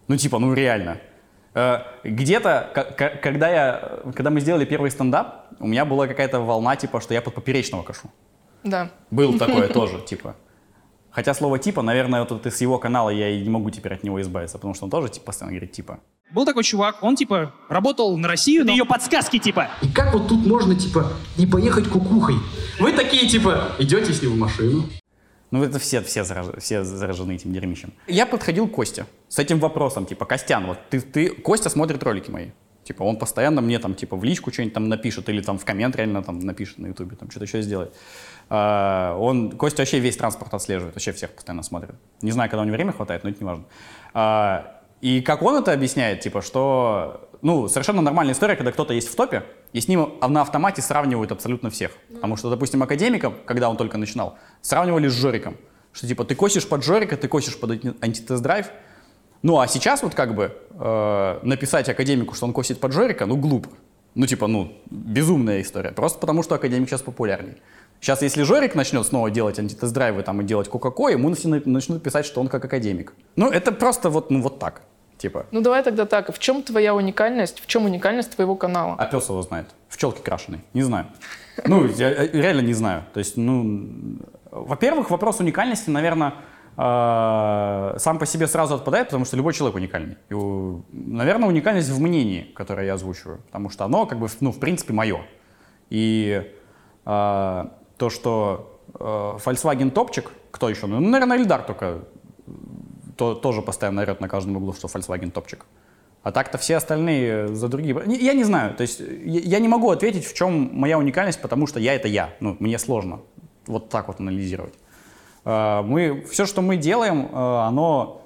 Ну, 0.07 0.17
типа, 0.17 0.39
ну 0.39 0.53
реально. 0.53 0.97
Э, 1.53 1.79
где-то, 2.03 3.19
когда, 3.21 3.49
я, 3.49 3.99
когда 4.13 4.29
мы 4.29 4.41
сделали 4.41 4.65
первый 4.65 4.91
стендап, 4.91 5.47
у 5.59 5.67
меня 5.67 5.85
была 5.85 6.07
какая-то 6.07 6.39
волна, 6.39 6.75
типа, 6.75 7.01
что 7.01 7.13
я 7.13 7.21
под 7.21 7.33
поперечного 7.35 7.83
кашу. 7.83 8.09
Да. 8.63 8.91
Был 9.11 9.37
такое 9.37 9.67
тоже, 9.73 9.99
типа. 10.01 10.35
Хотя 11.15 11.33
слово 11.33 11.59
«типа», 11.59 11.81
наверное, 11.81 12.19
вот 12.19 12.33
это 12.33 12.51
с 12.51 12.59
его 12.59 12.77
канала 12.77 13.09
я 13.09 13.29
и 13.29 13.41
не 13.41 13.49
могу 13.49 13.69
теперь 13.69 13.93
от 13.93 14.03
него 14.03 14.21
избавиться, 14.21 14.57
потому 14.57 14.73
что 14.73 14.83
он 14.83 14.91
тоже 14.91 15.07
типа, 15.07 15.27
постоянно 15.27 15.53
говорит 15.53 15.71
«типа». 15.71 16.01
Был 16.31 16.43
такой 16.43 16.63
чувак, 16.65 16.97
он, 17.01 17.15
типа, 17.15 17.53
работал 17.69 18.17
на 18.17 18.27
Россию, 18.27 18.65
но... 18.65 18.71
ее 18.71 18.83
подсказки, 18.83 19.39
типа. 19.39 19.69
И 19.81 19.87
как 19.87 20.13
вот 20.13 20.27
тут 20.27 20.45
можно, 20.45 20.75
типа, 20.75 21.13
не 21.37 21.47
поехать 21.47 21.87
кукухой? 21.87 22.35
Вы 22.81 22.91
такие, 22.91 23.29
типа, 23.29 23.71
идете 23.79 24.11
с 24.11 24.21
ним 24.21 24.31
в 24.33 24.37
машину. 24.37 24.89
Ну, 25.51 25.63
это 25.63 25.79
все, 25.79 26.01
все, 26.01 26.25
зараж... 26.25 26.47
все 26.59 26.83
заражены 26.83 27.35
этим 27.35 27.53
дерьмищем. 27.53 27.93
Я 28.07 28.25
подходил 28.25 28.67
к 28.67 28.73
Косте 28.73 29.05
с 29.29 29.39
этим 29.39 29.59
вопросом, 29.59 30.05
типа, 30.05 30.25
Костян, 30.25 30.65
вот 30.65 30.79
ты, 30.89 30.99
ты... 30.99 31.29
Костя 31.29 31.69
смотрит 31.69 32.03
ролики 32.03 32.29
мои. 32.29 32.49
Типа, 32.83 33.03
он 33.03 33.17
постоянно 33.17 33.61
мне 33.61 33.79
там, 33.79 33.95
типа, 33.95 34.15
в 34.15 34.23
личку 34.23 34.51
что-нибудь 34.51 34.73
там 34.73 34.89
напишет, 34.89 35.27
или 35.29 35.41
там 35.41 35.57
в 35.57 35.65
коммент 35.65 35.95
реально 35.95 36.21
там 36.21 36.39
напишет 36.39 36.77
на 36.77 36.87
ютубе, 36.87 37.15
там 37.15 37.31
что-то 37.31 37.45
еще 37.45 37.61
сделает. 37.61 37.95
А, 38.49 39.17
он, 39.19 39.51
Костя 39.51 39.81
вообще 39.81 39.99
весь 39.99 40.17
транспорт 40.17 40.53
отслеживает, 40.53 40.95
вообще 40.95 41.11
всех 41.11 41.31
постоянно 41.31 41.63
смотрит. 41.63 41.95
Не 42.21 42.31
знаю, 42.31 42.49
когда 42.49 42.61
у 42.61 42.65
него 42.65 42.75
время 42.75 42.91
хватает, 42.91 43.23
но 43.23 43.29
это 43.29 43.39
не 43.39 43.45
важно. 43.45 43.65
А, 44.13 44.81
и 45.01 45.21
как 45.21 45.41
он 45.41 45.55
это 45.55 45.71
объясняет, 45.71 46.21
типа, 46.21 46.41
что, 46.41 47.29
ну, 47.41 47.67
совершенно 47.67 48.01
нормальная 48.01 48.33
история, 48.33 48.55
когда 48.55 48.71
кто-то 48.71 48.93
есть 48.93 49.07
в 49.07 49.15
топе, 49.15 49.43
и 49.73 49.81
с 49.81 49.87
ним 49.87 50.13
на 50.21 50.41
автомате 50.41 50.81
сравнивают 50.81 51.31
абсолютно 51.31 51.69
всех. 51.69 51.91
Потому 52.13 52.37
что, 52.37 52.49
допустим, 52.49 52.81
академиком, 52.81 53.35
когда 53.45 53.69
он 53.69 53.77
только 53.77 53.97
начинал, 53.97 54.37
сравнивали 54.61 55.07
с 55.07 55.13
Жориком. 55.13 55.57
Что, 55.91 56.07
типа, 56.07 56.23
ты 56.23 56.35
косишь 56.35 56.67
под 56.67 56.83
Жорика, 56.83 57.17
ты 57.17 57.27
косишь 57.27 57.59
под 57.59 57.71
антитест-драйв. 58.01 58.67
Ну, 59.41 59.59
а 59.59 59.67
сейчас 59.67 60.01
вот 60.01 60.15
как 60.15 60.33
бы 60.33 60.57
э, 60.71 61.39
написать 61.43 61.87
академику, 61.87 62.33
что 62.33 62.45
он 62.45 62.53
косит 62.53 62.79
под 62.79 62.93
Жорика, 62.93 63.25
ну, 63.25 63.37
глупо. 63.37 63.69
Ну, 64.15 64.25
типа, 64.25 64.47
ну, 64.47 64.73
безумная 64.89 65.61
история. 65.61 65.91
Просто 65.91 66.19
потому, 66.19 66.41
что 66.41 66.55
академик 66.55 66.89
сейчас 66.89 67.01
популярней. 67.01 67.57
Сейчас, 68.01 68.21
если 68.21 68.43
Жорик 68.43 68.75
начнет 68.75 69.05
снова 69.05 69.31
делать 69.31 69.57
антитест-драйвы 69.57 70.21
там, 70.23 70.41
и 70.41 70.43
делать 70.43 70.69
Кока-Ко, 70.69 71.09
ему 71.09 71.29
начнут 71.29 72.03
писать, 72.03 72.25
что 72.25 72.41
он 72.41 72.47
как 72.47 72.63
академик. 72.63 73.13
Ну, 73.35 73.49
это 73.49 73.71
просто 73.71 74.09
вот, 74.09 74.29
ну, 74.29 74.41
вот 74.41 74.59
так. 74.59 74.83
Типа. 75.17 75.45
Ну 75.51 75.61
давай 75.61 75.81
тогда 75.81 76.05
так. 76.05 76.33
В 76.33 76.39
чем 76.39 76.61
твоя 76.61 76.93
уникальность? 76.93 77.61
В 77.61 77.67
чем 77.67 77.85
уникальность 77.85 78.35
твоего 78.35 78.55
канала? 78.55 78.95
А 78.97 79.05
пес 79.05 79.29
его 79.29 79.41
знает. 79.41 79.67
В 79.87 79.97
челке 79.97 80.21
крашеной. 80.21 80.59
Не 80.73 80.83
знаю. 80.83 81.07
Ну, 81.65 81.87
я 81.87 82.27
реально 82.27 82.61
не 82.61 82.73
знаю. 82.73 83.05
То 83.13 83.19
есть, 83.19 83.37
ну, 83.37 83.87
во-первых, 84.51 85.09
вопрос 85.09 85.39
уникальности, 85.39 85.89
наверное, 85.89 86.33
э, 86.77 87.95
сам 87.97 88.19
по 88.19 88.25
себе 88.25 88.47
сразу 88.47 88.75
отпадает, 88.75 89.07
потому 89.07 89.23
что 89.23 89.37
любой 89.37 89.53
человек 89.53 89.75
уникальный. 89.77 90.17
И, 90.29 90.35
наверное, 90.91 91.47
уникальность 91.47 91.89
в 91.89 92.01
мнении, 92.01 92.51
которое 92.53 92.85
я 92.85 92.95
озвучиваю, 92.95 93.39
потому 93.45 93.69
что 93.69 93.85
оно, 93.85 94.05
как 94.05 94.19
бы, 94.19 94.27
ну, 94.41 94.51
в 94.51 94.59
принципе, 94.59 94.93
мое. 94.93 95.21
И 95.89 96.43
э, 97.05 97.65
то, 97.97 98.09
что 98.09 98.79
э, 98.93 98.99
Volkswagen 98.99 99.91
топчик, 99.91 100.31
кто 100.51 100.69
еще? 100.69 100.87
Ну, 100.87 100.99
наверное, 100.99 101.37
Эльдар 101.37 101.63
только 101.63 102.05
то, 103.17 103.35
тоже 103.35 103.61
постоянно 103.61 104.01
орет 104.01 104.21
на 104.21 104.29
каждом 104.29 104.57
углу, 104.57 104.73
что 104.73 104.87
Volkswagen 104.87 105.31
топчик. 105.31 105.65
А 106.23 106.31
так-то 106.31 106.57
все 106.57 106.77
остальные 106.77 107.49
за 107.49 107.67
другие... 107.67 107.95
Я 108.07 108.33
не 108.33 108.43
знаю, 108.43 108.73
то 108.73 108.81
есть 108.81 108.99
я 108.99 109.59
не 109.59 109.67
могу 109.67 109.91
ответить, 109.91 110.25
в 110.25 110.33
чем 110.33 110.71
моя 110.73 110.97
уникальность, 110.97 111.39
потому 111.39 111.67
что 111.67 111.79
я— 111.79 111.93
это 111.95 112.07
я. 112.07 112.33
Ну, 112.39 112.57
мне 112.59 112.79
сложно 112.79 113.19
вот 113.67 113.89
так 113.89 114.07
вот 114.07 114.19
анализировать. 114.19 114.73
А, 115.43 115.83
мы, 115.83 116.25
все, 116.31 116.47
что 116.47 116.63
мы 116.63 116.77
делаем, 116.77 117.29
а, 117.31 117.67
оно 117.67 118.23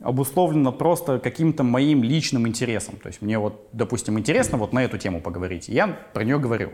обусловлено 0.00 0.72
просто 0.72 1.18
каким-то 1.18 1.62
моим 1.64 2.02
личным 2.02 2.48
интересом. 2.48 2.96
То 2.96 3.08
есть 3.08 3.20
мне 3.20 3.38
вот, 3.38 3.68
допустим, 3.72 4.18
интересно 4.18 4.58
вот 4.58 4.72
на 4.72 4.82
эту 4.82 4.98
тему 4.98 5.20
поговорить, 5.20 5.68
я 5.68 5.88
про 5.88 6.24
нее 6.24 6.38
говорю. 6.38 6.70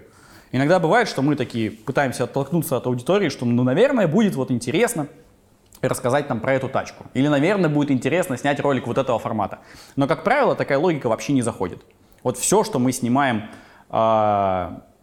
Иногда 0.53 0.81
бывает, 0.81 1.09
что 1.09 1.23
мы 1.23 1.37
такие 1.37 1.71
пытаемся 1.71 2.25
оттолкнуться 2.25 2.77
от 2.77 2.87
аудитории, 2.87 3.29
что, 3.29 3.47
ну, 3.47 3.63
наверное, 3.63 4.09
будет 4.09 4.35
вот 4.35 4.51
интересно, 4.51 5.07
рассказать 5.81 6.29
там 6.29 6.41
про 6.41 6.55
эту 6.55 6.69
тачку. 6.69 7.07
Или, 7.15 7.29
наверное, 7.29 7.71
будет 7.71 7.91
интересно 7.91 8.37
снять 8.37 8.61
ролик 8.61 8.87
вот 8.87 8.99
этого 8.99 9.19
формата. 9.19 9.61
Но, 9.97 10.07
как 10.07 10.25
правило, 10.25 10.55
такая 10.55 10.79
логика 10.79 11.09
вообще 11.09 11.33
не 11.33 11.43
заходит. 11.43 11.83
Вот 12.23 12.37
все, 12.37 12.65
что 12.65 12.79
мы 12.79 12.93
снимаем 12.93 13.45
э, 13.91 13.95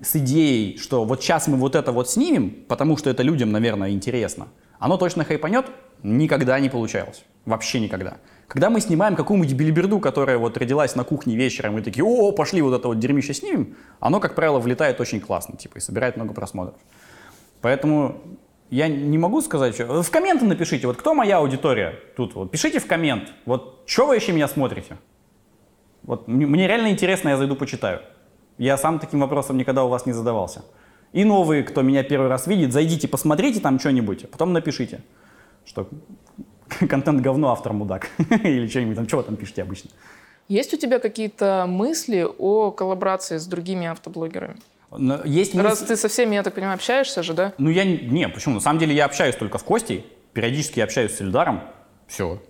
с 0.01 0.15
идеей, 0.15 0.77
что 0.77 1.03
вот 1.03 1.23
сейчас 1.23 1.47
мы 1.47 1.57
вот 1.57 1.75
это 1.75 1.91
вот 1.91 2.09
снимем, 2.09 2.51
потому 2.67 2.97
что 2.97 3.09
это 3.09 3.23
людям, 3.23 3.51
наверное, 3.51 3.89
интересно, 3.89 4.47
оно 4.79 4.97
точно 4.97 5.23
хайпанет, 5.23 5.65
никогда 6.03 6.59
не 6.59 6.69
получалось. 6.69 7.23
Вообще 7.47 7.79
никогда. 7.79 8.17
Когда 8.49 8.69
мы 8.69 8.81
снимаем 8.81 9.15
какую-нибудь 9.15 9.53
билиберду, 9.53 10.01
которая 10.01 10.37
вот 10.37 10.57
родилась 10.57 10.95
на 10.95 11.05
кухне 11.05 11.37
вечером, 11.37 11.75
мы 11.75 11.81
такие, 11.81 12.03
о, 12.03 12.33
пошли 12.33 12.61
вот 12.61 12.77
это 12.77 12.89
вот 12.89 12.99
дерьмище 12.99 13.33
снимем, 13.33 13.77
оно, 14.01 14.19
как 14.19 14.35
правило, 14.35 14.59
влетает 14.59 14.99
очень 14.99 15.21
классно, 15.21 15.55
типа, 15.55 15.77
и 15.77 15.79
собирает 15.79 16.17
много 16.17 16.33
просмотров. 16.33 16.75
Поэтому 17.61 18.17
я 18.69 18.89
не 18.89 19.17
могу 19.17 19.41
сказать, 19.41 19.75
что... 19.75 20.03
В 20.03 20.11
комменты 20.11 20.43
напишите, 20.43 20.87
вот 20.87 20.97
кто 20.97 21.13
моя 21.13 21.37
аудитория 21.37 21.95
тут, 22.17 22.35
вот 22.35 22.51
пишите 22.51 22.79
в 22.79 22.85
коммент, 22.85 23.31
вот 23.45 23.81
что 23.85 24.07
вы 24.07 24.17
еще 24.17 24.33
меня 24.33 24.49
смотрите? 24.49 24.97
Вот 26.03 26.27
мне 26.27 26.67
реально 26.67 26.89
интересно, 26.89 27.29
я 27.29 27.37
зайду 27.37 27.55
почитаю. 27.55 28.01
Я 28.57 28.77
сам 28.77 28.99
таким 28.99 29.21
вопросом 29.21 29.55
никогда 29.55 29.85
у 29.85 29.87
вас 29.87 30.05
не 30.05 30.11
задавался. 30.11 30.65
И 31.13 31.23
новые, 31.23 31.63
кто 31.63 31.81
меня 31.81 32.03
первый 32.03 32.27
раз 32.27 32.45
видит, 32.45 32.73
зайдите, 32.73 33.07
посмотрите 33.07 33.61
там 33.61 33.79
что-нибудь, 33.79 34.25
а 34.25 34.27
потом 34.27 34.51
напишите, 34.51 35.01
что 35.63 35.87
контент 36.89 37.21
говно, 37.21 37.51
автор 37.51 37.73
мудак. 37.73 38.09
Или 38.43 38.67
что-нибудь 38.67 38.95
там, 38.95 39.05
вы 39.05 39.23
там 39.23 39.35
пишете 39.35 39.61
обычно. 39.61 39.89
Есть 40.47 40.73
у 40.73 40.77
тебя 40.77 40.99
какие-то 40.99 41.65
мысли 41.67 42.25
о 42.37 42.71
коллаборации 42.71 43.37
с 43.37 43.45
другими 43.45 43.87
автоблогерами? 43.87 44.57
Есть 45.25 45.53
Раз 45.55 45.79
ты 45.79 45.97
со 45.97 46.07
всеми, 46.07 46.35
я 46.35 46.43
так 46.43 46.53
понимаю, 46.53 46.75
общаешься 46.75 47.21
же, 47.21 47.33
да? 47.33 47.53
Ну, 47.57 47.69
я 47.69 47.83
не, 47.83 48.29
почему? 48.29 48.55
На 48.55 48.61
самом 48.61 48.79
деле 48.79 48.95
я 48.95 49.05
общаюсь 49.05 49.35
только 49.35 49.57
с 49.57 49.63
Костей, 49.63 50.05
периодически 50.31 50.79
я 50.79 50.85
общаюсь 50.85 51.11
с 51.11 51.21
Эльдаром, 51.21 51.61
все. 52.07 52.41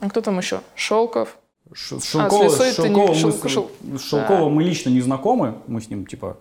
А 0.00 0.10
кто 0.10 0.20
там 0.20 0.38
еще? 0.38 0.60
Шелков? 0.74 1.38
Ш 1.72 2.00
Шелкова, 2.00 2.46
а, 2.46 2.50
с 2.50 2.74
Шелкова, 2.74 3.08
мы, 3.08 3.14
шел, 3.14 3.48
шел... 3.48 3.70
Шелкова 3.98 4.40
да. 4.40 4.48
мы 4.48 4.62
лично 4.62 4.90
не 4.90 5.00
знакомы, 5.00 5.58
мы 5.66 5.80
с 5.80 5.88
ним, 5.88 6.06
типа, 6.06 6.38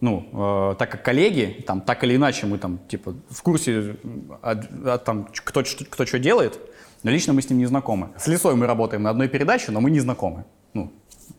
ну, 0.00 0.28
э, 0.32 0.76
так 0.78 0.90
как 0.90 1.02
коллеги, 1.02 1.64
там, 1.66 1.80
так 1.80 2.04
или 2.04 2.16
иначе 2.16 2.46
мы 2.46 2.58
там, 2.58 2.78
типа, 2.88 3.14
в 3.30 3.42
курсе, 3.42 3.96
а, 4.42 4.60
а, 4.84 4.98
там, 4.98 5.28
кто, 5.44 5.62
кто 5.62 6.06
что 6.06 6.18
делает, 6.18 6.58
но 7.02 7.10
лично 7.10 7.32
мы 7.32 7.42
с 7.42 7.50
ним 7.50 7.58
не 7.58 7.66
знакомы. 7.66 8.10
С 8.16 8.26
Лисой 8.28 8.54
мы 8.54 8.66
работаем 8.66 9.02
на 9.02 9.10
одной 9.10 9.28
передаче, 9.28 9.72
но 9.72 9.80
мы 9.80 9.90
не 9.90 10.00
знакомы. 10.00 10.44
Ну, 10.74 10.92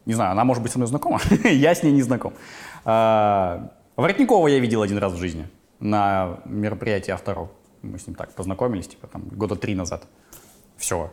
не 0.06 0.14
знаю, 0.14 0.32
она 0.32 0.44
может 0.44 0.62
быть 0.62 0.72
со 0.72 0.78
мной 0.78 0.88
знакома, 0.88 1.22
я 1.44 1.74
с 1.74 1.84
ней 1.84 1.92
не 1.92 2.02
знаком. 2.02 2.34
А, 2.84 3.72
Воротникова 3.96 4.48
я 4.48 4.60
видел 4.60 4.82
один 4.82 4.98
раз 4.98 5.14
в 5.14 5.18
жизни 5.18 5.48
на 5.80 6.40
мероприятии 6.46 7.12
авторов. 7.12 7.50
Мы 7.82 7.98
с 7.98 8.08
ним 8.08 8.16
так 8.16 8.34
познакомились, 8.34 8.88
типа 8.88 9.08
там 9.08 9.24
года 9.32 9.56
три 9.56 9.74
назад. 9.74 10.06
Все. 10.78 11.12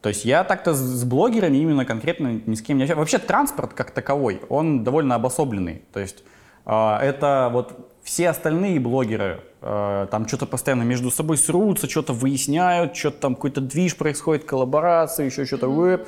То 0.00 0.08
есть 0.08 0.24
я 0.24 0.44
так-то 0.44 0.72
с 0.72 1.04
блогерами 1.04 1.58
именно 1.58 1.84
конкретно 1.84 2.40
ни 2.46 2.54
с 2.54 2.62
кем 2.62 2.78
не 2.78 2.84
общаюсь. 2.84 2.98
Вообще 2.98 3.18
транспорт 3.18 3.74
как 3.74 3.90
таковой, 3.90 4.40
он 4.48 4.82
довольно 4.82 5.14
обособленный. 5.14 5.82
То 5.92 6.00
есть 6.00 6.24
это 6.64 7.50
вот 7.52 7.90
все 8.02 8.28
остальные 8.30 8.80
блогеры, 8.80 9.40
э, 9.60 10.06
там 10.10 10.26
что-то 10.26 10.46
постоянно 10.46 10.82
между 10.82 11.10
собой 11.10 11.36
срутся, 11.36 11.88
что-то 11.88 12.12
выясняют, 12.12 12.96
что-то 12.96 13.20
там 13.20 13.34
какой-то 13.34 13.60
движ 13.60 13.96
происходит, 13.96 14.44
коллаборация, 14.44 15.26
еще 15.26 15.44
что-то. 15.44 16.06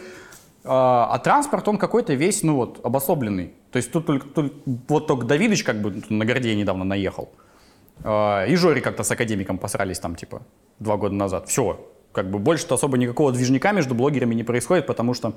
А, 0.65 1.09
а 1.11 1.19
транспорт, 1.19 1.67
он 1.69 1.79
какой-то 1.79 2.15
весь, 2.15 2.43
ну 2.43 2.57
вот, 2.57 2.81
обособленный. 2.85 3.53
То 3.73 3.79
есть 3.79 3.91
тут 3.91 4.07
только, 4.07 4.27
только 4.29 4.55
вот 4.89 5.07
только 5.07 5.27
Давидыч 5.27 5.65
как 5.65 5.81
бы 5.81 6.03
на 6.09 6.25
Гордее 6.25 6.55
недавно 6.55 6.85
наехал. 6.85 7.31
А, 8.05 8.47
И 8.47 8.55
Жори 8.57 8.81
как-то 8.81 9.03
с 9.03 9.11
академиком 9.11 9.59
посрались 9.59 9.99
там, 9.99 10.15
типа, 10.15 10.43
два 10.79 10.97
года 10.97 11.15
назад. 11.15 11.49
Все. 11.49 11.85
Как 12.13 12.31
бы 12.31 12.39
больше-то 12.39 12.75
особо 12.75 12.99
никакого 12.99 13.33
движника 13.33 13.73
между 13.73 13.95
блогерами 13.95 14.35
не 14.35 14.45
происходит, 14.45 14.87
потому 14.87 15.15
что 15.15 15.35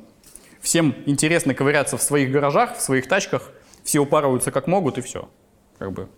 всем 0.61 0.95
интересно 1.05 1.53
ковыряться 1.53 1.97
в 1.97 2.01
своих 2.01 2.31
гаражах, 2.31 2.77
в 2.77 2.81
своих 2.81 3.07
тачках, 3.07 3.51
все 3.85 3.99
упарываются 3.99 4.51
как 4.51 4.67
могут 4.67 4.97
и 4.97 5.01
все. 5.01 5.29
Как 5.77 5.93
бы. 5.93 6.09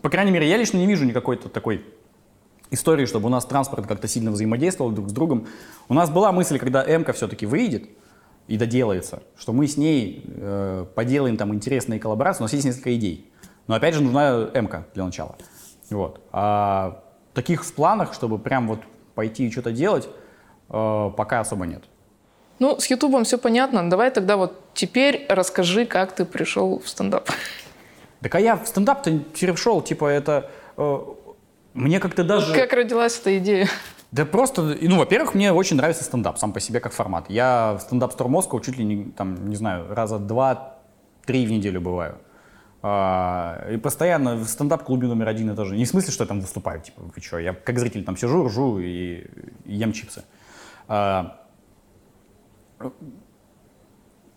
По 0.00 0.08
крайней 0.08 0.30
мере, 0.30 0.48
я 0.48 0.56
лично 0.56 0.78
не 0.78 0.86
вижу 0.86 1.04
никакой-то 1.04 1.50
такой 1.50 1.84
истории, 2.70 3.04
чтобы 3.04 3.26
у 3.26 3.28
нас 3.28 3.44
транспорт 3.44 3.86
как-то 3.86 4.08
сильно 4.08 4.30
взаимодействовал 4.30 4.92
друг 4.92 5.10
с 5.10 5.12
другом. 5.12 5.48
У 5.88 5.94
нас 5.94 6.08
была 6.08 6.32
мысль, 6.32 6.58
когда 6.58 6.84
МК 6.84 7.12
все-таки 7.12 7.44
выйдет 7.44 7.90
и 8.46 8.56
доделается, 8.56 9.22
что 9.36 9.52
мы 9.52 9.66
с 9.66 9.76
ней 9.76 10.24
э, 10.26 10.86
поделаем 10.94 11.36
там 11.36 11.52
интересные 11.52 11.98
коллаборации. 11.98 12.42
У 12.42 12.44
нас 12.44 12.52
есть 12.52 12.64
несколько 12.64 12.96
идей. 12.96 13.30
Но 13.66 13.74
опять 13.74 13.94
же 13.94 14.02
нужна 14.02 14.48
МК 14.54 14.86
для 14.94 15.04
начала. 15.04 15.36
Вот. 15.90 16.20
А 16.32 17.02
таких 17.34 17.64
в 17.64 17.72
планах, 17.74 18.14
чтобы 18.14 18.38
прям 18.38 18.68
вот 18.68 18.80
пойти 19.16 19.48
и 19.48 19.50
что-то 19.50 19.72
делать, 19.72 20.08
э, 20.68 21.10
пока 21.16 21.40
особо 21.40 21.66
нет. 21.66 21.82
Ну, 22.60 22.78
с 22.78 22.86
Ютубом 22.86 23.24
все 23.24 23.38
понятно. 23.38 23.88
Давай 23.90 24.10
тогда 24.10 24.36
вот 24.36 24.62
теперь 24.74 25.26
расскажи, 25.28 25.86
как 25.86 26.12
ты 26.12 26.24
пришел 26.24 26.78
в 26.78 26.88
стендап. 26.88 27.28
Так 28.20 28.34
а 28.34 28.40
я 28.40 28.56
в 28.56 28.66
стендап-то 28.66 29.18
перешел, 29.18 29.80
типа 29.80 30.04
это... 30.04 30.50
э, 30.76 30.98
мне 31.72 31.98
как-то 32.00 32.22
даже... 32.22 32.54
Как 32.54 32.72
родилась 32.74 33.18
эта 33.18 33.38
идея? 33.38 33.66
Да 34.12 34.26
просто, 34.26 34.76
ну, 34.80 34.98
во-первых, 34.98 35.34
мне 35.34 35.52
очень 35.52 35.76
нравится 35.76 36.04
стендап 36.04 36.38
сам 36.38 36.52
по 36.52 36.60
себе 36.60 36.80
как 36.80 36.92
формат. 36.92 37.30
Я 37.30 37.78
в 37.78 37.82
стендап 37.82 38.12
Store 38.12 38.28
Moscow 38.28 38.62
чуть 38.62 38.76
ли 38.76 38.84
не, 38.84 39.04
там, 39.12 39.48
не 39.48 39.56
знаю, 39.56 39.86
раза 39.94 40.18
два-три 40.18 41.46
в 41.46 41.50
неделю 41.50 41.80
бываю. 41.80 42.18
А, 42.82 43.68
и 43.70 43.78
постоянно 43.78 44.34
в 44.34 44.46
стендап-клубе 44.46 45.06
номер 45.06 45.28
один 45.28 45.54
этаже. 45.54 45.76
Не 45.76 45.84
в 45.84 45.88
смысле, 45.88 46.12
что 46.12 46.24
я 46.24 46.28
там 46.28 46.40
выступаю, 46.40 46.82
типа, 46.82 47.02
вы 47.02 47.22
что, 47.22 47.38
я 47.38 47.54
как 47.54 47.78
зритель 47.78 48.04
там 48.04 48.16
сижу, 48.16 48.44
ржу 48.46 48.80
и, 48.80 49.26
и 49.64 49.74
ем 49.74 49.92
чипсы. 49.92 50.24
А, 50.88 51.40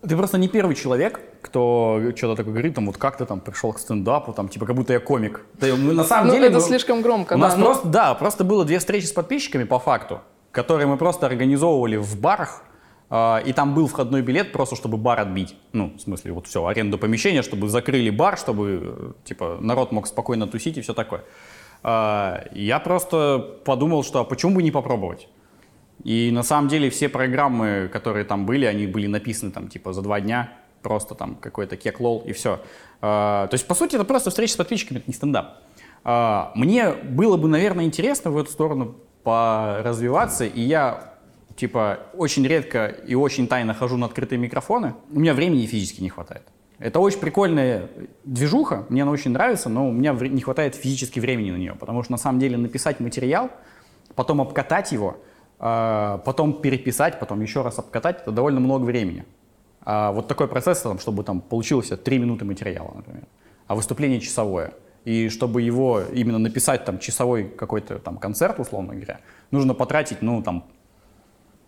ты 0.06 0.16
просто 0.16 0.36
не 0.38 0.48
первый 0.48 0.74
человек, 0.74 1.20
кто 1.40 2.00
что-то 2.14 2.36
такое 2.36 2.52
говорит, 2.52 2.74
там, 2.74 2.86
вот 2.86 2.98
как 2.98 3.16
ты 3.16 3.24
там 3.24 3.40
пришел 3.40 3.72
к 3.72 3.78
стендапу, 3.78 4.32
там, 4.34 4.48
типа, 4.48 4.66
как 4.66 4.76
будто 4.76 4.92
я 4.92 5.00
комик. 5.00 5.46
Да, 5.54 5.68
мы, 5.76 5.94
на 5.94 6.04
самом 6.04 6.28
Ну, 6.28 6.34
деле... 6.34 6.46
это 6.48 6.56
мы- 6.56 6.60
слишком 6.62 7.00
громко, 7.02 7.34
у 7.34 7.36
да, 7.38 7.42
нас 7.48 7.56
ну- 7.56 7.64
просто, 7.64 7.88
да, 7.88 8.14
просто 8.14 8.44
было 8.44 8.64
две 8.66 8.78
встречи 8.78 9.06
с 9.06 9.12
подписчиками 9.12 9.64
по 9.64 9.78
факту, 9.78 10.20
которые 10.52 10.86
мы 10.86 10.98
просто 10.98 11.24
организовывали 11.26 11.96
в 11.96 12.20
барах, 12.20 12.62
а, 13.08 13.38
и 13.46 13.52
там 13.54 13.74
был 13.74 13.86
входной 13.86 14.20
билет 14.20 14.52
просто, 14.52 14.76
чтобы 14.76 14.98
бар 14.98 15.20
отбить. 15.20 15.56
Ну, 15.72 15.94
в 15.96 16.00
смысле, 16.00 16.32
вот 16.32 16.46
все, 16.48 16.66
аренду 16.66 16.98
помещения, 16.98 17.42
чтобы 17.42 17.68
закрыли 17.70 18.10
бар, 18.10 18.36
чтобы, 18.36 18.80
э, 18.82 19.12
типа, 19.24 19.56
народ 19.60 19.90
мог 19.92 20.06
спокойно 20.06 20.46
тусить 20.46 20.76
и 20.76 20.80
все 20.82 20.92
такое. 20.92 21.24
А, 21.82 22.44
Я 22.52 22.78
просто 22.78 23.38
подумал, 23.64 24.04
что 24.04 24.20
а 24.20 24.24
почему 24.24 24.54
бы 24.56 24.62
не 24.62 24.70
попробовать? 24.70 25.28
И 26.04 26.30
на 26.30 26.42
самом 26.42 26.68
деле 26.68 26.90
все 26.90 27.08
программы, 27.08 27.88
которые 27.92 28.24
там 28.24 28.46
были, 28.46 28.66
они 28.66 28.86
были 28.86 29.06
написаны 29.06 29.50
там 29.50 29.68
типа 29.68 29.92
за 29.92 30.02
два 30.02 30.20
дня, 30.20 30.52
просто 30.82 31.14
там 31.14 31.34
какой-то 31.34 31.76
кек-лол 31.76 32.22
и 32.26 32.32
все. 32.32 32.60
то 33.00 33.48
есть, 33.50 33.66
по 33.66 33.74
сути, 33.74 33.96
это 33.96 34.04
просто 34.04 34.30
встреча 34.30 34.52
с 34.52 34.56
подписчиками, 34.56 34.98
это 34.98 35.06
не 35.08 35.14
стендап. 35.14 35.62
А, 36.04 36.52
мне 36.54 36.92
было 36.92 37.36
бы, 37.36 37.48
наверное, 37.48 37.86
интересно 37.86 38.30
в 38.30 38.36
эту 38.36 38.50
сторону 38.50 38.94
поразвиваться, 39.22 40.44
и 40.44 40.60
я 40.60 41.14
типа 41.56 42.00
очень 42.14 42.46
редко 42.46 42.86
и 42.86 43.14
очень 43.14 43.48
тайно 43.48 43.72
хожу 43.72 43.96
на 43.96 44.06
открытые 44.06 44.38
микрофоны. 44.38 44.94
У 45.10 45.20
меня 45.20 45.32
времени 45.32 45.64
физически 45.66 46.02
не 46.02 46.10
хватает. 46.10 46.42
Это 46.78 47.00
очень 47.00 47.20
прикольная 47.20 47.88
движуха, 48.24 48.84
мне 48.90 49.02
она 49.02 49.12
очень 49.12 49.30
нравится, 49.30 49.70
но 49.70 49.88
у 49.88 49.92
меня 49.92 50.12
не 50.12 50.42
хватает 50.42 50.74
физически 50.74 51.20
времени 51.20 51.52
на 51.52 51.56
нее, 51.56 51.74
потому 51.78 52.02
что 52.02 52.12
на 52.12 52.18
самом 52.18 52.40
деле 52.40 52.58
написать 52.58 53.00
материал, 53.00 53.50
потом 54.14 54.42
обкатать 54.42 54.92
его, 54.92 55.12
а, 55.12 55.33
потом 55.64 56.60
переписать, 56.60 57.18
потом 57.18 57.40
еще 57.40 57.62
раз 57.62 57.78
обкатать, 57.78 58.20
это 58.20 58.32
довольно 58.32 58.60
много 58.60 58.84
времени. 58.84 59.24
А 59.82 60.12
вот 60.12 60.28
такой 60.28 60.46
процесс, 60.46 60.82
там, 60.82 60.98
чтобы 60.98 61.24
там 61.24 61.40
получилось 61.40 61.88
3 61.88 62.18
минуты 62.18 62.44
материала, 62.44 62.92
например, 62.94 63.24
а 63.66 63.74
выступление 63.74 64.20
часовое. 64.20 64.74
И 65.06 65.30
чтобы 65.30 65.62
его 65.62 66.02
именно 66.12 66.38
написать 66.38 66.84
там 66.84 66.98
часовой 66.98 67.44
какой-то 67.44 67.98
там 67.98 68.18
концерт, 68.18 68.58
условно 68.58 68.94
говоря, 68.94 69.20
нужно 69.50 69.72
потратить, 69.72 70.20
ну, 70.20 70.42
там, 70.42 70.64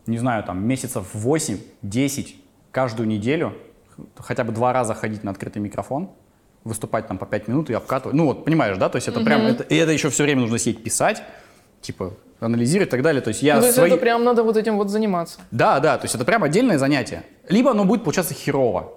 не 0.06 0.18
знаю, 0.18 0.44
там, 0.44 0.62
месяцев 0.62 1.14
8-10 1.14 2.35
каждую 2.72 3.09
неделю, 3.09 3.54
хотя 4.16 4.44
бы 4.44 4.52
два 4.52 4.74
раза 4.74 4.94
ходить 4.94 5.24
на 5.24 5.30
открытый 5.30 5.62
микрофон, 5.62 6.11
выступать 6.64 7.09
там 7.09 7.16
по 7.16 7.24
5 7.24 7.48
минут 7.48 7.70
и 7.70 7.72
обкатывать. 7.72 8.14
Ну, 8.14 8.26
вот, 8.26 8.44
понимаешь, 8.44 8.76
да? 8.76 8.90
То 8.90 8.96
есть 8.96 9.09
это 9.09 9.20
прям, 9.20 9.40
это, 9.42 9.62
и 9.62 9.74
это 9.74 9.92
еще 9.92 10.11
все 10.11 10.24
время 10.24 10.42
нужно 10.42 10.59
сидеть 10.59 10.82
писать, 10.82 11.22
типа, 11.80 12.12
анализировать 12.40 12.88
и 12.88 12.90
так 12.90 13.03
далее. 13.03 13.22
То 13.22 13.29
есть 13.29 13.42
я 13.42 13.55
Ну, 13.57 13.61
то 13.61 13.66
есть 13.66 13.77
свои- 13.79 13.90
это 13.90 14.01
прям 14.01 14.25
надо 14.25 14.42
вот 14.42 14.57
этим 14.57 14.77
вот 14.77 14.90
заниматься. 14.90 15.38
да, 15.51 15.81
да, 15.81 15.96
то 15.99 16.05
есть 16.05 16.14
это 16.14 16.25
прям 16.25 16.42
отдельное 16.44 16.79
занятие. 16.79 17.22
Либо 17.49 17.70
оно 17.70 17.85
будет 17.85 18.03
получаться 18.05 18.35
херово, 18.35 18.92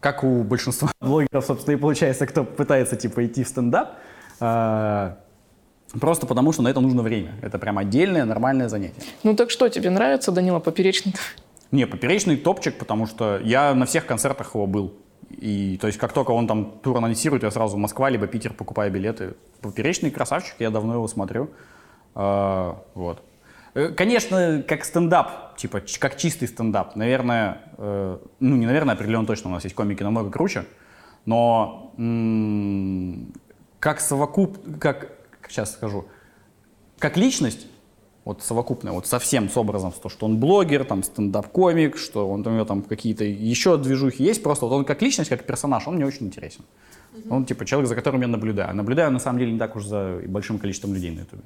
как 0.00 0.24
у 0.24 0.42
большинства 0.42 0.90
блогеров, 1.00 1.44
собственно, 1.44 1.74
и 1.74 1.78
получается, 1.78 2.26
кто 2.26 2.44
пытается, 2.44 2.96
типа, 2.96 3.24
идти 3.26 3.44
в 3.44 3.48
стендап. 3.48 3.94
А, 4.40 5.18
Просто 6.00 6.26
потому, 6.26 6.50
что 6.52 6.62
на 6.62 6.68
это 6.68 6.80
нужно 6.80 7.02
время. 7.02 7.34
Это 7.40 7.56
прям 7.58 7.78
отдельное 7.78 8.24
нормальное 8.24 8.68
занятие. 8.68 9.00
Ну 9.22 9.36
так 9.36 9.50
что, 9.50 9.68
тебе 9.68 9.90
нравится 9.90 10.32
Данила 10.32 10.58
Поперечный? 10.58 11.14
Не, 11.70 11.86
поперечный 11.86 12.36
топчик, 12.36 12.76
потому 12.78 13.06
что 13.06 13.38
я 13.44 13.74
на 13.74 13.86
всех 13.86 14.04
концертах 14.04 14.54
его 14.54 14.66
был. 14.66 14.94
И 15.30 15.78
то 15.80 15.86
есть 15.86 15.98
как 15.98 16.12
только 16.12 16.32
он 16.32 16.48
там 16.48 16.72
тур 16.82 16.96
анонсирует, 16.96 17.44
я 17.44 17.50
сразу 17.52 17.76
Москва 17.76 18.10
либо 18.10 18.26
Питер 18.26 18.52
покупаю 18.54 18.90
билеты. 18.90 19.34
Поперечный 19.60 20.10
красавчик, 20.10 20.56
я 20.58 20.70
давно 20.70 20.94
его 20.94 21.06
смотрю. 21.06 21.50
А, 22.14 22.82
вот. 22.94 23.22
Э, 23.74 23.88
Конечно, 23.88 24.62
как 24.66 24.84
стендап, 24.84 25.56
типа 25.56 25.82
как 25.98 26.16
чистый 26.16 26.46
стендап, 26.48 26.96
наверное, 26.96 27.62
э, 27.76 28.18
ну 28.40 28.56
не 28.56 28.66
наверное, 28.66 28.94
определенно 28.94 29.26
точно 29.26 29.50
у 29.50 29.52
нас 29.52 29.64
есть 29.64 29.74
комики 29.74 30.02
намного 30.02 30.30
круче, 30.30 30.64
но 31.26 31.92
м, 31.98 33.32
как 33.80 34.00
совокуп, 34.00 34.58
как 34.78 35.12
сейчас 35.48 35.72
скажу, 35.72 36.06
как 36.98 37.16
личность, 37.16 37.66
вот 38.24 38.42
совокупная, 38.42 38.92
вот 38.92 39.06
совсем 39.06 39.50
с 39.50 39.56
образом, 39.56 39.92
то, 39.92 40.08
что 40.08 40.24
он 40.24 40.38
блогер, 40.38 40.84
там, 40.84 41.02
стендап-комик, 41.02 41.98
что 41.98 42.28
он, 42.30 42.46
у 42.46 42.50
него 42.50 42.64
там 42.64 42.82
какие-то 42.82 43.24
еще 43.24 43.76
движухи 43.76 44.24
есть, 44.24 44.42
просто 44.42 44.66
вот 44.66 44.74
он 44.74 44.84
как 44.84 45.02
личность, 45.02 45.28
как 45.30 45.44
персонаж, 45.44 45.86
он 45.86 45.96
мне 45.96 46.06
очень 46.06 46.26
интересен. 46.26 46.64
Он 47.30 47.44
типа 47.44 47.64
человек, 47.66 47.88
за 47.88 47.94
которым 47.94 48.22
я 48.22 48.28
наблюдаю. 48.28 48.74
Наблюдаю, 48.74 49.12
на 49.12 49.20
самом 49.20 49.38
деле, 49.38 49.52
не 49.52 49.58
так 49.58 49.76
уж 49.76 49.84
за 49.84 50.20
большим 50.26 50.58
количеством 50.58 50.94
людей 50.94 51.10
на 51.10 51.20
ютубе. 51.20 51.42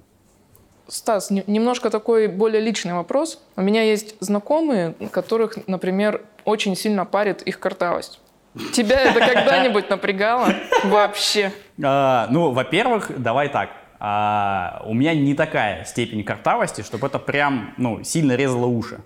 Стас, 0.89 1.31
не- 1.31 1.45
немножко 1.47 1.91
такой 1.91 2.29
более 2.29 2.61
личный 2.63 2.95
вопрос. 2.95 3.41
У 3.57 3.61
меня 3.61 3.83
есть 3.83 4.15
знакомые, 4.21 4.95
которых, 5.11 5.59
например, 5.67 6.23
очень 6.45 6.75
сильно 6.77 7.05
парит 7.05 7.43
их 7.43 7.61
картавость. 7.61 8.21
Тебя 8.73 9.01
это 9.03 9.21
когда-нибудь 9.21 9.91
напрягало? 9.91 10.55
Вообще. 10.85 11.53
А, 11.83 12.27
ну, 12.31 12.51
во-первых, 12.53 13.13
давай 13.21 13.49
так. 13.51 13.69
А, 14.01 14.83
у 14.87 14.95
меня 14.95 15.15
не 15.15 15.35
такая 15.35 15.85
степень 15.85 16.25
картавости, 16.25 16.81
чтобы 16.83 17.07
это 17.07 17.19
прям, 17.19 17.75
ну, 17.77 18.03
сильно 18.03 18.35
резало 18.35 18.67
уши. 18.67 19.01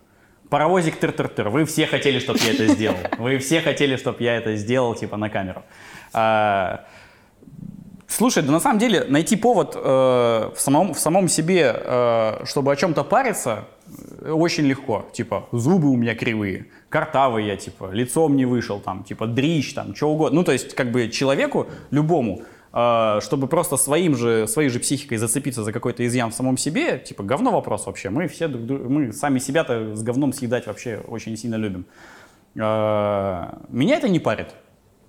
Паровозик 0.49 0.99
тыр-тыр-тыр. 1.01 1.49
Вы 1.49 1.65
все 1.65 1.87
хотели, 1.87 2.19
чтобы 2.19 2.39
я 2.41 2.53
это 2.53 2.67
сделал. 2.69 2.99
Вы 3.19 3.39
все 3.39 3.61
хотели, 3.61 3.97
чтобы 3.97 4.23
я 4.23 4.37
это 4.37 4.55
сделал, 4.55 4.95
типа, 4.95 5.17
на 5.17 5.31
камеру. 5.31 5.63
А, 6.13 6.85
Слушай, 8.13 8.43
да 8.43 8.53
на 8.53 8.61
самом 8.61 8.79
деле 8.79 9.07
найти 9.09 9.37
повод 9.37 9.75
э, 9.75 9.79
в, 10.55 10.61
самом, 10.61 10.93
в 10.93 10.99
самом 10.99 11.29
себе, 11.29 11.75
э, 11.75 12.45
чтобы 12.45 12.71
о 12.71 12.77
чем-то 12.77 13.05
париться, 13.05 13.65
э, 14.21 14.31
очень 14.31 14.65
легко. 14.65 15.07
Типа, 15.15 15.49
зубы 15.51 15.89
у 15.89 15.97
меня 15.97 16.15
кривые, 16.15 16.67
картавый 16.91 17.47
я, 17.47 17.57
типа, 17.57 17.91
лицом 17.91 18.37
не 18.37 18.45
вышел, 18.45 18.81
там, 18.81 19.03
типа, 19.03 19.27
дрищ, 19.27 19.73
там, 19.73 19.95
что 19.95 20.11
угодно. 20.11 20.41
Ну, 20.41 20.45
то 20.45 20.53
есть, 20.53 20.75
как 20.75 20.93
бы 20.93 21.09
человеку, 21.09 21.69
любому, 21.91 22.43
э, 22.75 23.21
чтобы 23.23 23.47
просто 23.47 23.79
своим 23.79 24.15
же, 24.15 24.47
своей 24.47 24.69
же 24.69 24.79
психикой 24.79 25.17
зацепиться 25.17 25.65
за 25.65 25.73
какой-то 25.73 26.07
изъян 26.07 26.31
в 26.31 26.35
самом 26.35 26.59
себе, 26.59 26.99
типа, 26.99 27.23
говно 27.23 27.51
вопрос 27.51 27.87
вообще. 27.87 28.11
Мы 28.11 28.29
все, 28.29 28.47
мы 28.47 29.15
сами 29.15 29.39
себя-то 29.39 29.97
с 29.97 30.03
говном 30.03 30.35
съедать 30.35 30.67
вообще 30.67 31.01
очень 31.09 31.35
сильно 31.39 31.57
любим. 31.57 31.87
Э, 32.57 33.55
Меня 33.71 33.97
это 33.97 34.11
не 34.11 34.19
парит. 34.19 34.49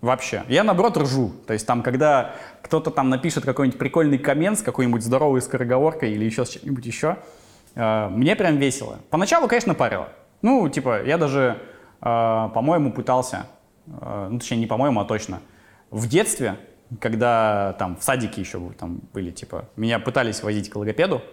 Вообще. 0.04 0.44
Я, 0.50 0.66
наоборот, 0.66 0.98
ржу. 0.98 1.32
То 1.48 1.54
есть 1.54 1.66
там, 1.66 1.82
когда 1.82 2.36
кто-то 2.62 2.92
там 2.92 3.10
напишет 3.10 3.46
какой-нибудь 3.46 3.80
прикольный 3.80 4.18
коммент 4.18 4.60
с 4.60 4.62
какой-нибудь 4.62 5.02
здоровой 5.02 5.42
скороговоркой 5.42 6.12
или 6.12 6.26
еще 6.26 6.44
с 6.44 6.50
чем-нибудь 6.50 6.86
еще, 6.86 7.20
э, 7.76 8.10
мне 8.10 8.36
прям 8.36 8.58
весело. 8.58 9.00
Поначалу, 9.10 9.48
конечно, 9.48 9.74
парило. 9.74 10.10
Ну, 10.42 10.68
типа, 10.68 11.06
я 11.06 11.18
даже, 11.18 11.58
э, 12.02 12.04
по-моему, 12.04 12.92
пытался, 12.92 13.48
э, 13.88 14.28
ну, 14.30 14.39
точнее, 14.39 14.58
не 14.58 14.68
по-моему, 14.68 15.00
а 15.00 15.06
точно, 15.06 15.39
в 15.89 16.10
детстве 16.10 16.58
когда 17.00 17.74
там 17.80 17.96
в 17.96 18.04
садике 18.04 18.42
еще 18.42 18.60
там 18.78 19.00
были, 19.13 19.32
типа, 19.32 19.70
меня 19.78 20.00
пытались 20.00 20.44
возить 20.44 20.70
к 20.70 20.76
логопеду, 20.76 21.24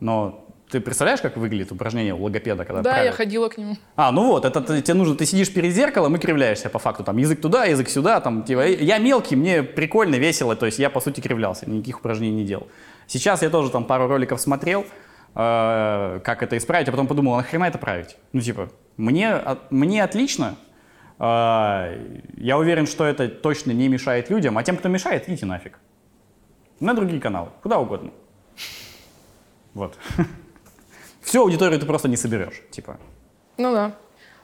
но 0.00 0.46
ты 0.72 0.80
представляешь, 0.80 1.20
как 1.20 1.36
выглядит 1.36 1.70
упражнение 1.70 2.14
у 2.14 2.22
логопеда, 2.22 2.64
когда 2.64 2.82
Да, 2.82 2.90
я 2.90 2.96
правят? 2.96 3.14
ходила 3.14 3.48
к 3.48 3.58
нему. 3.58 3.76
А, 3.94 4.10
ну 4.10 4.26
вот, 4.26 4.44
это 4.44 4.60
ты- 4.60 4.82
тебе 4.82 4.94
нужно, 4.94 5.14
ты 5.14 5.26
сидишь 5.26 5.52
перед 5.52 5.72
зеркалом 5.72 6.16
и 6.16 6.18
кривляешься 6.18 6.68
по 6.70 6.78
факту, 6.78 7.04
там, 7.04 7.18
язык 7.18 7.40
туда, 7.40 7.64
язык 7.66 7.88
сюда, 7.88 8.20
там, 8.20 8.42
типа, 8.42 8.66
я 8.66 8.98
мелкий, 8.98 9.36
мне 9.36 9.62
прикольно, 9.62 10.16
весело, 10.16 10.56
то 10.56 10.66
есть 10.66 10.78
я, 10.78 10.90
по 10.90 11.00
сути, 11.00 11.20
кривлялся, 11.20 11.70
никаких 11.70 11.98
упражнений 12.00 12.36
не 12.36 12.44
делал. 12.44 12.66
Сейчас 13.06 13.42
я 13.42 13.50
тоже 13.50 13.70
там 13.70 13.84
пару 13.84 14.08
роликов 14.08 14.40
смотрел, 14.40 14.84
э, 15.34 16.20
как 16.24 16.42
это 16.42 16.56
исправить, 16.56 16.88
а 16.88 16.90
потом 16.90 17.06
подумал, 17.06 17.34
а 17.34 17.36
нахрена 17.38 17.64
это 17.66 17.78
править? 17.78 18.16
Ну, 18.32 18.40
типа, 18.40 18.70
мне, 18.96 19.32
от- 19.32 19.70
мне 19.70 20.02
отлично, 20.02 20.56
э, 21.18 22.22
я 22.36 22.58
уверен, 22.58 22.86
что 22.86 23.04
это 23.04 23.28
точно 23.28 23.72
не 23.72 23.88
мешает 23.88 24.30
людям, 24.30 24.56
а 24.58 24.62
тем, 24.62 24.76
кто 24.76 24.88
мешает, 24.88 25.28
идите 25.28 25.46
нафиг. 25.46 25.78
На 26.80 26.94
другие 26.94 27.20
каналы, 27.20 27.48
куда 27.62 27.78
угодно. 27.78 28.10
Вот. 29.74 29.96
Всю 31.22 31.42
аудиторию 31.42 31.78
ты 31.78 31.86
просто 31.86 32.08
не 32.08 32.16
соберешь, 32.16 32.62
типа. 32.70 32.98
Ну 33.56 33.72
да. 33.72 33.92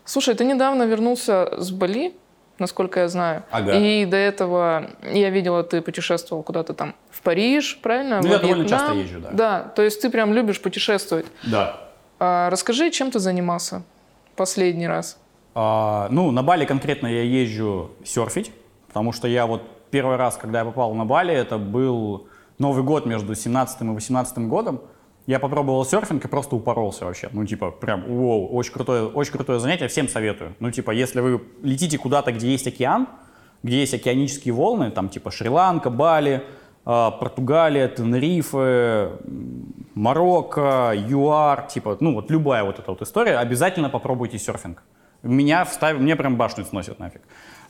Слушай, 0.05 0.35
ты 0.35 0.45
недавно 0.45 0.85
вернулся 0.85 1.55
с 1.59 1.71
Бали, 1.71 2.15
насколько 2.59 3.01
я 3.01 3.09
знаю. 3.09 3.43
Ага. 3.51 3.73
И 3.75 4.05
до 4.07 4.17
этого 4.17 4.91
я 5.03 5.31
видела, 5.31 5.63
ты 5.63 5.83
путешествовал 5.83 6.43
куда-то 6.43 6.73
там 6.75 6.95
в 7.11 7.21
Париж, 7.23 7.79
правильно? 7.83 8.21
Ну, 8.23 8.29
Во 8.29 8.35
я 8.35 8.39
довольно 8.39 8.63
Вьетнам. 8.63 8.79
часто 8.79 8.95
езжу, 8.95 9.21
да. 9.21 9.31
Да, 9.33 9.73
то 9.75 9.83
есть 9.83 10.01
ты 10.01 10.11
прям 10.11 10.33
любишь 10.33 10.61
путешествовать. 10.61 11.27
Да. 11.45 11.89
А, 12.19 12.49
расскажи, 12.51 12.91
чем 12.91 13.11
ты 13.11 13.19
занимался 13.19 13.83
последний 14.37 14.89
раз? 14.89 15.19
А, 15.55 16.09
ну, 16.11 16.31
на 16.31 16.43
Бали 16.43 16.65
конкретно 16.65 17.07
я 17.07 17.23
езжу 17.23 17.91
серфить, 18.05 18.53
потому 18.87 19.13
что 19.13 19.29
я 19.29 19.47
вот 19.47 19.63
первый 19.91 20.17
раз, 20.17 20.37
когда 20.37 20.61
я 20.61 20.65
попал 20.65 20.95
на 20.95 21.05
Бали, 21.05 21.35
это 21.35 21.59
был 21.59 22.29
Новый 22.59 22.83
год 22.83 23.07
между 23.07 23.35
17 23.35 23.83
и 23.83 23.85
18 23.85 24.39
годом. 24.49 24.81
Я 25.29 25.39
попробовал 25.39 25.85
серфинг 25.85 26.25
и 26.25 26.29
просто 26.29 26.57
упоролся 26.57 27.05
вообще. 27.05 27.29
Ну, 27.33 27.45
типа, 27.45 27.71
прям, 27.71 28.03
вау, 28.09 28.47
очень 28.47 28.73
крутое, 28.73 29.05
очень 29.09 29.33
крутое 29.33 29.61
занятие, 29.61 29.87
всем 29.89 30.09
советую. 30.09 30.55
Ну, 30.59 30.71
типа, 30.71 30.91
если 30.91 31.21
вы 31.21 31.43
летите 31.63 31.99
куда-то, 31.99 32.33
где 32.33 32.51
есть 32.51 32.67
океан, 32.67 33.09
где 33.63 33.81
есть 33.81 33.93
океанические 33.93 34.55
волны, 34.55 34.91
там, 34.91 35.11
типа, 35.11 35.31
Шри-Ланка, 35.31 35.91
Бали, 35.91 36.45
а, 36.87 37.11
Португалия, 37.11 37.89
Тенерифе, 37.89 39.19
м, 39.23 39.75
Марокко, 39.95 40.95
ЮАР, 40.97 41.67
типа, 41.67 41.99
ну, 42.01 42.15
вот 42.15 42.31
любая 42.31 42.65
вот 42.65 42.79
эта 42.79 42.91
вот 42.91 43.03
история, 43.03 43.37
обязательно 43.37 43.91
попробуйте 43.91 44.39
серфинг. 44.39 44.83
Меня 45.23 45.67
вставили, 45.67 46.01
мне 46.01 46.17
прям 46.17 46.39
башню 46.39 46.65
сносит 46.65 46.99
нафиг. 46.99 47.21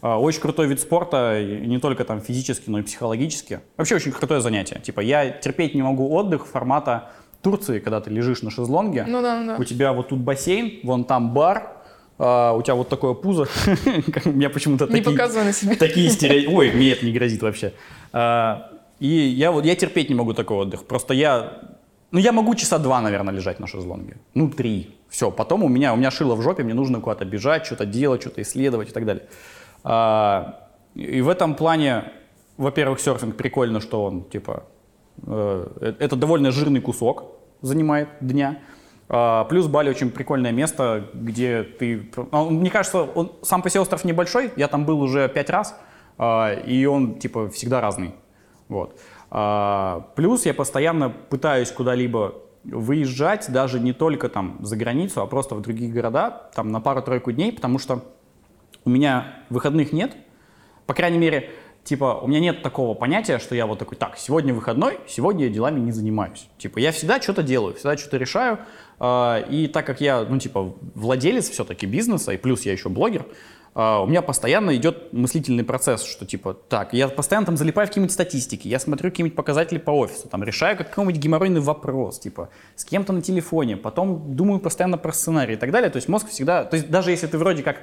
А, 0.00 0.20
Очень 0.20 0.42
крутой 0.42 0.68
вид 0.68 0.78
спорта, 0.80 1.42
не 1.44 1.80
только 1.80 2.04
там 2.04 2.20
физически, 2.20 2.70
но 2.70 2.78
и 2.78 2.82
психологически. 2.82 3.58
Вообще 3.76 3.96
очень 3.96 4.12
крутое 4.12 4.40
занятие. 4.40 4.78
Типа 4.78 5.00
я 5.00 5.30
терпеть 5.30 5.74
не 5.74 5.82
могу 5.82 6.08
отдых 6.14 6.46
формата 6.46 7.10
Турции, 7.42 7.78
когда 7.78 8.00
ты 8.00 8.10
лежишь 8.10 8.42
на 8.42 8.50
шезлонге, 8.50 9.04
Ну 9.08 9.22
да, 9.22 9.40
ну 9.40 9.46
да. 9.46 9.56
у 9.58 9.64
тебя 9.64 9.92
вот 9.92 10.08
тут 10.08 10.18
бассейн, 10.20 10.80
вон 10.82 11.04
там 11.04 11.32
бар, 11.32 11.72
а, 12.18 12.52
у 12.54 12.62
тебя 12.62 12.74
вот 12.74 12.88
такое 12.88 13.14
пузо. 13.14 13.46
У 14.24 14.30
меня 14.30 14.50
почему-то 14.50 14.86
Не 14.86 14.94
такие, 15.00 15.12
показывай 15.16 15.44
на 15.44 15.52
себе. 15.52 15.76
такие 15.76 16.10
стереотипы. 16.10 16.52
Ой, 16.52 16.72
мне 16.72 16.90
это 16.92 17.06
не 17.06 17.12
грозит 17.12 17.42
вообще. 17.42 17.72
А, 18.12 18.70
И 18.98 19.06
я 19.06 19.52
вот 19.52 19.64
я 19.64 19.76
терпеть 19.76 20.08
не 20.08 20.16
могу 20.16 20.34
такой 20.34 20.56
отдых. 20.56 20.84
Просто 20.84 21.14
я, 21.14 21.60
ну 22.10 22.18
я 22.18 22.32
могу 22.32 22.54
часа 22.56 22.78
два, 22.78 23.00
наверное, 23.00 23.32
лежать 23.32 23.60
на 23.60 23.66
шезлонге. 23.68 24.16
Ну 24.34 24.50
три. 24.50 24.96
Все. 25.08 25.30
Потом 25.30 25.62
у 25.62 25.68
меня 25.68 25.92
у 25.94 25.96
меня 25.96 26.10
шило 26.10 26.34
в 26.34 26.42
жопе, 26.42 26.64
мне 26.64 26.74
нужно 26.74 27.00
куда-то 27.00 27.24
бежать, 27.24 27.64
что-то 27.66 27.86
делать, 27.86 28.20
что-то 28.22 28.42
исследовать 28.42 28.88
и 28.88 28.92
так 28.92 29.04
далее. 29.06 29.22
А, 29.84 30.66
И 30.96 31.20
в 31.20 31.28
этом 31.28 31.54
плане, 31.54 32.02
во-первых, 32.56 32.98
серфинг 32.98 33.36
прикольно, 33.36 33.80
что 33.80 34.02
он 34.04 34.24
типа 34.24 34.64
это 35.26 36.16
довольно 36.16 36.50
жирный 36.50 36.80
кусок 36.80 37.24
занимает 37.60 38.08
дня. 38.20 38.58
А, 39.08 39.44
Плюс 39.44 39.66
Бали 39.66 39.90
очень 39.90 40.10
прикольное 40.10 40.52
место, 40.52 41.06
где 41.14 41.62
ты... 41.62 42.10
а, 42.30 42.44
Мне 42.44 42.70
кажется, 42.70 43.02
он 43.02 43.32
сам 43.42 43.62
по 43.62 43.70
себе 43.70 43.80
остров 43.80 44.04
небольшой, 44.04 44.52
я 44.56 44.68
там 44.68 44.84
был 44.84 45.00
уже 45.00 45.28
пять 45.28 45.50
раз, 45.50 45.78
а, 46.18 46.52
и 46.52 46.84
он 46.84 47.18
типа 47.18 47.48
всегда 47.50 47.80
разный. 47.80 48.14
Вот. 48.68 49.00
Плюс 50.14 50.44
я 50.44 50.54
постоянно 50.54 51.08
пытаюсь 51.08 51.70
куда-либо 51.70 52.34
выезжать, 52.64 53.50
даже 53.50 53.80
не 53.80 53.94
только 53.94 54.28
там 54.28 54.58
за 54.60 54.76
границу, 54.76 55.22
а 55.22 55.26
просто 55.26 55.54
в 55.54 55.62
другие 55.62 55.90
города, 55.90 56.50
там 56.54 56.70
на 56.70 56.80
пару-тройку 56.80 57.32
дней, 57.32 57.52
потому 57.52 57.78
что 57.78 58.04
у 58.84 58.90
меня 58.90 59.36
выходных 59.48 59.92
нет. 59.92 60.16
По 60.86 60.94
крайней 60.94 61.18
мере, 61.18 61.50
типа, 61.88 62.20
у 62.22 62.28
меня 62.28 62.40
нет 62.40 62.62
такого 62.62 62.94
понятия, 62.94 63.38
что 63.38 63.54
я 63.54 63.66
вот 63.66 63.78
такой, 63.78 63.96
так, 63.96 64.18
сегодня 64.18 64.52
выходной, 64.52 64.98
сегодня 65.08 65.46
я 65.46 65.50
делами 65.50 65.80
не 65.80 65.90
занимаюсь. 65.90 66.48
Типа, 66.58 66.78
я 66.78 66.92
всегда 66.92 67.20
что-то 67.20 67.42
делаю, 67.42 67.74
всегда 67.74 67.96
что-то 67.96 68.18
решаю. 68.18 68.58
а, 68.98 69.38
И 69.48 69.68
так 69.68 69.86
как 69.86 70.00
я, 70.00 70.24
ну, 70.28 70.38
типа, 70.38 70.74
владелец 70.94 71.48
все-таки 71.48 71.86
бизнеса, 71.86 72.32
и 72.32 72.36
плюс 72.36 72.66
я 72.66 72.72
еще 72.72 72.90
блогер, 72.90 73.24
а, 73.74 74.02
у 74.02 74.06
меня 74.06 74.20
постоянно 74.20 74.76
идет 74.76 75.14
мыслительный 75.14 75.64
процесс, 75.64 76.04
что 76.04 76.26
типа, 76.26 76.52
так, 76.52 76.92
я 76.92 77.08
постоянно 77.08 77.46
там 77.46 77.56
залипаю 77.56 77.86
в 77.86 77.90
какие-нибудь 77.90 78.12
статистики, 78.12 78.68
я 78.68 78.78
смотрю 78.78 79.10
какие-нибудь 79.10 79.36
показатели 79.36 79.78
по 79.78 79.92
офису, 79.92 80.28
там 80.28 80.44
решаю 80.44 80.76
какой-нибудь 80.76 81.16
геморройный 81.16 81.60
вопрос, 81.60 82.18
типа, 82.18 82.50
с 82.76 82.84
кем-то 82.84 83.14
на 83.14 83.22
телефоне, 83.22 83.78
потом 83.78 84.36
думаю 84.36 84.60
постоянно 84.60 84.98
про 84.98 85.12
сценарий 85.12 85.54
и 85.54 85.56
так 85.56 85.70
далее. 85.70 85.88
То 85.88 85.96
есть 85.96 86.08
мозг 86.08 86.28
всегда, 86.28 86.64
то 86.64 86.76
есть 86.76 86.90
даже 86.90 87.12
если 87.12 87.28
ты 87.28 87.38
вроде 87.38 87.62
как 87.62 87.78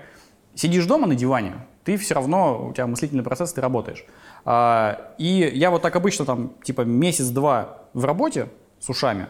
сидишь 0.53 0.85
дома 0.85 1.07
на 1.07 1.15
диване, 1.15 1.65
ты 1.85 1.97
все 1.97 2.15
равно, 2.15 2.67
у 2.69 2.73
тебя 2.73 2.87
мыслительный 2.87 3.23
процесс, 3.23 3.53
ты 3.53 3.61
работаешь. 3.61 4.03
А, 4.43 5.13
и 5.17 5.49
я 5.53 5.69
вот 5.69 5.83
так 5.83 5.95
обычно 5.95 6.25
там, 6.25 6.53
типа, 6.63 6.81
месяц-два 6.81 7.83
в 7.93 8.03
работе 8.03 8.49
с 8.79 8.89
ушами, 8.89 9.27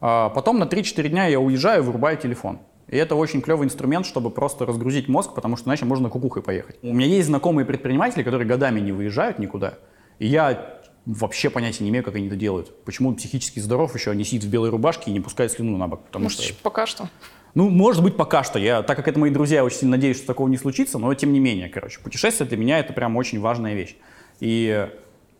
а 0.00 0.28
потом 0.30 0.58
на 0.58 0.64
3-4 0.64 1.08
дня 1.08 1.26
я 1.26 1.38
уезжаю, 1.40 1.84
вырубаю 1.84 2.18
телефон. 2.18 2.58
И 2.88 2.96
это 2.96 3.14
очень 3.14 3.40
клевый 3.40 3.66
инструмент, 3.66 4.04
чтобы 4.04 4.30
просто 4.30 4.66
разгрузить 4.66 5.08
мозг, 5.08 5.32
потому 5.34 5.56
что 5.56 5.68
иначе 5.68 5.84
можно 5.84 6.10
кукухой 6.10 6.42
поехать. 6.42 6.76
У 6.82 6.92
меня 6.92 7.06
есть 7.06 7.28
знакомые 7.28 7.64
предприниматели, 7.64 8.24
которые 8.24 8.46
годами 8.46 8.80
не 8.80 8.90
выезжают 8.90 9.38
никуда. 9.38 9.74
И 10.18 10.26
я 10.26 10.80
вообще 11.06 11.50
понятия 11.50 11.84
не 11.84 11.90
имею, 11.90 12.04
как 12.04 12.16
они 12.16 12.26
это 12.26 12.36
делают. 12.36 12.84
Почему 12.84 13.10
он 13.10 13.14
психически 13.14 13.60
здоров 13.60 13.94
еще, 13.94 14.14
не 14.14 14.24
сидит 14.24 14.44
в 14.44 14.50
белой 14.50 14.70
рубашке 14.70 15.10
и 15.10 15.14
не 15.14 15.20
пускает 15.20 15.52
слюну 15.52 15.76
на 15.76 15.88
бок. 15.88 16.04
Потому 16.06 16.24
Может, 16.24 16.40
что... 16.40 16.54
пока 16.62 16.86
что. 16.86 17.08
Ну, 17.54 17.68
может 17.68 18.02
быть, 18.02 18.16
пока 18.16 18.42
что. 18.44 18.58
Я, 18.58 18.82
так 18.82 18.96
как 18.96 19.08
это 19.08 19.18
мои 19.18 19.30
друзья, 19.30 19.58
я 19.58 19.64
очень 19.64 19.78
сильно 19.78 19.96
надеюсь, 19.96 20.16
что 20.16 20.26
такого 20.26 20.48
не 20.48 20.56
случится, 20.56 20.98
но 20.98 21.12
тем 21.14 21.32
не 21.32 21.40
менее, 21.40 21.68
короче, 21.68 22.00
путешествие 22.00 22.48
для 22.48 22.56
меня 22.56 22.78
это 22.78 22.92
прям 22.92 23.16
очень 23.16 23.40
важная 23.40 23.74
вещь. 23.74 23.96
И 24.40 24.88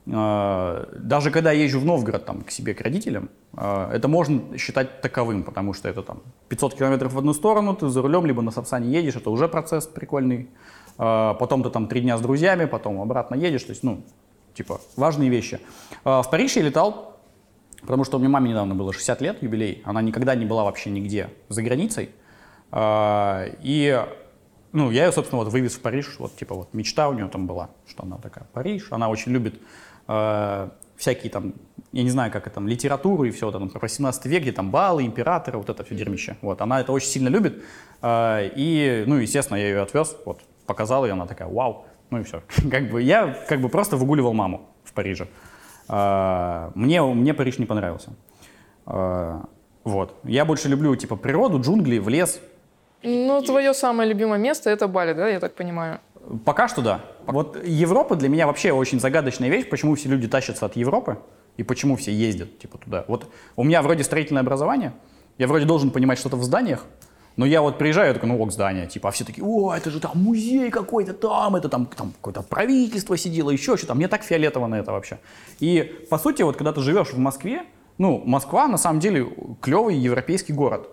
э, 0.06 0.86
даже 0.98 1.30
когда 1.30 1.52
я 1.52 1.62
езжу 1.64 1.80
в 1.80 1.86
Новгород 1.86 2.26
там, 2.26 2.42
к 2.42 2.50
себе, 2.50 2.74
к 2.74 2.82
родителям, 2.82 3.30
э, 3.56 3.90
это 3.94 4.08
можно 4.08 4.58
считать 4.58 5.00
таковым, 5.00 5.42
потому 5.42 5.72
что 5.72 5.88
это 5.88 6.02
там 6.02 6.20
500 6.48 6.74
километров 6.74 7.14
в 7.14 7.18
одну 7.18 7.32
сторону, 7.32 7.74
ты 7.74 7.88
за 7.88 8.02
рулем, 8.02 8.26
либо 8.26 8.42
на 8.42 8.50
Сапсане 8.50 8.92
едешь, 8.92 9.16
это 9.16 9.30
уже 9.30 9.48
процесс 9.48 9.86
прикольный. 9.86 10.50
Э, 10.98 11.34
потом 11.38 11.62
ты 11.62 11.70
там 11.70 11.86
три 11.86 12.02
дня 12.02 12.18
с 12.18 12.20
друзьями, 12.20 12.66
потом 12.66 13.00
обратно 13.00 13.36
едешь, 13.36 13.62
то 13.62 13.70
есть, 13.70 13.82
ну, 13.82 14.04
типа, 14.52 14.82
важные 14.96 15.30
вещи. 15.30 15.60
Э, 16.04 16.20
в 16.20 16.30
Париж 16.30 16.56
я 16.56 16.62
летал 16.62 17.11
Потому 17.82 18.04
что 18.04 18.16
у 18.16 18.20
меня 18.20 18.30
маме 18.30 18.50
недавно 18.50 18.74
было 18.74 18.92
60 18.92 19.20
лет, 19.20 19.42
юбилей. 19.42 19.82
Она 19.84 20.02
никогда 20.02 20.34
не 20.34 20.46
была 20.46 20.64
вообще 20.64 20.90
нигде 20.90 21.30
за 21.48 21.62
границей. 21.62 22.10
А, 22.70 23.46
И, 23.60 24.04
ну, 24.72 24.90
я 24.90 25.06
ее, 25.06 25.12
собственно, 25.12 25.42
вот 25.42 25.52
вывез 25.52 25.74
в 25.74 25.80
Париж. 25.80 26.16
Вот, 26.18 26.36
типа, 26.36 26.54
вот 26.54 26.72
мечта 26.74 27.08
у 27.08 27.12
нее 27.12 27.28
там 27.28 27.46
была, 27.46 27.70
что 27.86 28.04
она 28.04 28.18
такая, 28.18 28.46
Париж. 28.52 28.88
Она 28.90 29.08
очень 29.08 29.32
любит 29.32 29.60
э, 30.08 30.68
всякие 30.96 31.30
там, 31.30 31.54
я 31.92 32.02
не 32.04 32.10
знаю, 32.10 32.30
как 32.30 32.46
это 32.46 32.54
там, 32.54 32.68
литературу 32.68 33.24
и 33.24 33.30
все, 33.30 33.50
там, 33.50 33.68
про 33.68 33.88
17 33.88 34.26
век, 34.26 34.42
где 34.42 34.52
там 34.52 34.70
балы, 34.70 35.04
императоры, 35.04 35.58
вот 35.58 35.68
это 35.68 35.84
все 35.84 35.94
дерьмище. 35.94 36.36
Вот, 36.40 36.60
она 36.62 36.80
это 36.80 36.92
очень 36.92 37.08
сильно 37.08 37.28
любит. 37.28 37.62
А, 38.00 38.40
И, 38.54 39.04
ну, 39.06 39.16
естественно, 39.16 39.58
я 39.58 39.68
ее 39.68 39.80
отвез, 39.82 40.16
вот, 40.24 40.40
показал 40.66 41.04
ее, 41.04 41.12
она 41.12 41.26
такая, 41.26 41.48
вау. 41.48 41.86
Ну 42.10 42.20
и 42.20 42.22
все. 42.24 42.42
Как 42.70 42.90
бы 42.90 43.02
я 43.02 43.34
как 43.48 43.60
бы 43.60 43.68
просто 43.68 43.96
выгуливал 43.96 44.34
маму 44.34 44.68
в 44.84 44.92
Париже. 44.92 45.28
А, 45.94 46.72
Мне, 46.74 47.02
мне 47.02 47.34
Париж 47.34 47.58
не 47.58 47.66
понравился. 47.66 48.10
А, 48.86 49.42
Вот. 49.84 50.14
Я 50.24 50.44
больше 50.46 50.68
люблю, 50.68 50.96
типа, 50.96 51.16
природу, 51.16 51.60
джунгли, 51.60 51.98
в 51.98 52.08
лес. 52.08 52.40
Ну, 53.02 53.42
твое 53.42 53.74
самое 53.74 54.08
любимое 54.08 54.38
место 54.38 54.70
это 54.70 54.88
Бали, 54.88 55.12
да, 55.12 55.28
я 55.28 55.38
так 55.38 55.54
понимаю? 55.54 55.98
Пока 56.46 56.68
что 56.68 56.80
да. 56.80 57.00
Вот 57.26 57.62
Европа 57.62 58.16
для 58.16 58.28
меня 58.30 58.46
вообще 58.46 58.72
очень 58.72 59.00
загадочная 59.00 59.50
вещь, 59.50 59.68
почему 59.68 59.94
все 59.94 60.08
люди 60.08 60.28
тащатся 60.28 60.64
от 60.64 60.76
Европы 60.76 61.18
и 61.58 61.62
почему 61.62 61.96
все 61.96 62.12
ездят, 62.12 62.58
типа, 62.58 62.78
туда. 62.78 63.04
Вот 63.08 63.26
у 63.56 63.64
меня 63.64 63.82
вроде 63.82 64.02
строительное 64.02 64.42
образование, 64.42 64.92
я 65.36 65.46
вроде 65.46 65.66
должен 65.66 65.90
понимать 65.90 66.18
что-то 66.18 66.36
в 66.36 66.42
зданиях, 66.44 66.86
но 67.36 67.46
я 67.46 67.62
вот 67.62 67.78
приезжаю, 67.78 68.08
я 68.08 68.14
такой, 68.14 68.28
ну 68.28 68.40
ок, 68.40 68.52
здание, 68.52 68.86
типа, 68.86 69.08
а 69.08 69.12
все 69.12 69.24
такие, 69.24 69.44
о, 69.44 69.74
это 69.74 69.90
же 69.90 70.00
там 70.00 70.12
музей 70.14 70.70
какой-то 70.70 71.14
там, 71.14 71.56
это 71.56 71.68
там, 71.68 71.86
там 71.86 72.12
какое-то 72.12 72.42
правительство 72.42 73.16
сидело, 73.16 73.50
еще 73.50 73.76
что-то, 73.76 73.94
мне 73.94 74.08
так 74.08 74.22
фиолетово 74.22 74.66
на 74.66 74.76
это 74.76 74.92
вообще. 74.92 75.18
И, 75.60 75.82
по 76.10 76.18
сути, 76.18 76.42
вот 76.42 76.56
когда 76.56 76.72
ты 76.72 76.80
живешь 76.80 77.12
в 77.12 77.18
Москве, 77.18 77.64
ну, 77.98 78.22
Москва, 78.24 78.68
на 78.68 78.78
самом 78.78 79.00
деле, 79.00 79.28
клевый 79.60 79.96
европейский 79.96 80.52
город. 80.52 80.88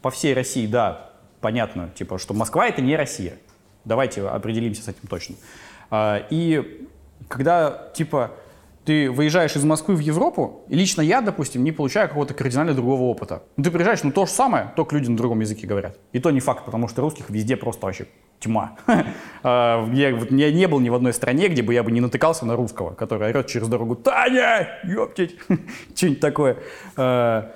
По 0.00 0.10
всей 0.10 0.34
России, 0.34 0.66
да, 0.66 1.12
понятно, 1.40 1.90
типа, 1.94 2.18
что 2.18 2.34
Москва 2.34 2.66
это 2.66 2.82
не 2.82 2.96
Россия. 2.96 3.38
Давайте 3.84 4.26
определимся 4.26 4.82
с 4.82 4.88
этим 4.88 5.08
точно. 5.08 5.36
А, 5.90 6.26
И 6.30 6.88
когда, 7.28 7.90
типа, 7.94 8.32
ты 8.84 9.10
выезжаешь 9.10 9.54
из 9.54 9.64
Москвы 9.64 9.94
в 9.94 10.00
Европу, 10.00 10.64
и 10.68 10.74
лично 10.74 11.02
я, 11.02 11.20
допустим, 11.20 11.62
не 11.62 11.72
получаю 11.72 12.08
какого-то 12.08 12.34
кардинально 12.34 12.74
другого 12.74 13.02
опыта. 13.02 13.44
Ну, 13.56 13.64
ты 13.64 13.70
приезжаешь, 13.70 14.02
ну, 14.02 14.10
то 14.10 14.26
же 14.26 14.32
самое, 14.32 14.72
только 14.74 14.96
люди 14.96 15.08
на 15.08 15.16
другом 15.16 15.40
языке 15.40 15.66
говорят. 15.66 15.98
И 16.12 16.18
то 16.18 16.30
не 16.30 16.40
факт, 16.40 16.64
потому 16.64 16.88
что 16.88 17.02
русских 17.02 17.30
везде 17.30 17.56
просто 17.56 17.86
вообще 17.86 18.06
тьма. 18.40 18.76
А, 19.44 19.88
Я, 19.92 20.12
не 20.52 20.66
был 20.66 20.80
ни 20.80 20.88
в 20.88 20.94
одной 20.94 21.12
стране, 21.12 21.48
где 21.48 21.62
бы 21.62 21.74
я 21.74 21.82
бы 21.82 21.90
не 21.90 22.00
натыкался 22.00 22.46
на 22.46 22.56
русского, 22.56 22.94
который 22.94 23.28
орет 23.28 23.46
через 23.46 23.68
дорогу 23.68 23.94
«Таня! 23.96 24.68
Ёптить!» 24.84 25.36
Что-нибудь 25.94 26.20
такое. 26.20 26.56
А, 26.96 27.52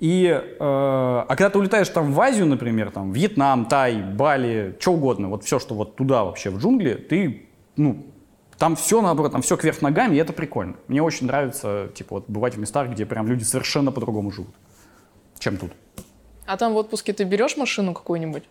И, 0.00 0.26
э, 0.26 0.56
а 0.60 1.26
когда 1.28 1.50
ты 1.50 1.58
улетаешь 1.58 1.88
там 1.88 2.12
в 2.12 2.20
Азию, 2.20 2.46
например, 2.46 2.90
там, 2.90 3.12
Вьетнам, 3.12 3.66
Тай, 3.66 4.00
Бали, 4.00 4.76
что 4.78 4.92
угодно, 4.92 5.28
вот 5.28 5.44
все, 5.44 5.58
что 5.58 5.74
вот 5.74 5.96
туда 5.96 6.24
вообще, 6.24 6.50
в 6.50 6.58
джунгли, 6.58 6.94
ты, 6.94 7.48
ну, 7.76 8.06
там 8.58 8.74
все 8.76 9.00
наоборот, 9.00 9.32
там 9.32 9.42
все 9.42 9.56
кверх 9.56 9.80
ногами, 9.82 10.16
и 10.16 10.18
это 10.18 10.32
прикольно. 10.32 10.76
Мне 10.88 11.02
очень 11.02 11.26
нравится, 11.26 11.90
типа, 11.94 12.16
вот 12.16 12.24
бывать 12.28 12.56
в 12.56 12.58
местах, 12.58 12.90
где 12.90 13.06
прям 13.06 13.26
люди 13.26 13.44
совершенно 13.44 13.92
по-другому 13.92 14.30
живут, 14.32 14.54
чем 15.38 15.56
тут. 15.56 15.72
А 16.46 16.56
там 16.56 16.72
в 16.72 16.76
отпуске 16.76 17.12
ты 17.12 17.24
берешь 17.24 17.56
машину 17.56 17.94
какую-нибудь? 17.94 18.44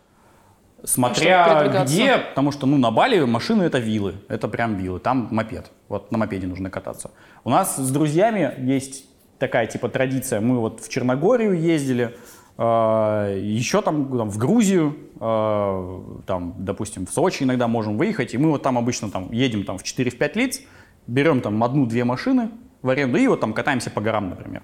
Смотря 0.83 1.83
где, 1.83 2.17
потому 2.17 2.51
что, 2.51 2.67
ну, 2.67 2.77
на 2.77 2.91
Бали 2.91 3.19
машины 3.25 3.63
это 3.63 3.79
виллы, 3.79 4.15
это 4.29 4.47
прям 4.47 4.75
виллы, 4.75 4.99
там 4.99 5.27
мопед, 5.31 5.71
вот 5.89 6.11
на 6.11 6.19
мопеде 6.19 6.45
нужно 6.47 6.69
кататься. 6.69 7.11
У 7.43 7.49
нас 7.49 7.77
с 7.77 7.89
друзьями 7.89 8.53
есть 8.59 9.05
такая, 9.39 9.65
типа, 9.65 9.89
традиция, 9.89 10.39
мы 10.39 10.59
вот 10.59 10.81
в 10.81 10.89
Черногорию 10.89 11.59
ездили, 11.59 12.15
еще 12.59 13.81
там, 13.83 14.17
там 14.17 14.29
в 14.31 14.37
Грузию, 14.37 14.95
э, 15.19 16.01
там, 16.25 16.55
допустим, 16.57 17.05
в 17.05 17.11
Сочи 17.11 17.43
иногда 17.43 17.67
можем 17.67 17.97
выехать, 17.97 18.33
и 18.33 18.37
мы 18.37 18.49
вот 18.49 18.63
там 18.63 18.77
обычно 18.77 19.11
там 19.11 19.31
едем 19.31 19.63
там 19.63 19.77
в 19.77 19.83
4-5 19.83 20.31
лиц, 20.35 20.61
берем 21.05 21.41
там 21.41 21.63
одну-две 21.63 22.03
машины 22.03 22.49
в 22.81 22.89
аренду 22.89 23.17
и 23.17 23.27
вот 23.27 23.41
там 23.41 23.53
катаемся 23.53 23.91
по 23.91 24.01
горам, 24.01 24.29
например. 24.29 24.63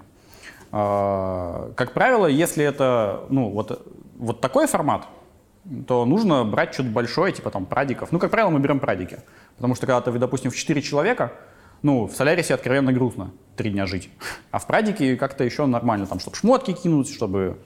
Э, 0.72 1.72
Как 1.76 1.92
правило, 1.92 2.26
если 2.26 2.64
это, 2.64 3.26
ну, 3.30 3.50
вот, 3.50 3.86
вот 4.16 4.40
такой 4.40 4.66
формат, 4.66 5.06
то 5.86 6.04
нужно 6.04 6.44
брать 6.44 6.74
что-то 6.74 6.88
большое, 6.88 7.32
типа 7.32 7.50
там 7.50 7.64
прадиков. 7.64 8.10
Ну, 8.10 8.18
как 8.18 8.30
правило, 8.30 8.50
мы 8.50 8.58
берем 8.58 8.80
прадики. 8.80 9.20
Потому 9.56 9.76
что 9.76 9.86
когда 9.86 10.00
ты, 10.00 10.10
допустим, 10.18 10.50
в 10.50 10.56
4 10.56 10.82
человека, 10.82 11.32
ну, 11.82 12.06
в 12.06 12.12
Солярисе 12.16 12.54
откровенно 12.54 12.92
грустно 12.92 13.30
три 13.56 13.70
дня 13.70 13.86
жить. 13.86 14.10
А 14.50 14.58
в 14.58 14.66
прадике 14.66 15.16
как-то 15.16 15.44
еще 15.44 15.66
нормально, 15.66 16.06
там, 16.06 16.18
чтобы 16.18 16.36
шмотки 16.36 16.72
кинуть, 16.72 17.12
чтобы 17.12 17.58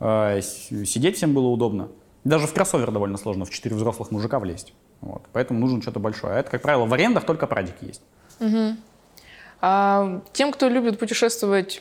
сидеть 0.00 1.16
всем 1.16 1.34
было 1.34 1.48
удобно. 1.48 1.88
Даже 2.24 2.46
в 2.46 2.52
кроссовер 2.54 2.90
довольно 2.90 3.16
сложно 3.18 3.44
в 3.44 3.50
4 3.50 3.74
взрослых 3.76 4.10
мужика 4.10 4.38
влезть. 4.38 4.72
Вот. 5.00 5.22
Поэтому 5.32 5.60
нужно 5.60 5.80
что-то 5.80 6.00
большое. 6.00 6.34
А 6.34 6.38
это, 6.40 6.50
как 6.50 6.62
правило, 6.62 6.84
в 6.86 6.92
арендах 6.92 7.24
только 7.24 7.46
прадики 7.46 7.84
есть. 7.84 8.02
А 9.62 10.20
тем, 10.32 10.52
кто 10.52 10.68
любит 10.68 10.98
путешествовать 10.98 11.80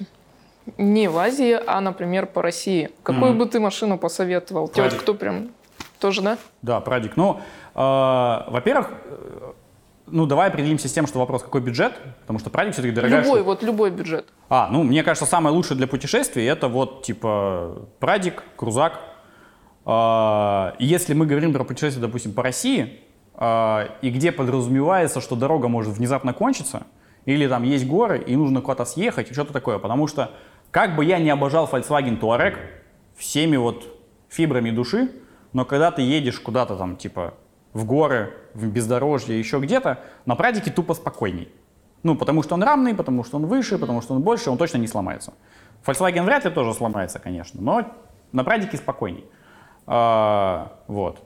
не 0.78 1.08
в 1.08 1.18
Азии, 1.18 1.58
а, 1.66 1.80
например, 1.82 2.26
по 2.26 2.42
России, 2.42 2.92
какую 3.04 3.34
бы 3.34 3.46
ты 3.46 3.60
машину 3.60 3.98
посоветовал? 3.98 4.68
Те 4.68 4.82
вот 4.82 4.90
Прадик. 4.90 5.02
кто 5.02 5.14
прям 5.14 5.50
тоже, 6.00 6.22
да? 6.22 6.38
Да, 6.62 6.80
прадик. 6.82 7.16
Ну, 7.16 7.40
э, 7.76 7.80
во-первых, 7.80 8.92
ну, 10.12 10.26
давай 10.26 10.50
определимся 10.50 10.88
с 10.88 10.94
тем, 10.94 11.08
что 11.08 11.20
вопрос, 11.20 11.44
какой 11.44 11.62
бюджет, 11.62 11.94
потому 12.22 12.40
что 12.40 12.50
прадик 12.50 12.74
все-таки 12.74 12.94
дорогая 12.94 13.22
любой, 13.22 13.40
штука. 13.40 13.46
вот 13.46 13.64
любой 13.64 13.92
бюджет. 13.92 14.28
А, 14.50 14.70
ну, 14.72 14.84
мне 14.84 15.04
кажется, 15.04 15.26
самое 15.26 15.56
лучшее 15.56 15.78
для 15.78 15.88
путешествий 15.88 16.46
это 16.46 16.68
вот, 16.68 17.04
типа, 17.04 17.88
прадик, 18.00 18.44
крузак. 18.56 19.00
А, 19.86 20.76
если 20.80 21.14
мы 21.14 21.26
говорим 21.26 21.54
про 21.54 21.64
путешествие, 21.64 22.06
допустим, 22.06 22.34
по 22.34 22.44
России, 22.44 23.00
а, 23.36 23.90
и 24.02 24.10
где 24.10 24.32
подразумевается, 24.32 25.22
что 25.22 25.36
дорога 25.36 25.68
может 25.68 25.96
внезапно 25.96 26.34
кончиться, 26.34 26.84
или 27.26 27.48
там 27.48 27.64
есть 27.64 27.88
горы, 27.88 28.20
и 28.20 28.36
нужно 28.36 28.62
куда-то 28.62 28.86
съехать, 28.86 29.32
и 29.32 29.34
что-то 29.34 29.54
такое. 29.54 29.80
Потому 29.80 30.08
что, 30.08 30.32
как 30.72 30.96
бы 30.96 31.06
я 31.06 31.20
не 31.20 31.30
обожал 31.30 31.70
Volkswagen 31.72 32.20
Touareg 32.20 32.58
всеми 33.16 33.58
вот 33.58 33.86
фибрами 34.30 34.72
души, 34.72 35.10
но 35.54 35.66
когда 35.66 35.92
ты 35.92 36.02
едешь 36.02 36.40
куда-то 36.40 36.76
там, 36.76 36.96
типа, 36.96 37.34
в 37.74 37.86
горы, 37.86 38.34
в 38.54 38.68
бездорожье, 38.68 39.38
еще 39.38 39.60
где-то, 39.60 40.00
на 40.26 40.36
прадике 40.36 40.72
тупо 40.72 40.94
спокойней. 40.94 41.50
Ну, 42.04 42.16
потому 42.16 42.44
что 42.44 42.56
он 42.56 42.64
рамный, 42.64 42.96
потому 42.96 43.24
что 43.24 43.38
он 43.38 43.46
выше, 43.46 43.78
потому 43.78 44.02
что 44.02 44.14
он 44.16 44.22
больше, 44.22 44.50
он 44.50 44.58
точно 44.58 44.78
не 44.78 44.88
сломается. 44.88 45.34
Volkswagen 45.86 46.24
вряд 46.24 46.46
ли 46.46 46.52
тоже 46.52 46.74
сломается, 46.74 47.20
конечно, 47.20 47.62
но 47.62 47.86
на 48.32 48.44
прадике 48.44 48.78
спокойней. 48.78 49.26
А, 49.86 50.80
вот. 50.88 51.24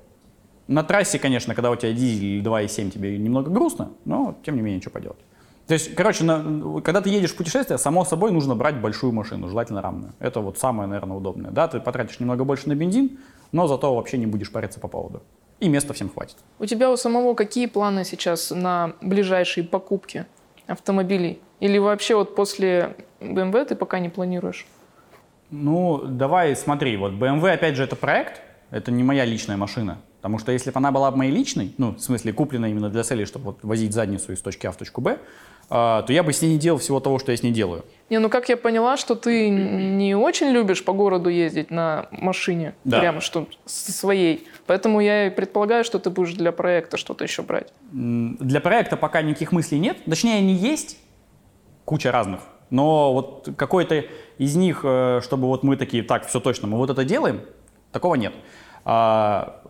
На 0.68 0.84
трассе, 0.84 1.20
конечно, 1.20 1.54
когда 1.54 1.70
у 1.72 1.76
тебя 1.76 1.92
дизель 1.92 2.26
или 2.26 2.44
2.7, 2.44 2.90
тебе 2.90 3.18
немного 3.18 3.52
грустно, 3.52 3.92
но 4.06 4.36
тем 4.46 4.56
не 4.56 4.62
менее, 4.62 4.82
что 4.82 4.90
поделать. 4.90 5.20
То 5.68 5.74
есть, 5.74 5.96
короче, 5.96 6.24
на- 6.24 6.82
когда 6.82 7.02
ты 7.02 7.10
едешь 7.10 7.32
в 7.32 7.38
путешествие, 7.38 7.78
само 7.78 8.06
собой 8.06 8.32
нужно 8.32 8.56
брать 8.56 8.80
большую 8.82 9.14
машину, 9.14 9.48
желательно 9.48 9.82
рамную. 9.82 10.14
Это 10.20 10.40
вот 10.42 10.58
самое, 10.58 10.88
наверное, 10.88 11.18
удобное. 11.18 11.52
Да, 11.52 11.68
ты 11.68 11.80
потратишь 11.80 12.20
немного 12.20 12.44
больше 12.44 12.68
на 12.68 12.76
бензин, 12.76 13.20
но 13.52 13.68
зато 13.68 13.94
вообще 13.94 14.18
не 14.18 14.26
будешь 14.26 14.52
париться 14.52 14.80
по 14.80 14.88
поводу. 14.88 15.22
И 15.64 15.70
места 15.70 15.94
всем 15.94 16.10
хватит. 16.10 16.36
У 16.60 16.66
тебя 16.66 16.92
у 16.92 16.98
самого 16.98 17.36
какие 17.36 17.68
планы 17.68 18.04
сейчас 18.04 18.52
на 18.52 18.96
ближайшие 19.00 19.64
покупки 19.64 20.26
автомобилей? 20.68 21.40
Или 21.62 21.78
вообще 21.78 22.16
вот 22.16 22.36
после 22.36 22.98
BMW 23.22 23.64
ты 23.64 23.76
пока 23.76 24.00
не 24.00 24.10
планируешь? 24.10 24.68
Ну, 25.52 26.02
давай 26.04 26.54
смотри, 26.58 26.98
вот 26.98 27.14
BMW, 27.14 27.54
опять 27.54 27.78
же, 27.78 27.84
это 27.86 27.96
проект, 27.96 28.42
это 28.72 28.92
не 28.92 29.04
моя 29.04 29.24
личная 29.24 29.56
машина. 29.56 30.00
Потому 30.24 30.40
что 30.40 30.54
если 30.54 30.72
бы 30.72 30.78
она 30.78 30.94
была 30.94 31.12
бы 31.12 31.18
моей 31.18 31.34
личной, 31.34 31.74
ну, 31.78 31.96
в 31.96 32.00
смысле, 32.00 32.32
куплена 32.32 32.70
именно 32.70 32.90
для 32.90 33.04
цели, 33.04 33.26
чтобы 33.26 33.48
вот 33.48 33.60
возить 33.62 33.92
задницу 33.92 34.32
из 34.32 34.40
точки 34.42 34.66
А 34.66 34.72
в 34.72 34.78
точку 34.78 35.02
Б, 35.02 35.18
а, 35.70 36.02
то 36.04 36.14
я 36.14 36.24
бы 36.24 36.32
с 36.32 36.42
ней 36.42 36.54
не 36.54 36.58
делал 36.58 36.80
всего 36.80 37.02
того, 37.02 37.20
что 37.20 37.34
я 37.34 37.38
с 37.38 37.44
ней 37.44 37.52
делаю. 37.52 37.84
Не, 38.10 38.20
ну 38.20 38.30
как 38.30 38.48
я 38.48 38.56
поняла, 38.56 38.96
что 38.96 39.16
ты 39.16 39.50
не 39.50 40.16
очень 40.16 40.48
любишь 40.48 40.86
по 40.86 40.94
городу 40.94 41.30
ездить 41.30 41.72
на 41.72 42.08
машине, 42.12 42.74
Да. 42.86 43.02
прямо 43.02 43.20
что 43.20 43.50
со 43.66 43.92
своей. 43.92 44.48
Поэтому 44.66 45.02
я 45.02 45.28
и 45.28 45.30
предполагаю, 45.30 45.84
что 45.84 46.00
ты 46.00 46.10
будешь 46.10 46.36
для 46.36 46.54
проекта 46.54 46.96
что-то 46.96 47.26
еще 47.26 47.42
брать. 47.42 47.74
Для 47.92 48.62
проекта 48.62 48.96
пока 48.96 49.22
никаких 49.24 49.52
мыслей 49.52 49.80
нет. 49.80 49.98
Точнее, 50.06 50.36
они 50.36 50.54
есть, 50.54 51.00
куча 51.84 52.14
разных. 52.14 52.40
Но 52.70 53.12
вот 53.14 53.50
какой-то 53.58 54.06
из 54.38 54.56
них, 54.56 54.86
э, 54.86 55.20
чтобы 55.22 55.48
вот 55.48 55.64
мы 55.64 55.76
такие, 55.76 56.02
так, 56.02 56.28
все 56.28 56.40
точно, 56.40 56.70
мы 56.70 56.78
вот 56.78 56.90
это 56.90 57.04
делаем, 57.04 57.42
такого 57.92 58.16
нет. 58.16 58.34
А, 58.86 59.63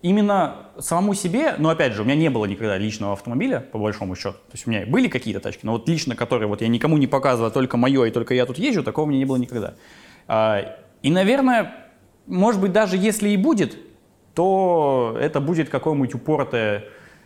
Именно 0.00 0.68
самому 0.78 1.14
себе, 1.14 1.56
но 1.58 1.70
опять 1.70 1.92
же, 1.92 2.02
у 2.02 2.04
меня 2.04 2.14
не 2.14 2.30
было 2.30 2.44
никогда 2.44 2.78
личного 2.78 3.14
автомобиля, 3.14 3.60
по 3.60 3.78
большому 3.78 4.14
счету. 4.14 4.34
То 4.34 4.52
есть 4.52 4.66
у 4.66 4.70
меня 4.70 4.86
были 4.86 5.08
какие-то 5.08 5.40
тачки, 5.40 5.66
но 5.66 5.72
вот 5.72 5.88
лично, 5.88 6.14
которые 6.14 6.46
вот 6.46 6.60
я 6.62 6.68
никому 6.68 6.98
не 6.98 7.08
показываю, 7.08 7.48
а 7.48 7.50
только 7.50 7.76
мое, 7.76 8.04
и 8.04 8.10
только 8.12 8.32
я 8.34 8.46
тут 8.46 8.58
езжу, 8.58 8.84
такого 8.84 9.06
у 9.06 9.08
меня 9.08 9.18
не 9.18 9.24
было 9.24 9.36
никогда. 9.36 9.74
А, 10.28 10.76
И, 11.02 11.10
наверное, 11.10 11.74
может 12.26 12.60
быть, 12.60 12.72
даже 12.72 12.96
если 12.96 13.30
и 13.30 13.36
будет, 13.36 13.76
то 14.34 15.16
это 15.20 15.40
будет 15.40 15.68
какое-нибудь 15.68 16.14
упоротое, 16.14 16.84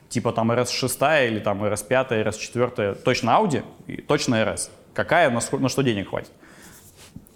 типа 0.09 0.33
там 0.33 0.51
RS6 0.51 1.29
или 1.29 1.41
там 1.41 1.63
RS5, 1.63 2.25
RS4, 2.25 3.03
точно 3.03 3.31
Audi, 3.31 3.65
и 3.87 4.01
точно 4.01 4.37
RS. 4.37 4.71
Какая, 4.95 5.29
на, 5.29 5.41
на 5.59 5.69
что 5.69 5.83
денег 5.83 6.09
хватит? 6.09 6.31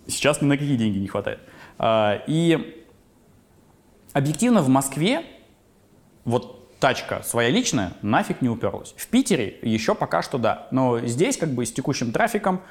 Сейчас 0.07 0.41
ни 0.41 0.47
на 0.47 0.57
какие 0.57 0.76
деньги 0.76 0.99
не 0.99 1.09
хватает. 1.09 1.41
А, 1.78 2.22
И 2.26 2.86
объективно 4.17 4.62
в 4.62 4.69
Москве 4.71 5.25
вот 6.25 6.79
тачка 6.81 7.21
своя 7.23 7.51
личная 7.51 7.93
нафиг 8.01 8.41
не 8.41 8.49
уперлась. 8.49 8.95
В 8.97 9.09
Питере 9.09 9.59
еще 9.61 9.95
пока 9.95 10.23
что 10.23 10.39
да. 10.39 10.69
Но 10.71 11.01
здесь 11.01 11.37
как 11.37 11.51
бы 11.51 11.67
с 11.67 11.73
текущим 11.73 12.12
трафиком, 12.12 12.62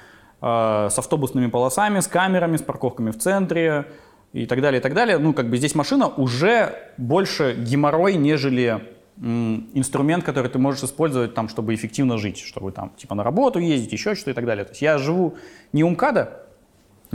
э, 0.41 0.87
с 0.91 0.97
автобусными 0.97 1.47
полосами, 1.47 1.99
с 1.99 2.07
камерами, 2.07 2.57
с 2.57 2.63
парковками 2.63 3.11
в 3.11 3.19
центре 3.19 3.85
и 4.33 4.47
так 4.47 4.59
далее, 4.59 4.79
и 4.79 4.81
так 4.81 4.95
далее, 4.95 5.19
ну 5.19 5.33
как 5.33 5.49
бы 5.51 5.57
здесь 5.57 5.75
машина 5.75 6.07
уже 6.07 6.93
больше 6.97 7.53
геморрой, 7.53 8.15
нежели 8.15 8.81
инструмент, 9.17 10.25
который 10.25 10.49
ты 10.49 10.57
можешь 10.57 10.83
использовать 10.83 11.35
там, 11.35 11.47
чтобы 11.47 11.75
эффективно 11.75 12.17
жить, 12.17 12.39
чтобы 12.39 12.71
там 12.71 12.91
типа 12.97 13.13
на 13.13 13.23
работу 13.23 13.59
ездить, 13.59 13.93
еще 13.93 14.15
что-то 14.15 14.31
и 14.31 14.33
так 14.33 14.45
далее. 14.45 14.65
То 14.65 14.71
есть 14.71 14.81
я 14.81 14.97
живу 14.97 15.35
не 15.73 15.83
у 15.83 15.89
МКАДа, 15.91 16.44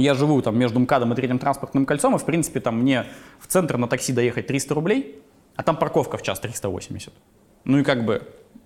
я 0.01 0.15
живу 0.15 0.41
там 0.43 0.59
между 0.59 0.81
МКАДом 0.81 1.13
и 1.13 1.17
третьим 1.17 1.39
транспортным 1.39 1.87
кольцом, 1.87 2.15
и 2.15 2.19
в 2.19 2.25
принципе 2.25 2.61
там 2.61 2.81
мне 2.81 3.07
в 3.39 3.47
центр 3.47 3.77
на 3.77 3.89
такси 3.89 4.13
доехать 4.13 4.47
300 4.47 4.75
рублей, 4.75 5.23
а 5.57 5.63
там 5.63 5.77
парковка 5.77 6.17
в 6.17 6.23
час 6.23 6.41
380. 6.41 7.13
Ну 7.65 7.79
и 7.79 7.85
как 7.85 8.05
бы, 8.05 8.23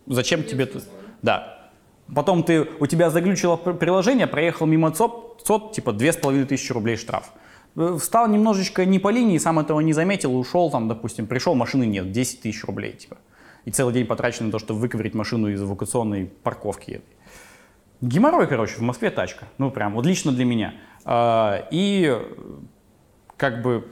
зачем 0.07 0.45
тебе 0.45 0.65
это? 0.65 0.83
Да. 1.23 1.71
Потом 2.15 2.43
ты, 2.43 2.69
у 2.81 2.87
тебя 2.87 3.11
заглючило 3.11 3.57
пр- 3.57 3.75
приложение, 3.75 4.27
проехал 4.27 4.67
мимо 4.67 4.91
ЦОП, 4.91 5.43
ЦОД, 5.43 5.73
типа 5.73 5.93
2500 5.93 6.71
рублей 6.75 6.97
штраф. 6.97 7.33
Э, 7.77 7.97
Встал 7.99 8.29
немножечко 8.29 8.85
не 8.85 8.99
по 8.99 9.09
линии, 9.09 9.39
сам 9.39 9.59
этого 9.59 9.81
не 9.81 9.93
заметил, 9.93 10.37
ушел 10.37 10.71
там, 10.71 10.89
допустим, 10.89 11.27
пришел, 11.27 11.55
машины 11.55 11.87
нет, 11.87 12.13
10 12.13 12.43
тысяч 12.43 12.63
рублей, 12.65 12.93
типа. 12.93 13.17
И 13.65 13.71
целый 13.71 13.95
день 13.95 14.07
потрачен 14.07 14.47
на 14.47 14.53
то, 14.53 14.59
чтобы 14.59 14.81
выковырить 14.81 15.15
машину 15.15 15.49
из 15.49 15.63
эвакуационной 15.63 16.27
парковки. 16.43 17.01
Геморрой, 18.03 18.47
короче, 18.47 18.75
в 18.75 18.83
Москве 18.83 19.11
тачка. 19.11 19.47
Ну, 19.57 19.71
прям, 19.71 19.95
вот 19.95 20.05
лично 20.05 20.31
для 20.33 20.45
меня. 20.45 20.75
А, 21.05 21.69
И 21.71 22.19
как 23.37 23.63
бы 23.63 23.87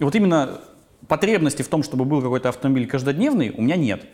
вот 0.00 0.14
именно 0.14 0.60
потребности 1.06 1.62
в 1.62 1.68
том, 1.68 1.82
чтобы 1.82 2.04
был 2.04 2.22
какой-то 2.22 2.48
автомобиль 2.48 2.86
каждодневный, 2.86 3.50
у 3.50 3.62
меня 3.62 3.76
нет. 3.76 4.06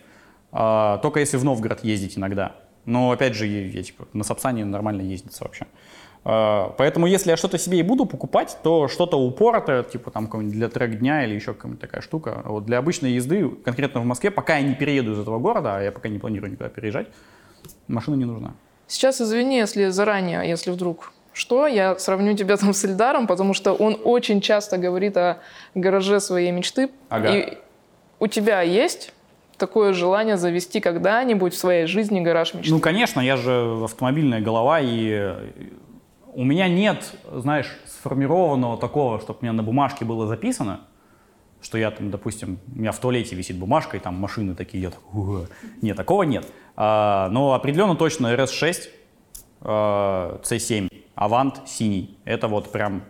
А, 0.51 0.97
только 0.99 1.19
если 1.19 1.37
в 1.37 1.43
Новгород 1.43 1.83
ездить 1.83 2.17
иногда. 2.17 2.55
Но 2.85 3.11
опять 3.11 3.33
же, 3.33 3.47
я, 3.47 3.83
типа, 3.83 4.07
на 4.13 4.23
Сапсане 4.23 4.63
нормально 4.63 5.01
ездится 5.01 5.43
вообще. 5.43 5.65
А, 6.23 6.73
поэтому 6.77 7.07
если 7.07 7.29
я 7.29 7.37
что-то 7.37 7.57
себе 7.57 7.79
и 7.79 7.83
буду 7.83 8.05
покупать, 8.05 8.57
то 8.63 8.87
что-то 8.87 9.17
упоротое, 9.17 9.83
типа 9.83 10.11
там 10.11 10.25
какой-нибудь 10.25 10.55
для 10.55 10.69
трек-дня 10.69 11.25
или 11.25 11.35
еще 11.35 11.53
какая-нибудь 11.53 11.81
такая 11.81 12.01
штука. 12.01 12.41
Вот 12.45 12.65
для 12.65 12.79
обычной 12.79 13.11
езды, 13.11 13.49
конкретно 13.49 14.01
в 14.01 14.05
Москве, 14.05 14.31
пока 14.31 14.57
я 14.57 14.67
не 14.67 14.75
перееду 14.75 15.13
из 15.13 15.19
этого 15.19 15.39
города, 15.39 15.77
а 15.77 15.81
я 15.81 15.91
пока 15.91 16.09
не 16.09 16.19
планирую 16.19 16.51
никуда 16.51 16.69
переезжать, 16.69 17.07
машина 17.87 18.15
не 18.15 18.25
нужна. 18.25 18.53
Сейчас 18.87 19.21
извини, 19.21 19.57
если 19.57 19.89
заранее, 19.89 20.47
если 20.47 20.71
вдруг 20.71 21.11
что, 21.35 21.67
я 21.67 21.99
сравню 21.99 22.33
тебя 22.35 22.55
там 22.55 22.73
с 22.73 22.85
Эльдаром, 22.85 23.27
потому 23.27 23.53
что 23.53 23.73
он 23.73 23.99
очень 24.03 24.39
часто 24.39 24.77
говорит 24.77 25.17
о 25.17 25.39
гараже 25.75 26.21
своей 26.21 26.51
мечты. 26.51 26.89
Ага. 27.09 27.35
И 27.35 27.57
у 28.19 28.27
тебя 28.27 28.61
есть 28.61 29.13
такое 29.57 29.91
желание 29.91 30.37
завести 30.37 30.79
когда-нибудь 30.79 31.53
в 31.53 31.57
своей 31.57 31.87
жизни 31.87 32.21
гараж 32.21 32.53
мечты? 32.53 32.71
Ну, 32.71 32.79
конечно, 32.79 33.19
я 33.19 33.35
же 33.35 33.81
автомобильная 33.83 34.39
голова, 34.39 34.79
и 34.79 35.33
у 36.33 36.45
меня 36.45 36.69
нет, 36.69 37.11
знаешь, 37.33 37.69
сформированного 37.85 38.77
такого, 38.77 39.19
чтобы 39.19 39.39
у 39.41 39.45
меня 39.45 39.53
на 39.53 39.63
бумажке 39.63 40.05
было 40.05 40.27
записано, 40.27 40.81
что 41.61 41.77
я 41.77 41.91
там, 41.91 42.11
допустим, 42.11 42.59
у 42.73 42.79
меня 42.79 42.93
в 42.93 42.99
туалете 42.99 43.35
висит 43.35 43.57
бумажка, 43.57 43.97
и 43.97 43.99
там 43.99 44.15
машины 44.15 44.55
такие, 44.55 44.83
я 44.83 44.89
такой, 44.91 45.41
«Уа». 45.41 45.45
нет, 45.81 45.97
такого 45.97 46.23
нет. 46.23 46.47
А, 46.77 47.27
но 47.29 47.53
определенно 47.53 47.97
точно 47.97 48.33
RS6, 48.33 48.75
а, 48.75 49.04
C7, 49.61 50.89
Avant 51.15 51.65
синий. 51.65 52.17
Это 52.25 52.47
вот 52.47 52.71
прям 52.71 53.03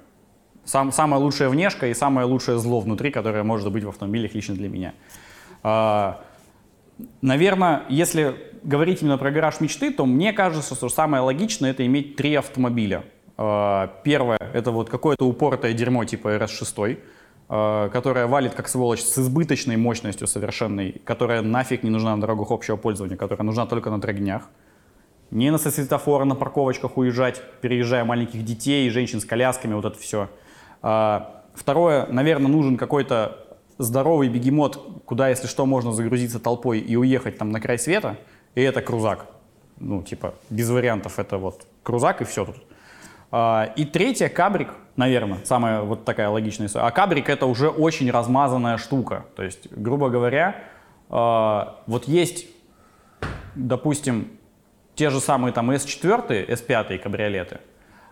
сам, 0.63 0.91
самая 0.91 1.19
лучшая 1.19 1.49
внешка 1.49 1.87
и 1.87 1.93
самое 1.93 2.27
лучшее 2.27 2.57
зло 2.59 2.79
внутри, 2.79 3.11
которое 3.11 3.43
может 3.43 3.71
быть 3.71 3.83
в 3.83 3.89
автомобилях 3.89 4.33
лично 4.33 4.55
для 4.55 4.69
меня. 4.69 4.93
А, 5.63 6.21
Наверное, 7.21 7.83
если 7.89 8.35
говорить 8.63 9.01
именно 9.01 9.17
про 9.17 9.31
гараж 9.31 9.59
мечты, 9.59 9.91
то 9.91 10.05
мне 10.05 10.31
кажется, 10.33 10.75
что 10.75 10.89
самое 10.89 11.21
логичное 11.21 11.71
это 11.71 11.85
иметь 11.85 12.15
три 12.15 12.35
автомобиля. 12.35 13.03
А, 13.37 13.87
Первое 14.03 14.39
это 14.53 14.71
вот 14.71 14.89
какое-то 14.89 15.25
упоротое 15.25 15.73
дерьмо 15.73 16.05
типа 16.05 16.35
RS6, 16.35 16.99
а, 17.49 17.89
которое 17.89 18.27
валит 18.27 18.53
как 18.53 18.67
сволочь 18.69 19.01
с 19.01 19.17
избыточной 19.17 19.75
мощностью 19.77 20.27
совершенной, 20.27 21.01
которая 21.03 21.41
нафиг 21.41 21.83
не 21.83 21.89
нужна 21.89 22.15
на 22.15 22.21
дорогах 22.21 22.51
общего 22.51 22.77
пользования, 22.77 23.17
которая 23.17 23.45
нужна 23.45 23.65
только 23.65 23.89
на 23.89 23.99
трек-днях. 23.99 24.49
Не 25.31 25.51
на 25.51 25.57
светофоры, 25.57 26.25
на 26.25 26.35
парковочках 26.35 26.97
уезжать, 26.97 27.41
переезжая 27.61 28.05
маленьких 28.05 28.43
детей, 28.43 28.89
женщин 28.89 29.19
с 29.19 29.25
колясками, 29.25 29.73
вот 29.73 29.85
это 29.85 29.97
все. 29.97 30.29
А, 30.81 31.43
Второе, 31.55 32.05
наверное, 32.07 32.51
нужен 32.51 32.75
какой-то 32.77 33.45
здоровый 33.77 34.27
бегемот, 34.27 35.01
куда, 35.05 35.29
если 35.29 35.47
что, 35.47 35.65
можно 35.65 35.93
загрузиться 35.93 36.39
толпой 36.39 36.79
и 36.79 36.95
уехать 36.95 37.37
там 37.37 37.49
на 37.49 37.61
край 37.61 37.79
света, 37.79 38.17
и 38.55 38.61
это 38.61 38.81
крузак. 38.81 39.27
Ну, 39.77 40.03
типа, 40.03 40.35
без 40.49 40.69
вариантов, 40.69 41.17
это 41.17 41.37
вот 41.37 41.65
крузак 41.83 42.21
и 42.21 42.25
все 42.25 42.45
тут. 42.45 42.55
А, 43.31 43.71
И 43.75 43.85
третье, 43.85 44.29
кабрик, 44.29 44.69
наверное, 44.95 45.39
самая 45.45 45.81
вот 45.81 46.05
такая 46.05 46.29
логичная. 46.29 46.69
А 46.75 46.91
кабрик 46.91 47.29
это 47.29 47.45
уже 47.45 47.69
очень 47.69 48.11
размазанная 48.11 48.77
штука. 48.77 49.25
То 49.35 49.43
есть, 49.43 49.71
грубо 49.71 50.09
говоря, 50.09 50.55
а, 51.09 51.81
вот 51.87 52.07
есть, 52.07 52.47
допустим, 53.55 54.29
те 54.95 55.09
же 55.09 55.19
самые 55.19 55.53
там 55.53 55.71
S4, 55.71 56.47
S5 56.47 56.97
кабриолеты, 56.99 57.59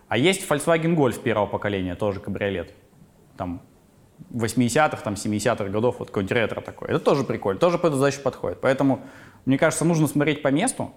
а 0.08 0.18
есть 0.18 0.48
Volkswagen 0.48 0.94
Golf 0.94 1.20
первого 1.20 1.46
поколения, 1.46 1.94
тоже 1.94 2.20
кабриолет. 2.20 2.72
Там 3.36 3.62
80-х, 4.30 4.98
там 4.98 5.14
70-х 5.14 5.64
годов, 5.68 5.96
вот 5.98 6.08
какой-нибудь 6.08 6.36
ретро 6.36 6.60
такой. 6.60 6.88
Это 6.88 7.00
тоже 7.00 7.24
прикольно, 7.24 7.58
тоже 7.58 7.78
под 7.78 7.92
эту 7.92 7.96
задачу 7.98 8.20
подходит. 8.22 8.60
Поэтому, 8.60 9.00
мне 9.44 9.58
кажется, 9.58 9.84
нужно 9.84 10.06
смотреть 10.06 10.42
по 10.42 10.48
месту. 10.48 10.92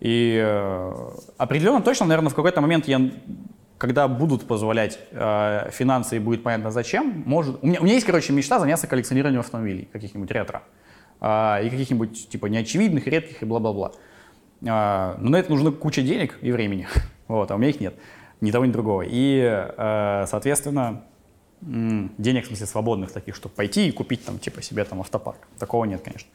И 0.00 0.38
э, 0.40 1.10
определенно 1.36 1.82
точно, 1.82 2.06
наверное, 2.06 2.30
в 2.30 2.34
какой-то 2.34 2.60
момент 2.60 2.86
я, 2.86 3.10
когда 3.78 4.06
будут 4.06 4.46
позволять 4.46 5.00
э, 5.10 5.70
финансы 5.72 6.16
и 6.16 6.18
будет 6.20 6.44
понятно 6.44 6.70
зачем, 6.70 7.24
может... 7.26 7.58
У 7.62 7.66
меня, 7.66 7.80
у 7.80 7.84
меня 7.84 7.94
есть, 7.94 8.06
короче, 8.06 8.32
мечта 8.32 8.60
заняться 8.60 8.86
коллекционированием 8.86 9.40
автомобилей, 9.40 9.88
каких-нибудь 9.92 10.30
ретро. 10.30 10.62
Э, 11.20 11.64
и 11.64 11.70
каких-нибудь, 11.70 12.28
типа, 12.28 12.46
неочевидных, 12.46 13.06
редких 13.08 13.42
и 13.42 13.46
бла-бла-бла. 13.46 13.92
Э, 14.62 15.14
но 15.18 15.30
на 15.30 15.36
это 15.36 15.50
нужно 15.50 15.70
куча 15.72 16.02
денег 16.02 16.38
и 16.42 16.52
времени. 16.52 16.86
Вот, 17.28 17.50
а 17.50 17.56
у 17.56 17.58
меня 17.58 17.68
их 17.68 17.78
нет. 17.80 17.94
Ни 18.40 18.50
того, 18.50 18.64
ни 18.64 18.70
другого. 18.72 19.02
И, 19.06 19.38
э, 19.42 20.24
соответственно, 20.28 21.02
денег, 21.60 22.44
в 22.44 22.46
смысле, 22.46 22.64
свободных 22.66 23.12
таких, 23.12 23.34
чтобы 23.36 23.54
пойти 23.54 23.86
и 23.88 23.92
купить 23.92 24.24
там, 24.24 24.38
типа, 24.38 24.62
себе 24.62 24.84
там 24.84 25.00
автопарк. 25.00 25.36
Такого 25.58 25.84
нет, 25.84 26.00
конечно. 26.02 26.28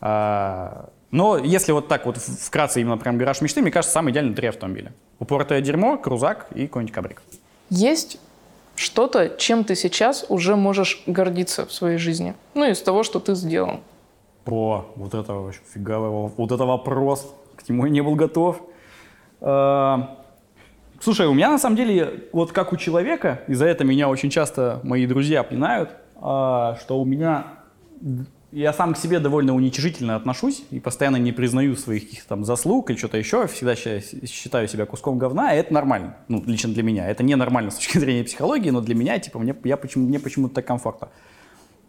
А, 0.00 0.88
Но 1.10 1.36
если 1.36 1.72
вот 1.72 1.88
так 1.88 2.06
вот 2.06 2.16
вкратце 2.16 2.80
именно 2.80 2.96
прям 2.96 3.18
гараж 3.18 3.40
мечты, 3.42 3.60
мне 3.62 3.70
кажется, 3.70 3.92
самый 3.92 4.12
идеальный 4.12 4.34
три 4.34 4.48
автомобиля. 4.48 4.92
Упоротое 5.18 5.60
дерьмо, 5.60 5.98
крузак 5.98 6.46
и 6.54 6.66
какой-нибудь 6.66 6.94
кабрик. 6.94 7.22
Есть 7.68 8.18
что-то, 8.76 9.28
чем 9.36 9.64
ты 9.64 9.74
сейчас 9.74 10.24
уже 10.28 10.56
можешь 10.56 11.02
гордиться 11.06 11.66
в 11.66 11.72
своей 11.72 11.98
жизни? 11.98 12.34
Ну, 12.54 12.64
из 12.70 12.80
того, 12.80 13.02
что 13.02 13.20
ты 13.20 13.34
сделал. 13.34 13.80
О, 14.46 14.86
вот 14.96 15.12
это 15.14 15.34
вообще 15.34 15.60
фиговый, 15.74 16.08
во- 16.10 16.28
вот 16.28 16.50
это 16.52 16.64
вопрос, 16.64 17.34
к 17.64 17.68
нему 17.68 17.86
я 17.86 17.90
не 17.90 18.00
был 18.02 18.14
готов. 18.14 18.62
А, 19.40 20.20
Слушай, 21.02 21.26
у 21.28 21.32
меня 21.32 21.48
на 21.48 21.58
самом 21.58 21.76
деле, 21.76 22.24
вот 22.30 22.52
как 22.52 22.74
у 22.74 22.76
человека, 22.76 23.40
и 23.48 23.54
за 23.54 23.64
это 23.64 23.84
меня 23.84 24.10
очень 24.10 24.28
часто 24.28 24.80
мои 24.82 25.06
друзья 25.06 25.42
пинают, 25.42 25.96
а, 26.20 26.76
что 26.78 27.00
у 27.00 27.06
меня, 27.06 27.46
я 28.52 28.74
сам 28.74 28.92
к 28.92 28.98
себе 28.98 29.18
довольно 29.18 29.54
уничижительно 29.54 30.14
отношусь 30.14 30.62
и 30.70 30.78
постоянно 30.78 31.16
не 31.16 31.32
признаю 31.32 31.74
своих 31.76 32.04
каких-то 32.04 32.28
там 32.28 32.44
заслуг 32.44 32.90
или 32.90 32.98
что-то 32.98 33.16
еще, 33.16 33.46
всегда 33.46 33.74
считаю 33.76 34.68
себя 34.68 34.84
куском 34.84 35.16
говна, 35.16 35.54
и 35.54 35.58
это 35.58 35.72
нормально, 35.72 36.18
ну, 36.28 36.42
лично 36.44 36.70
для 36.74 36.82
меня. 36.82 37.08
Это 37.08 37.22
не 37.22 37.34
нормально 37.34 37.70
с 37.70 37.76
точки 37.76 37.96
зрения 37.98 38.22
психологии, 38.22 38.68
но 38.68 38.82
для 38.82 38.94
меня, 38.94 39.18
типа, 39.18 39.38
мне, 39.38 39.56
я 39.64 39.78
почему, 39.78 40.06
мне 40.06 40.20
почему-то 40.20 40.56
так 40.56 40.66
комфортно. 40.66 41.08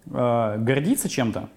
А, 0.09 0.57
гордиться 0.57 1.09
чем-то, 1.09 1.49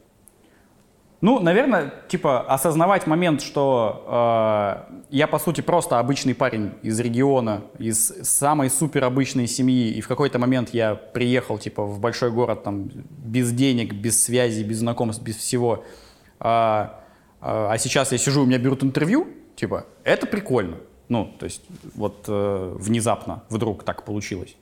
ну, 1.24 1.40
наверное, 1.40 1.90
типа 2.08 2.42
осознавать 2.42 3.06
момент, 3.06 3.40
что 3.40 4.04
э, 4.06 4.96
я 5.08 5.26
по 5.26 5.38
сути 5.38 5.62
просто 5.62 5.98
обычный 5.98 6.34
парень 6.34 6.72
из 6.82 7.00
региона, 7.00 7.62
из 7.78 8.08
самой 8.28 8.68
супер 8.68 9.04
обычной 9.04 9.46
семьи, 9.46 9.90
и 9.90 10.02
в 10.02 10.06
какой-то 10.06 10.38
момент 10.38 10.74
я 10.74 10.94
приехал 10.94 11.56
типа 11.56 11.82
в 11.82 11.98
большой 11.98 12.30
город 12.30 12.62
там 12.62 12.90
без 13.24 13.52
денег, 13.52 13.94
без 13.94 14.22
связи, 14.22 14.62
без 14.64 14.80
знакомств, 14.80 15.22
без 15.22 15.36
всего. 15.36 15.82
А, 16.40 17.00
а 17.40 17.72
а 17.72 17.78
сейчас 17.78 18.12
я 18.12 18.18
сижу, 18.18 18.42
у 18.42 18.44
меня 18.44 18.58
берут 18.58 18.84
интервью, 18.84 19.26
типа 19.56 19.86
это 20.04 20.26
прикольно. 20.26 20.76
Ну, 21.08 21.32
то 21.38 21.46
есть 21.46 21.62
вот 21.94 22.26
э, 22.28 22.76
внезапно 22.78 23.44
вдруг 23.48 23.82
так 23.82 24.04
получилось. 24.04 24.56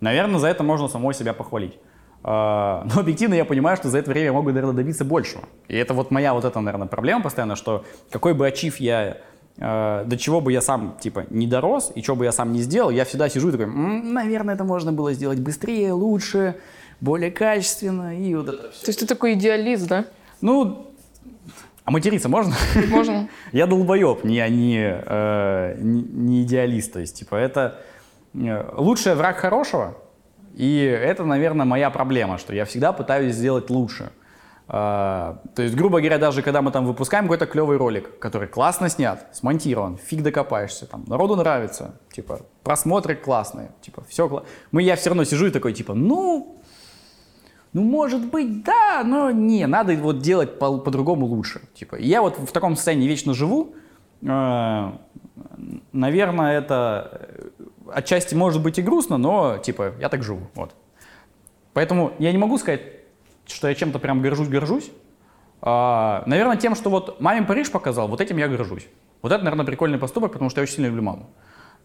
Наверное, 0.00 0.40
за 0.40 0.48
это 0.48 0.62
можно 0.62 0.88
самой 0.88 1.12
себя 1.12 1.34
похвалить. 1.34 1.74
А, 2.22 2.86
Но 2.94 3.00
объективно 3.00 3.34
я 3.34 3.44
понимаю, 3.44 3.76
что 3.76 3.88
за 3.88 3.98
это 3.98 4.10
время 4.10 4.26
я 4.26 4.32
могу, 4.32 4.48
наверное, 4.48 4.74
добиться 4.74 5.04
большего. 5.04 5.42
И 5.68 5.76
это 5.76 5.94
вот 5.94 6.10
моя 6.10 6.34
вот 6.34 6.44
эта, 6.44 6.60
наверное, 6.60 6.86
проблема 6.88 7.22
постоянно, 7.22 7.56
что 7.56 7.84
какой 8.10 8.34
бы 8.34 8.46
ачив 8.46 8.78
я, 8.78 9.18
э, 9.58 10.04
до 10.06 10.16
чего 10.18 10.40
бы 10.40 10.52
я 10.52 10.60
сам, 10.60 10.96
типа, 11.00 11.24
не 11.30 11.46
дорос, 11.46 11.92
и 11.94 12.02
что 12.02 12.16
бы 12.16 12.24
я 12.24 12.32
сам 12.32 12.52
не 12.52 12.60
сделал, 12.60 12.90
я 12.90 13.04
всегда 13.04 13.28
сижу 13.28 13.48
и 13.48 13.52
такой, 13.52 13.66
«М, 13.66 14.12
наверное, 14.12 14.54
это 14.54 14.64
можно 14.64 14.92
было 14.92 15.12
сделать 15.14 15.40
быстрее, 15.40 15.92
лучше, 15.92 16.56
более 17.00 17.30
качественно, 17.30 18.18
и 18.18 18.34
вот 18.34 18.48
это 18.48 18.70
все. 18.72 18.84
То 18.84 18.88
есть 18.90 19.00
ты 19.00 19.06
такой 19.06 19.32
идеалист, 19.32 19.86
да? 19.88 20.04
Ну, 20.42 20.86
а 21.84 21.90
материться 21.90 22.28
можно? 22.28 22.54
Можно? 22.88 23.28
Я 23.52 23.66
долбоеб, 23.66 24.24
не, 24.24 24.46
не, 24.50 25.02
э, 25.06 25.76
не, 25.80 26.02
не 26.02 26.42
идеалист. 26.42 26.92
То 26.92 27.00
есть, 27.00 27.18
типа, 27.18 27.36
это 27.36 27.78
э, 28.34 28.64
лучший 28.76 29.14
враг 29.14 29.38
хорошего. 29.38 29.96
И 30.54 30.82
это, 30.84 31.24
наверное, 31.24 31.66
моя 31.66 31.90
проблема, 31.90 32.38
что 32.38 32.54
я 32.54 32.64
всегда 32.64 32.92
пытаюсь 32.92 33.34
сделать 33.34 33.70
лучше. 33.70 34.10
Э, 34.68 35.36
то 35.54 35.62
есть, 35.62 35.74
грубо 35.74 35.98
говоря, 35.98 36.18
даже 36.18 36.42
когда 36.42 36.62
мы 36.62 36.70
там 36.70 36.86
выпускаем 36.86 37.24
какой-то 37.24 37.46
клевый 37.46 37.76
ролик, 37.76 38.18
который 38.18 38.48
классно 38.48 38.88
снят, 38.88 39.26
смонтирован, 39.32 39.96
фиг 39.96 40.22
докопаешься, 40.22 40.86
там, 40.86 41.04
народу 41.06 41.36
нравится, 41.36 41.96
типа, 42.12 42.40
просмотры 42.62 43.16
классные, 43.16 43.70
типа, 43.80 44.04
все 44.08 44.28
классно. 44.28 44.48
Мы, 44.70 44.82
я 44.82 44.96
все 44.96 45.10
равно 45.10 45.24
сижу 45.24 45.46
и 45.46 45.50
такой, 45.50 45.72
типа, 45.72 45.94
ну, 45.94 46.56
ну, 47.72 47.82
может 47.82 48.26
быть, 48.30 48.64
да, 48.64 49.02
но 49.04 49.30
не, 49.30 49.66
надо 49.66 49.94
вот 49.94 50.18
делать 50.18 50.58
по- 50.58 50.78
по-другому 50.78 51.26
лучше. 51.26 51.62
Типа, 51.74 51.96
я 51.96 52.20
вот 52.20 52.36
в 52.38 52.50
таком 52.52 52.74
состоянии 52.74 53.06
вечно 53.08 53.34
живу. 53.34 53.74
Э, 54.22 54.90
Наверное, 55.92 56.58
это 56.58 57.20
отчасти 57.94 58.34
может 58.34 58.62
быть 58.62 58.78
и 58.78 58.82
грустно, 58.82 59.16
но, 59.16 59.58
типа, 59.58 59.94
я 60.00 60.08
так 60.08 60.22
живу, 60.22 60.48
вот. 60.54 60.74
Поэтому 61.72 62.12
я 62.18 62.32
не 62.32 62.38
могу 62.38 62.58
сказать, 62.58 62.82
что 63.46 63.68
я 63.68 63.74
чем-то 63.74 63.98
прям 63.98 64.22
горжусь-горжусь. 64.22 64.90
А, 65.62 66.22
наверное, 66.26 66.56
тем, 66.56 66.74
что 66.74 66.90
вот 66.90 67.20
маме 67.20 67.42
Париж 67.42 67.70
показал, 67.70 68.08
вот 68.08 68.20
этим 68.20 68.36
я 68.38 68.48
горжусь. 68.48 68.86
Вот 69.22 69.32
это, 69.32 69.44
наверное, 69.44 69.66
прикольный 69.66 69.98
поступок, 69.98 70.32
потому 70.32 70.50
что 70.50 70.60
я 70.60 70.62
очень 70.62 70.74
сильно 70.74 70.88
люблю 70.88 71.02
маму. 71.02 71.30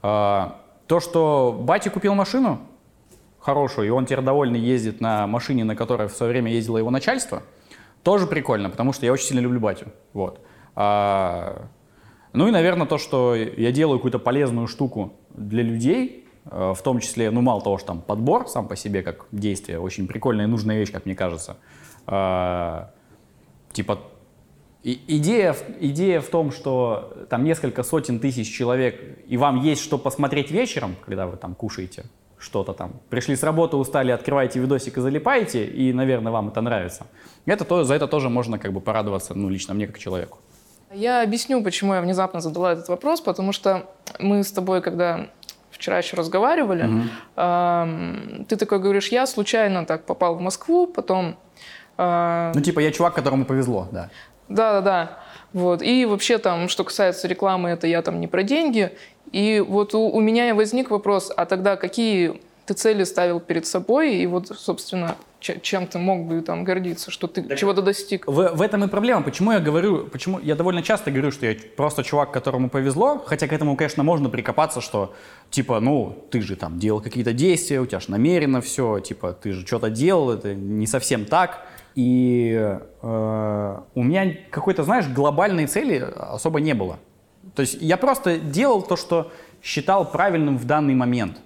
А, 0.01 0.61
то, 0.87 0.99
что 0.99 1.57
батя 1.59 1.89
купил 1.89 2.15
машину, 2.15 2.59
хорошую, 3.39 3.87
и 3.87 3.89
он 3.89 4.05
теперь 4.05 4.21
довольно 4.21 4.55
ездит 4.55 5.01
на 5.01 5.27
машине, 5.27 5.63
на 5.63 5.75
которой 5.75 6.07
в 6.07 6.13
свое 6.13 6.31
время 6.31 6.51
ездило 6.51 6.77
его 6.77 6.89
начальство, 6.89 7.43
тоже 8.03 8.27
прикольно, 8.27 8.69
потому 8.69 8.93
что 8.93 9.05
я 9.05 9.11
очень 9.11 9.25
сильно 9.25 9.41
люблю 9.41 9.59
батю. 9.59 9.87
Вот. 10.13 10.39
А, 10.75 11.67
ну 12.35 12.47
и, 12.47 12.51
наверное, 12.51 12.87
то, 12.87 12.97
что 12.97 13.35
я 13.35 13.71
делаю 13.71 13.99
какую-то 13.99 14.19
полезную 14.19 14.67
штуку 14.67 15.13
для 15.29 15.63
людей, 15.63 16.27
э, 16.45 16.73
в 16.75 16.81
том 16.81 16.99
числе, 16.99 17.31
ну, 17.31 17.41
мало 17.41 17.61
того, 17.61 17.77
что 17.77 17.87
там 17.87 18.01
подбор 18.01 18.47
сам 18.47 18.67
по 18.67 18.75
себе 18.75 19.01
как 19.01 19.25
действие, 19.31 19.79
очень 19.79 20.07
прикольная 20.07 20.45
и 20.45 20.47
нужная 20.47 20.77
вещь, 20.77 20.91
как 20.91 21.05
мне 21.05 21.15
кажется. 21.15 21.57
А, 22.07 22.91
типа, 23.71 23.99
идея, 24.83 25.55
идея 25.79 26.21
в 26.21 26.27
том, 26.27 26.51
что 26.51 27.25
там 27.29 27.43
несколько 27.43 27.83
сотен 27.83 28.19
тысяч 28.19 28.51
человек, 28.55 28.99
и 29.27 29.37
вам 29.37 29.61
есть 29.61 29.81
что 29.81 29.97
посмотреть 29.97 30.51
вечером, 30.51 30.95
когда 31.05 31.25
вы 31.27 31.37
там 31.37 31.55
кушаете 31.55 32.05
что-то 32.37 32.73
там. 32.73 32.93
Пришли 33.09 33.35
с 33.35 33.43
работы, 33.43 33.77
устали, 33.77 34.11
открываете 34.11 34.59
видосик 34.59 34.97
и 34.97 35.01
залипаете, 35.01 35.65
и, 35.65 35.93
наверное, 35.93 36.31
вам 36.31 36.49
это 36.49 36.61
нравится. 36.61 37.07
Это 37.45 37.65
то, 37.65 37.83
за 37.83 37.95
это 37.95 38.07
тоже 38.07 38.29
можно 38.29 38.59
как 38.59 38.73
бы 38.73 38.81
порадоваться, 38.81 39.33
ну, 39.33 39.49
лично 39.49 39.73
мне 39.73 39.87
как 39.87 39.97
человеку. 39.97 40.39
Я 40.93 41.21
объясню, 41.23 41.63
почему 41.63 41.93
я 41.93 42.01
внезапно 42.01 42.39
задала 42.41 42.73
этот 42.73 42.87
вопрос, 42.89 43.21
потому 43.21 43.51
что 43.51 43.85
мы 44.19 44.43
с 44.43 44.51
тобой, 44.51 44.81
когда 44.81 45.27
вчера 45.71 45.97
еще 45.97 46.15
разговаривали, 46.15 46.89
эм, 47.35 48.45
ты 48.47 48.55
такой 48.55 48.79
говоришь, 48.79 49.09
я 49.09 49.27
случайно 49.27 49.85
так 49.85 50.05
попал 50.05 50.35
в 50.35 50.41
Москву, 50.41 50.87
потом... 50.87 51.35
э, 51.97 52.51
Ну, 52.55 52.61
типа, 52.61 52.79
я 52.79 52.91
чувак, 52.91 53.13
которому 53.13 53.45
повезло, 53.45 53.87
да. 53.91 54.09
Да-да-да. 54.47 55.19
Вот. 55.53 55.81
И 55.81 56.05
вообще 56.05 56.37
там, 56.37 56.69
что 56.69 56.83
касается 56.83 57.27
рекламы, 57.27 57.69
это 57.69 57.87
я 57.87 58.01
там 58.01 58.19
не 58.21 58.27
про 58.27 58.43
деньги. 58.43 58.91
И 59.31 59.63
вот 59.67 59.95
у, 59.95 60.09
у 60.09 60.21
меня 60.21 60.53
возник 60.53 60.91
вопрос, 60.91 61.31
а 61.35 61.45
тогда 61.45 61.75
какие 61.77 62.39
ты 62.65 62.73
цели 62.73 63.03
ставил 63.03 63.39
перед 63.39 63.65
собой? 63.65 64.15
И 64.15 64.27
вот, 64.27 64.47
собственно, 64.47 65.15
че- 65.39 65.59
чем 65.61 65.87
ты 65.87 65.99
мог 65.99 66.25
бы 66.25 66.41
там 66.41 66.63
гордиться, 66.63 67.11
что 67.11 67.27
ты 67.27 67.55
чего-то 67.55 67.81
достиг? 67.81 68.27
В, 68.27 68.55
в 68.55 68.61
этом 68.61 68.83
и 68.83 68.87
проблема. 68.87 69.21
Почему 69.23 69.51
я 69.51 69.59
говорю, 69.59 70.07
почему 70.07 70.39
я 70.39 70.55
довольно 70.55 70.81
часто 70.81 71.11
говорю, 71.11 71.31
что 71.31 71.45
я 71.45 71.55
просто 71.77 72.03
чувак, 72.03 72.31
которому 72.31 72.69
повезло, 72.69 73.23
хотя 73.25 73.47
к 73.47 73.53
этому, 73.53 73.75
конечно, 73.75 74.03
можно 74.03 74.29
прикопаться, 74.29 74.81
что 74.81 75.13
типа, 75.49 75.79
ну, 75.79 76.25
ты 76.31 76.41
же 76.41 76.55
там 76.55 76.79
делал 76.79 77.01
какие-то 77.01 77.33
действия, 77.33 77.79
у 77.79 77.85
тебя 77.85 77.99
же 77.99 78.11
намеренно 78.11 78.61
все, 78.61 78.99
типа, 78.99 79.33
ты 79.33 79.51
же 79.53 79.65
что-то 79.65 79.89
делал, 79.89 80.31
это 80.31 80.53
не 80.55 80.87
совсем 80.87 81.25
так. 81.25 81.65
И 81.95 82.51
э, 83.01 83.79
у 83.95 84.03
меня 84.03 84.35
какой-то, 84.49 84.83
знаешь, 84.83 85.07
глобальной 85.07 85.65
цели 85.67 86.05
особо 86.15 86.59
не 86.59 86.73
было. 86.73 86.99
То 87.55 87.61
есть 87.61 87.77
я 87.79 87.95
просто 87.95 88.37
делал 88.37 88.81
то, 88.81 88.97
что 88.97 89.31
считал 89.63 90.11
правильным 90.11 90.57
в 90.57 90.65
данный 90.65 90.93
момент. 90.95 91.37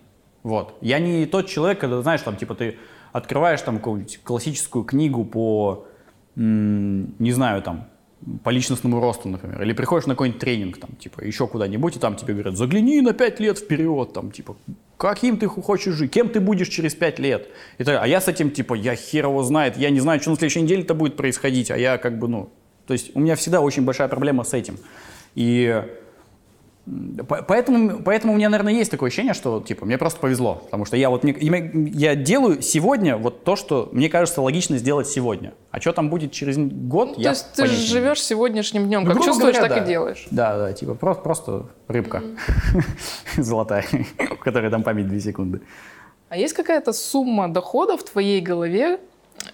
Вот. 0.43 0.77
Я 0.81 0.99
не 0.99 1.25
тот 1.25 1.47
человек, 1.47 1.79
когда, 1.79 2.01
знаешь, 2.01 2.21
там, 2.21 2.35
типа, 2.35 2.55
ты 2.55 2.77
открываешь 3.11 3.61
там 3.61 3.77
какую-нибудь 3.77 4.19
классическую 4.23 4.83
книгу 4.85 5.25
по, 5.25 5.85
не 6.35 7.31
знаю, 7.31 7.61
там, 7.61 7.87
по 8.43 8.49
личностному 8.49 8.99
росту, 8.99 9.29
например, 9.29 9.61
или 9.61 9.73
приходишь 9.73 10.05
на 10.05 10.13
какой-нибудь 10.13 10.41
тренинг, 10.41 10.77
там, 10.77 10.91
типа, 10.97 11.23
еще 11.23 11.47
куда-нибудь, 11.47 11.95
и 11.95 11.99
там 11.99 12.15
тебе 12.15 12.33
говорят, 12.33 12.57
загляни 12.57 13.01
на 13.01 13.13
пять 13.13 13.39
лет 13.39 13.57
вперед, 13.57 14.13
там, 14.13 14.31
типа, 14.31 14.57
каким 14.97 15.37
ты 15.37 15.47
хочешь 15.47 15.93
жить, 15.93 16.11
кем 16.11 16.29
ты 16.29 16.39
будешь 16.39 16.67
через 16.67 16.95
пять 16.95 17.19
лет. 17.19 17.47
И 17.77 17.83
так, 17.83 18.03
а 18.03 18.07
я 18.07 18.19
с 18.19 18.27
этим, 18.27 18.51
типа, 18.51 18.73
я 18.73 18.95
хер 18.95 19.25
его 19.25 19.41
знает, 19.43 19.77
я 19.77 19.89
не 19.89 20.01
знаю, 20.01 20.19
что 20.19 20.31
на 20.31 20.35
следующей 20.35 20.61
неделе-то 20.61 20.93
будет 20.93 21.15
происходить, 21.15 21.71
а 21.71 21.77
я 21.77 21.97
как 21.97 22.19
бы, 22.19 22.27
ну, 22.27 22.49
то 22.85 22.93
есть 22.93 23.15
у 23.15 23.19
меня 23.19 23.35
всегда 23.35 23.61
очень 23.61 23.85
большая 23.85 24.07
проблема 24.07 24.43
с 24.43 24.53
этим. 24.53 24.77
И 25.35 25.83
Поэтому, 27.27 28.01
поэтому 28.01 28.33
у 28.33 28.35
меня, 28.35 28.49
наверное, 28.49 28.73
есть 28.73 28.89
такое 28.89 29.09
ощущение, 29.09 29.33
что, 29.33 29.59
типа, 29.61 29.85
мне 29.85 29.97
просто 29.97 30.19
повезло. 30.19 30.55
Потому 30.55 30.85
что 30.85 30.97
я 30.97 31.09
вот, 31.09 31.23
я 31.23 32.15
делаю 32.15 32.61
сегодня 32.61 33.15
вот 33.17 33.43
то, 33.43 33.55
что 33.55 33.89
мне 33.91 34.09
кажется 34.09 34.41
логично 34.41 34.77
сделать 34.77 35.07
сегодня. 35.07 35.53
А 35.71 35.79
что 35.79 35.91
там 35.91 36.09
будет 36.09 36.31
через 36.31 36.57
год, 36.57 37.15
То 37.15 37.21
я 37.21 37.29
есть 37.31 37.53
ты 37.53 37.67
живешь 37.67 38.23
сегодняшним 38.23 38.87
днем, 38.87 39.03
Ну, 39.03 39.13
как 39.13 39.23
чувствуешь, 39.23 39.55
говоря, 39.55 39.69
так 39.69 39.77
да. 39.77 39.83
и 39.83 39.87
делаешь. 39.87 40.27
Да, 40.31 40.57
да, 40.57 40.73
типа 40.73 40.95
просто, 40.95 41.21
просто 41.21 41.65
рыбка 41.87 42.23
золотая, 43.37 43.85
у 44.31 44.35
которой 44.35 44.71
там 44.71 44.81
память 44.83 45.07
2 45.07 45.19
секунды. 45.19 45.61
А 46.29 46.37
есть 46.37 46.53
какая-то 46.53 46.93
сумма 46.93 47.49
дохода 47.49 47.97
в 47.97 48.03
твоей 48.03 48.41
голове, 48.41 48.99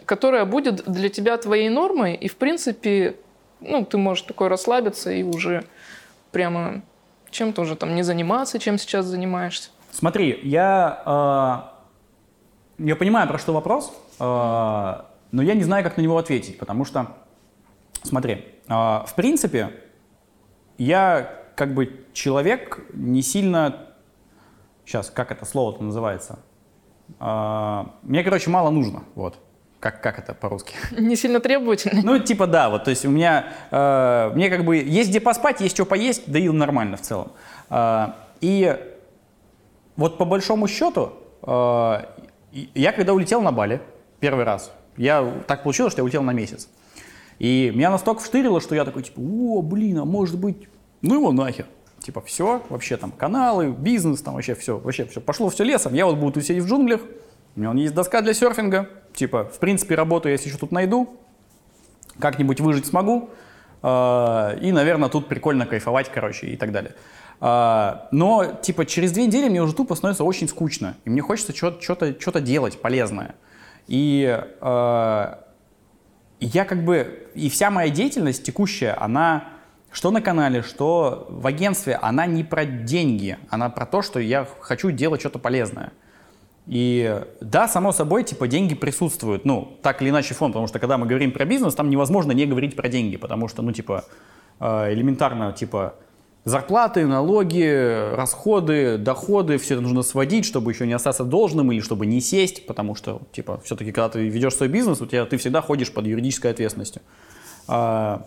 которая 0.05 0.45
будет 0.45 0.89
для 0.89 1.09
тебя 1.09 1.37
твоей 1.37 1.69
нормой, 1.69 2.15
и, 2.15 2.27
в 2.27 2.35
принципе, 2.35 3.15
ну, 3.61 3.83
ты 3.85 3.97
можешь 3.97 4.23
такой 4.23 4.47
расслабиться 4.47 5.11
и 5.11 5.23
уже 5.23 5.63
прямо 6.31 6.81
чем-то 7.35 7.61
уже 7.61 7.75
там 7.75 7.95
не 7.95 8.03
заниматься, 8.03 8.59
чем 8.59 8.77
сейчас 8.77 9.05
занимаешься. 9.05 9.69
Смотри, 9.91 10.39
я, 10.43 11.71
э, 12.79 12.83
я 12.85 12.95
понимаю, 12.95 13.27
про 13.27 13.37
что 13.37 13.53
вопрос, 13.53 13.93
э, 14.19 14.23
но 14.23 15.41
я 15.41 15.53
не 15.53 15.63
знаю, 15.63 15.83
как 15.83 15.97
на 15.97 16.01
него 16.01 16.17
ответить, 16.17 16.57
потому 16.57 16.85
что, 16.85 17.15
смотри, 18.03 18.45
э, 18.67 18.73
в 18.73 19.13
принципе, 19.15 19.71
я 20.77 21.43
как 21.55 21.73
бы 21.73 22.05
человек 22.13 22.85
не 22.93 23.21
сильно, 23.21 23.87
сейчас, 24.85 25.09
как 25.09 25.31
это 25.31 25.45
слово-то 25.45 25.83
называется, 25.83 26.39
Э, 27.19 27.85
мне, 28.03 28.23
короче, 28.23 28.49
мало 28.49 28.69
нужно, 28.69 29.03
вот, 29.15 29.37
как, 29.85 30.01
как 30.01 30.17
это 30.17 30.33
по-русски? 30.33 30.73
Не 30.99 31.15
сильно 31.15 31.39
требовательный. 31.39 32.01
Ну, 32.01 32.17
типа, 32.17 32.47
да, 32.47 32.71
вот, 32.71 32.85
то 32.85 32.89
есть 32.89 33.05
у 33.05 33.11
меня, 33.11 33.53
э, 33.69 34.31
мне 34.33 34.49
как 34.49 34.65
бы 34.65 34.77
есть 34.77 35.11
где 35.11 35.19
поспать, 35.19 35.61
есть 35.61 35.75
что 35.75 35.85
поесть, 35.85 36.23
да 36.25 36.39
и 36.39 36.49
нормально 36.49 36.97
в 36.97 37.01
целом. 37.01 37.33
Э, 37.69 38.07
и 38.41 38.75
вот 39.95 40.17
по 40.17 40.25
большому 40.25 40.67
счету, 40.67 41.13
э, 41.43 41.99
я 42.73 42.91
когда 42.93 43.13
улетел 43.13 43.41
на 43.41 43.51
Бали 43.51 43.79
первый 44.19 44.43
раз, 44.43 44.71
я 44.97 45.23
так 45.45 45.61
получилось, 45.61 45.93
что 45.93 45.99
я 45.99 46.03
улетел 46.03 46.23
на 46.23 46.31
месяц. 46.31 46.67
И 47.37 47.71
меня 47.75 47.91
настолько 47.91 48.23
вштырило, 48.23 48.61
что 48.61 48.73
я 48.73 48.85
такой, 48.85 49.03
типа, 49.03 49.19
о, 49.19 49.61
блин, 49.61 49.99
а 49.99 50.05
может 50.05 50.39
быть, 50.39 50.67
ну 51.03 51.13
его 51.13 51.31
нахер. 51.31 51.67
Типа, 51.99 52.21
все, 52.21 52.63
вообще 52.69 52.97
там 52.97 53.11
каналы, 53.11 53.69
бизнес, 53.69 54.21
там 54.21 54.33
вообще 54.33 54.55
все, 54.55 54.79
вообще 54.79 55.05
все. 55.05 55.21
Пошло 55.21 55.47
все 55.49 55.63
лесом, 55.63 55.93
я 55.93 56.07
вот 56.07 56.17
буду 56.17 56.41
сидеть 56.41 56.63
в 56.63 56.67
джунглях, 56.67 57.01
у 57.55 57.59
меня 57.59 57.71
есть 57.73 57.93
доска 57.93 58.21
для 58.21 58.33
серфинга, 58.33 58.89
типа, 59.15 59.45
в 59.45 59.59
принципе, 59.59 59.95
работу 59.95 60.27
я 60.27 60.35
еще 60.35 60.57
тут 60.57 60.71
найду, 60.71 61.17
как-нибудь 62.19 62.59
выжить 62.59 62.85
смогу, 62.85 63.29
э, 63.81 64.59
и, 64.61 64.71
наверное, 64.71 65.09
тут 65.09 65.27
прикольно 65.27 65.65
кайфовать, 65.65 66.11
короче, 66.11 66.47
и 66.47 66.57
так 66.57 66.71
далее. 66.71 66.93
А, 67.41 68.07
Но, 68.11 68.45
типа, 68.45 68.85
через 68.85 69.11
две 69.11 69.27
недели 69.27 69.49
мне 69.49 69.61
уже 69.61 69.73
тупо 69.73 69.95
становится 69.95 70.23
очень 70.23 70.47
скучно, 70.47 70.95
и 71.05 71.09
мне 71.09 71.21
хочется 71.21 71.55
что-то 71.55 72.15
что 72.19 72.41
делать 72.41 72.81
полезное. 72.81 73.35
И 73.87 74.41
э, 74.61 75.35
я 76.39 76.65
как 76.65 76.83
бы, 76.83 77.29
и 77.35 77.49
вся 77.49 77.69
моя 77.69 77.89
деятельность 77.89 78.43
текущая, 78.43 78.93
она, 78.93 79.49
что 79.91 80.11
на 80.11 80.21
канале, 80.21 80.63
что 80.63 81.27
в 81.29 81.45
агентстве, 81.45 81.95
она 82.01 82.25
не 82.25 82.43
про 82.43 82.65
деньги, 82.65 83.37
она 83.49 83.69
про 83.69 83.85
то, 83.85 84.01
что 84.01 84.19
я 84.19 84.47
хочу 84.59 84.91
делать 84.91 85.21
что-то 85.21 85.39
полезное. 85.39 85.91
И 86.67 87.21
да, 87.41 87.67
само 87.67 87.91
собой, 87.91 88.23
типа, 88.23 88.47
деньги 88.47 88.73
присутствуют, 88.73 89.45
ну, 89.45 89.77
так 89.81 90.01
или 90.01 90.09
иначе 90.09 90.33
фон, 90.33 90.51
потому 90.51 90.67
что 90.67 90.79
когда 90.79 90.97
мы 90.97 91.05
говорим 91.05 91.31
про 91.31 91.45
бизнес, 91.45 91.75
там 91.75 91.89
невозможно 91.89 92.31
не 92.31 92.45
говорить 92.45 92.75
про 92.75 92.89
деньги, 92.89 93.17
потому 93.17 93.47
что, 93.47 93.61
ну, 93.61 93.71
типа, 93.71 94.05
э, 94.59 94.93
элементарно, 94.93 95.53
типа, 95.53 95.95
зарплаты, 96.43 97.05
налоги, 97.05 98.15
расходы, 98.15 98.97
доходы, 98.97 99.57
все 99.57 99.75
это 99.75 99.83
нужно 99.83 100.01
сводить, 100.01 100.45
чтобы 100.45 100.71
еще 100.71 100.87
не 100.87 100.93
остаться 100.93 101.23
должным 101.23 101.71
или 101.71 101.81
чтобы 101.81 102.05
не 102.07 102.19
сесть, 102.19 102.65
потому 102.65 102.95
что, 102.95 103.21
типа, 103.31 103.59
все-таки, 103.63 103.91
когда 103.91 104.09
ты 104.09 104.27
ведешь 104.27 104.55
свой 104.55 104.69
бизнес, 104.69 105.01
у 105.01 105.05
тебя, 105.05 105.25
ты 105.25 105.37
всегда 105.37 105.61
ходишь 105.61 105.91
под 105.91 106.07
юридической 106.07 106.51
ответственностью. 106.51 107.01
А, 107.67 108.25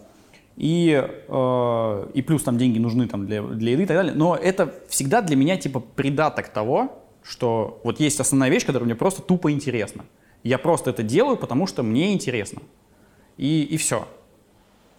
И, 0.57 1.05
э, 1.29 2.07
и 2.15 2.23
плюс 2.23 2.43
там 2.43 2.59
деньги 2.59 2.81
нужны 2.81 3.07
там 3.07 3.27
для, 3.27 3.43
для 3.43 3.73
еды 3.73 3.83
и 3.85 3.87
так 3.87 3.97
далее. 3.97 4.13
Но 4.15 4.35
это 4.35 4.75
всегда 4.89 5.23
для 5.23 5.37
меня 5.37 5.57
типа 5.57 5.79
придаток 5.79 6.49
того, 6.49 7.05
что 7.29 7.81
вот 7.85 8.01
есть 8.01 8.21
основная 8.21 8.49
вещь, 8.49 8.65
которая 8.65 8.87
мне 8.87 8.95
просто 8.95 9.21
тупо 9.21 9.53
интересна. 9.53 10.05
Я 10.43 10.59
просто 10.59 10.91
это 10.91 11.03
делаю, 11.03 11.37
потому 11.37 11.67
что 11.67 11.83
мне 11.83 12.15
интересно. 12.15 12.63
И, 13.37 13.63
и 13.65 13.77
все. 13.77 14.09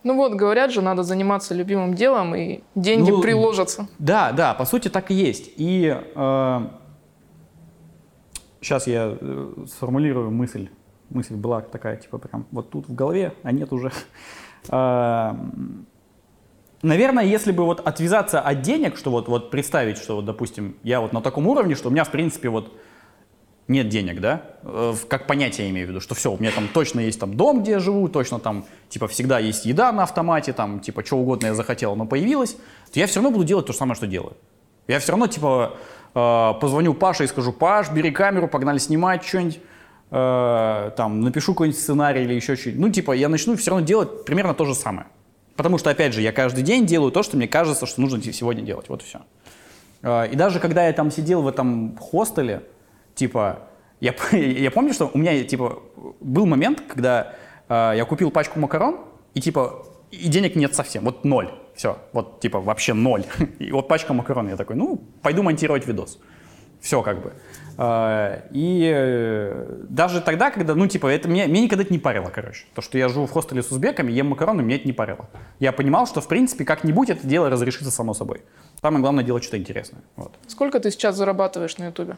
Ну 0.03 0.15
вот, 0.15 0.34
говорят 0.34 0.71
же, 0.71 0.82
надо 0.82 1.03
заниматься 1.03 1.53
любимым 1.55 1.93
делом, 1.93 2.36
и 2.36 2.61
деньги 2.75 3.09
Ну, 3.09 3.21
приложатся. 3.21 3.88
Да, 3.97 4.32
да, 4.32 4.53
по 4.53 4.65
сути 4.65 4.89
так 4.89 5.11
и 5.11 5.13
есть. 5.13 5.51
И 5.57 5.97
сейчас 8.61 8.88
я 8.88 9.17
э, 9.19 9.53
сформулирую 9.67 10.32
мысль. 10.32 10.69
Мысль 11.09 11.34
была 11.36 11.61
такая, 11.61 11.97
типа 11.97 12.19
прям 12.19 12.45
вот 12.51 12.69
тут 12.69 12.88
в 12.88 12.93
голове, 12.93 13.34
а 13.43 13.51
нет 13.51 13.73
уже. 13.73 13.91
Э, 14.69 15.36
Наверное, 16.82 17.25
если 17.25 17.51
бы 17.51 17.65
вот 17.65 17.86
отвязаться 17.86 18.39
от 18.39 18.61
денег, 18.61 18.97
что 18.97 19.11
вот, 19.11 19.27
вот 19.27 19.51
представить, 19.51 19.97
что 19.97 20.15
вот, 20.15 20.25
допустим, 20.25 20.77
я 20.84 21.01
вот 21.01 21.13
на 21.13 21.21
таком 21.21 21.47
уровне, 21.47 21.75
что 21.75 21.89
у 21.89 21.91
меня, 21.91 22.03
в 22.03 22.11
принципе, 22.11 22.49
вот 22.49 22.73
нет 23.67 23.89
денег, 23.89 24.21
да, 24.21 24.43
Э, 24.63 24.93
как 25.07 25.25
понятие 25.27 25.69
имею 25.69 25.88
в 25.88 25.89
виду, 25.89 26.01
что 26.01 26.15
все, 26.15 26.32
у 26.32 26.38
меня 26.38 26.51
там 26.51 26.67
точно 26.67 26.99
есть 26.99 27.19
там 27.19 27.36
дом, 27.36 27.61
где 27.61 27.71
я 27.71 27.80
живу, 27.80 28.07
точно 28.09 28.39
там, 28.39 28.65
типа, 28.89 29.07
всегда 29.07 29.39
есть 29.39 29.65
еда 29.65 29.91
на 29.91 30.03
автомате, 30.03 30.53
там, 30.53 30.80
типа, 30.80 31.05
что 31.05 31.17
угодно 31.17 31.47
я 31.47 31.53
захотел, 31.53 31.95
но 31.95 32.05
появилось, 32.05 32.57
то 32.91 32.99
я 32.99 33.07
все 33.07 33.19
равно 33.19 33.32
буду 33.32 33.45
делать 33.45 33.65
то 33.65 33.73
же 33.73 33.77
самое, 33.77 33.95
что 33.95 34.07
делаю. 34.07 34.36
Я 34.88 34.99
все 34.99 35.11
равно, 35.11 35.27
типа, 35.27 35.77
э, 36.13 36.53
позвоню 36.59 36.93
Паше 36.93 37.23
и 37.23 37.27
скажу, 37.27 37.53
Паш, 37.53 37.91
бери 37.91 38.11
камеру, 38.11 38.47
погнали 38.47 38.77
снимать 38.80 39.23
что-нибудь. 39.23 39.59
э, 40.11 40.91
там, 40.97 41.21
напишу 41.21 41.53
какой-нибудь 41.53 41.80
сценарий 41.80 42.23
или 42.23 42.34
еще 42.34 42.55
что-нибудь. 42.55 42.82
Ну, 42.82 42.91
типа, 42.91 43.11
я 43.11 43.30
начну 43.30 43.55
все 43.55 43.71
равно 43.71 43.86
делать 43.86 44.25
примерно 44.25 44.55
то 44.55 44.65
же 44.65 44.73
самое. 44.73 45.05
Потому 45.60 45.78
что, 45.78 45.89
опять 45.89 46.14
же, 46.14 46.22
я 46.22 46.32
каждый 46.32 46.64
день 46.64 46.86
делаю 46.86 47.12
то, 47.12 47.22
что 47.22 47.36
мне 47.36 47.45
кажется, 47.45 47.86
что 47.86 47.99
нужно 47.99 48.24
сегодня 48.24 48.62
делать. 48.64 48.88
Вот 48.88 49.01
и 49.01 49.05
все. 49.05 49.20
Э, 50.01 50.26
и 50.32 50.38
даже 50.38 50.57
когда 50.62 50.88
я 50.88 50.93
там 50.93 51.12
сидел 51.12 51.41
в 51.41 51.49
этом 51.49 51.97
хостеле, 51.97 52.64
типа, 53.14 53.60
я, 53.99 54.16
я 54.32 54.72
помню, 54.72 54.93
что 54.93 55.12
у 55.14 55.18
меня, 55.18 55.43
типа, 55.43 55.84
был 56.22 56.45
момент, 56.45 56.82
когда 56.88 57.34
э, 57.68 57.91
я 57.97 58.05
купил 58.05 58.32
пачку 58.32 58.57
макарон, 58.57 59.01
и, 59.34 59.41
типа, 59.41 59.86
и 60.12 60.30
денег 60.30 60.55
нет 60.55 60.76
совсем, 60.76 61.03
вот 61.03 61.26
ноль. 61.26 61.51
Все, 61.76 61.97
вот, 62.14 62.39
типа, 62.39 62.62
вообще 62.62 62.93
ноль. 62.93 63.26
И 63.60 63.70
вот 63.74 63.89
пачка 63.89 64.14
макарон, 64.14 64.47
я 64.47 64.55
такой, 64.55 64.78
ну, 64.78 65.01
пойду 65.22 65.43
монтировать 65.43 65.86
видос. 65.86 66.20
Все, 66.80 67.01
как 67.01 67.22
бы. 67.22 67.34
Э, 67.82 68.41
и 68.51 68.91
э, 68.93 69.84
даже 69.88 70.19
тогда, 70.19 70.51
когда, 70.51 70.75
ну, 70.75 70.86
типа, 70.88 71.07
это 71.07 71.30
меня, 71.30 71.45
меня 71.45 71.61
никогда 71.61 71.84
это 71.86 71.93
не 71.93 71.99
парило, 71.99 72.30
короче. 72.30 72.65
То, 72.75 72.82
что 72.82 72.97
я 72.97 73.07
живу 73.07 73.25
в 73.25 73.32
хостеле 73.32 73.63
с 73.63 73.71
узбеками, 73.71 74.11
ем 74.11 74.27
макароны, 74.27 74.61
меня 74.61 74.75
это 74.75 74.86
не 74.86 74.91
парило. 74.91 75.30
Я 75.59 75.71
понимал, 75.71 76.05
что, 76.05 76.19
в 76.19 76.27
принципе, 76.27 76.65
как-нибудь 76.65 77.09
это 77.09 77.25
дело 77.25 77.49
разрешится 77.49 77.89
само 77.89 78.13
собой. 78.13 78.41
Самое 78.82 79.01
главное 79.01 79.23
делать 79.23 79.43
что-то 79.43 79.59
интересное. 79.59 80.01
Вот. 80.17 80.34
Сколько 80.47 80.82
ты 80.82 80.91
сейчас 80.91 81.15
зарабатываешь 81.15 81.77
на 81.77 81.86
Ютубе? 81.86 82.17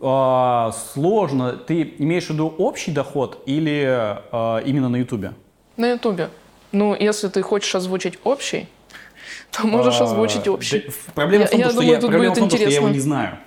А, 0.00 0.72
сложно. 0.92 1.52
Ты 1.52 1.94
имеешь 1.98 2.26
в 2.26 2.30
виду 2.30 2.48
общий 2.58 2.90
доход 2.90 3.42
или 3.46 3.84
а, 3.86 4.58
именно 4.58 4.88
на 4.88 4.96
Ютубе? 4.96 5.34
На 5.76 5.90
Ютубе. 5.90 6.30
Ну, 6.72 6.96
если 6.98 7.28
ты 7.28 7.42
хочешь 7.42 7.72
озвучить 7.76 8.18
общий, 8.24 8.68
то 9.52 9.66
можешь 9.68 10.00
А, 10.00 10.04
озвучить 10.04 10.48
общий. 10.48 10.80
да, 10.86 10.92
Проблема 11.14 11.46
в 11.46 11.50
том, 11.50 11.60
Я- 11.60 11.66
что, 11.66 11.74
думаю, 11.74 11.90
я, 11.94 12.00
тут 12.00 12.10
проблема 12.10 12.34
будет 12.34 12.36
в 12.46 12.50
том, 12.50 12.58
что 12.58 12.68
я 12.68 12.76
его 12.76 12.88
не 12.88 12.98
знаю. 13.00 13.38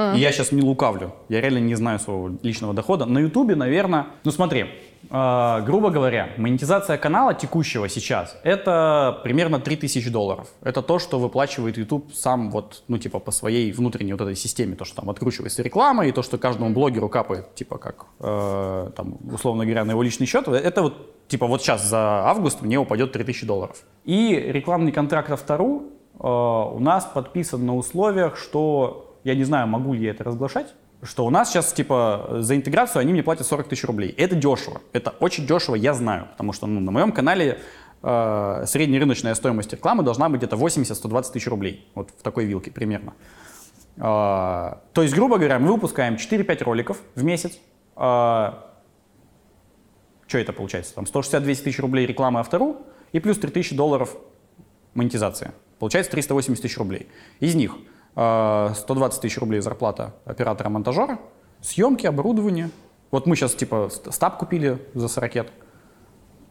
А. 0.00 0.14
И 0.14 0.20
я 0.20 0.30
сейчас 0.30 0.52
не 0.52 0.62
лукавлю. 0.62 1.12
Я 1.28 1.40
реально 1.40 1.58
не 1.58 1.74
знаю 1.74 1.98
своего 1.98 2.30
личного 2.44 2.72
дохода. 2.72 3.04
На 3.04 3.18
Ютубе, 3.18 3.56
наверное, 3.56 4.06
ну 4.22 4.30
смотри, 4.30 4.66
э, 5.10 5.62
грубо 5.66 5.90
говоря, 5.90 6.28
монетизация 6.36 6.96
канала 6.98 7.34
текущего 7.34 7.88
сейчас 7.88 8.38
это 8.44 9.18
примерно 9.24 9.58
3000 9.58 10.08
долларов. 10.08 10.46
Это 10.62 10.82
то, 10.82 11.00
что 11.00 11.18
выплачивает 11.18 11.78
YouTube 11.78 12.12
сам 12.14 12.52
вот, 12.52 12.84
ну 12.86 12.98
типа 12.98 13.18
по 13.18 13.32
своей 13.32 13.72
внутренней 13.72 14.12
вот 14.12 14.20
этой 14.20 14.36
системе, 14.36 14.76
то, 14.76 14.84
что 14.84 14.98
там 15.00 15.10
откручивается 15.10 15.64
реклама 15.64 16.06
и 16.06 16.12
то, 16.12 16.22
что 16.22 16.38
каждому 16.38 16.70
блогеру 16.70 17.08
капает, 17.08 17.52
типа 17.56 17.78
как, 17.78 18.06
э, 18.20 18.90
там, 18.94 19.18
условно 19.32 19.64
говоря, 19.64 19.84
на 19.84 19.90
его 19.90 20.04
личный 20.04 20.26
счет. 20.26 20.46
Это 20.46 20.82
вот, 20.82 21.26
типа 21.26 21.48
вот 21.48 21.60
сейчас 21.60 21.84
за 21.84 21.98
август 21.98 22.62
мне 22.62 22.78
упадет 22.78 23.10
3000 23.10 23.44
долларов. 23.46 23.82
И 24.04 24.32
рекламный 24.32 24.92
контракт 24.92 25.32
автору 25.32 25.82
э, 26.20 26.24
у 26.24 26.78
нас 26.78 27.04
подписан 27.04 27.66
на 27.66 27.74
условиях, 27.74 28.36
что 28.36 29.06
я 29.28 29.34
не 29.34 29.44
знаю, 29.44 29.66
могу 29.66 29.92
ли 29.92 30.04
я 30.04 30.10
это 30.12 30.24
разглашать, 30.24 30.74
что 31.02 31.26
у 31.26 31.30
нас 31.30 31.50
сейчас, 31.50 31.72
типа, 31.72 32.38
за 32.40 32.56
интеграцию 32.56 33.00
они 33.00 33.12
мне 33.12 33.22
платят 33.22 33.46
40 33.46 33.68
тысяч 33.68 33.84
рублей. 33.84 34.14
Это 34.16 34.34
дешево. 34.34 34.80
Это 34.92 35.10
очень 35.20 35.46
дешево, 35.46 35.74
я 35.74 35.92
знаю. 35.92 36.28
Потому 36.32 36.54
что 36.54 36.66
ну, 36.66 36.80
на 36.80 36.90
моем 36.90 37.12
канале 37.12 37.60
э, 38.02 38.64
среднерыночная 38.66 39.34
стоимость 39.34 39.70
рекламы 39.72 40.02
должна 40.02 40.30
быть 40.30 40.38
где-то 40.38 40.56
80-120 40.56 41.32
тысяч 41.32 41.46
рублей. 41.46 41.86
Вот 41.94 42.10
в 42.10 42.22
такой 42.22 42.46
вилке 42.46 42.70
примерно. 42.70 43.12
Э, 43.96 44.00
то 44.92 45.02
есть, 45.02 45.14
грубо 45.14 45.36
говоря, 45.36 45.58
мы 45.58 45.72
выпускаем 45.72 46.14
4-5 46.14 46.64
роликов 46.64 46.98
в 47.14 47.22
месяц. 47.22 47.58
Э, 47.96 48.52
что 50.26 50.38
это 50.38 50.52
получается? 50.54 50.94
Там 50.94 51.04
160-200 51.04 51.64
тысяч 51.64 51.78
рублей 51.80 52.06
рекламы 52.06 52.40
автору 52.40 52.78
и 53.12 53.20
плюс 53.20 53.38
3000 53.38 53.76
долларов 53.76 54.16
монетизация. 54.94 55.52
Получается 55.78 56.10
380 56.12 56.62
тысяч 56.62 56.78
рублей. 56.78 57.08
Из 57.40 57.54
них 57.54 57.76
120 58.74 59.20
тысяч 59.20 59.38
рублей 59.38 59.60
зарплата 59.60 60.14
оператора-монтажера, 60.24 61.18
съемки, 61.60 62.06
оборудование. 62.06 62.70
Вот 63.10 63.26
мы 63.26 63.36
сейчас 63.36 63.54
типа 63.54 63.88
ст- 63.90 64.12
стаб 64.12 64.38
купили 64.38 64.78
за 64.94 65.08
40 65.08 65.46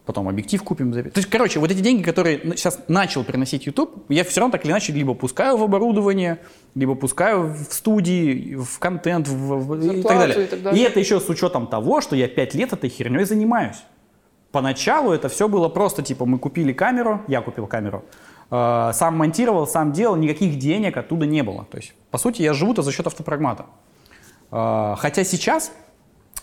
потом 0.05 0.30
объектив 0.30 0.63
купим. 0.63 0.93
То 0.93 0.99
есть, 1.15 1.30
короче, 1.30 1.59
вот 1.59 1.70
эти 1.70 1.82
деньги, 1.82 2.01
которые 2.01 2.39
сейчас 2.55 2.80
начал 2.88 3.26
приносить 3.26 3.65
YouTube, 3.65 4.05
я 4.07 4.24
все 4.24 4.39
равно 4.39 4.53
так 4.53 4.63
или 4.63 4.72
иначе 4.72 4.93
либо 4.93 5.13
пускаю 5.13 5.57
в 5.57 5.63
оборудование, 5.63 6.39
либо 6.76 6.95
пускаю 6.95 7.53
в 7.53 7.74
студии, 7.74 8.55
в 8.55 8.80
контент, 8.80 9.28
в, 9.28 9.34
в- 9.36 9.84
и, 9.99 10.01
так 10.01 10.18
далее. 10.18 10.45
и 10.45 10.47
так 10.47 10.61
далее. 10.61 10.82
И 10.82 10.86
это 10.88 11.01
еще 11.01 11.20
с 11.20 11.28
учетом 11.28 11.68
того, 11.68 11.99
что 11.99 12.15
я 12.15 12.30
5 12.30 12.55
лет 12.55 12.72
этой 12.72 12.89
херней 12.89 13.26
занимаюсь. 13.26 13.84
Поначалу 14.53 15.11
это 15.11 15.28
все 15.28 15.49
было 15.49 15.68
просто, 15.68 16.01
типа, 16.01 16.26
мы 16.26 16.39
купили 16.39 16.72
камеру, 16.72 17.22
я 17.28 17.41
купил 17.41 17.68
камеру, 17.68 18.05
сам 18.50 19.18
монтировал, 19.18 19.68
сам 19.68 19.91
делал, 19.91 20.16
никаких 20.16 20.58
денег 20.58 20.95
оттуда 20.95 21.26
не 21.26 21.43
было. 21.43 21.66
То 21.66 21.78
есть, 21.78 21.93
по 22.12 22.18
сути, 22.18 22.41
я 22.41 22.54
живу-то 22.54 22.82
за 22.82 22.91
счет 22.91 23.06
автопрагмата. 23.06 23.66
Э, 24.52 24.95
хотя 24.98 25.24
сейчас 25.24 25.72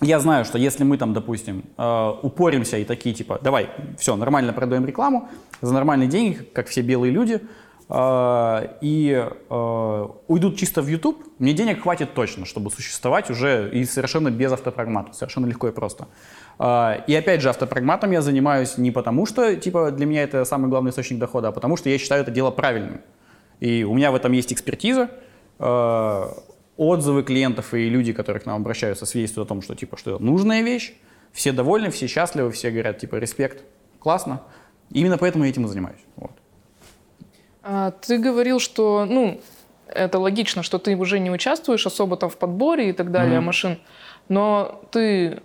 я 0.01 0.19
знаю, 0.21 0.45
что 0.45 0.59
если 0.59 0.85
мы 0.85 0.99
там, 0.99 1.13
допустим, 1.13 1.65
э, 1.79 2.13
упоримся 2.23 2.79
и 2.79 2.85
такие, 2.85 3.15
типа, 3.15 3.39
давай, 3.43 3.71
все, 3.99 4.17
нормально 4.17 4.53
продаем 4.53 4.85
рекламу, 4.85 5.29
за 5.61 5.73
нормальные 5.73 6.09
деньги, 6.09 6.35
как 6.53 6.67
все 6.67 6.83
белые 6.83 7.13
люди, 7.13 7.41
э, 7.89 8.69
и 8.81 9.29
э, 9.49 10.09
уйдут 10.27 10.57
чисто 10.57 10.83
в 10.83 10.89
YouTube, 10.89 11.25
мне 11.39 11.53
денег 11.53 11.83
хватит 11.83 12.13
точно, 12.15 12.45
чтобы 12.45 12.71
существовать 12.71 13.31
уже 13.31 13.71
и 13.73 13.85
совершенно 13.85 14.31
без 14.31 14.53
автопрагмата, 14.53 15.13
совершенно 15.13 15.47
легко 15.47 15.69
и 15.69 15.73
просто. 15.73 16.09
Э, 16.59 17.03
И 17.07 17.15
опять 17.15 17.41
же, 17.41 17.49
автопрагматом 17.49 18.11
я 18.13 18.23
занимаюсь 18.23 18.79
не 18.79 18.91
потому, 18.91 19.27
что, 19.27 19.55
типа, 19.57 19.91
для 19.91 20.07
меня 20.07 20.23
это 20.23 20.45
самый 20.45 20.69
главный 20.69 20.91
источник 20.91 21.19
дохода, 21.19 21.49
а 21.49 21.53
потому 21.53 21.77
что 21.77 21.89
я 21.89 21.99
считаю 21.99 22.23
это 22.23 22.31
дело 22.31 22.51
правильным. 22.51 23.01
И 23.61 23.85
у 23.85 23.95
меня 23.95 24.11
в 24.11 24.15
этом 24.15 24.33
есть 24.33 24.53
экспертиза, 24.53 25.11
э, 25.59 26.25
отзывы 26.77 27.23
клиентов 27.23 27.73
и 27.75 27.89
люди, 27.89 28.13
которые 28.13 28.41
к 28.43 28.47
нам 28.47 28.57
обращаются, 28.61 29.07
свидетельствуют 29.07 29.49
о 29.49 29.51
том, 29.51 29.63
что 29.63 29.75
типа, 29.75 29.97
что 29.97 30.17
это 30.17 30.23
нужная 30.25 30.63
вещь, 30.63 30.95
все 31.33 31.53
довольны, 31.53 31.91
все 31.91 32.07
счастливы, 32.07 32.51
все 32.51 32.71
говорят, 32.71 32.99
типа, 32.99 33.17
респект, 33.17 33.65
классно. 34.01 34.41
Именно 34.91 35.19
поэтому 35.19 35.45
я 35.45 35.51
этим 35.51 35.65
и 35.65 35.69
занимаюсь. 35.69 36.01
Вот. 36.17 36.33
А, 37.63 37.91
ты 37.93 38.19
говорил, 38.19 38.61
что, 38.61 39.07
ну, 39.09 39.41
это 39.89 40.19
логично, 40.19 40.63
что 40.63 40.79
ты 40.79 40.97
уже 40.97 41.19
не 41.19 41.31
участвуешь 41.31 41.87
особо 41.87 42.17
там 42.17 42.29
в 42.31 42.37
подборе 42.37 42.91
и 42.91 42.93
так 42.93 43.11
далее 43.11 43.37
Мгм. 43.39 43.47
машин, 43.47 43.79
но 44.29 44.83
ты 44.91 45.41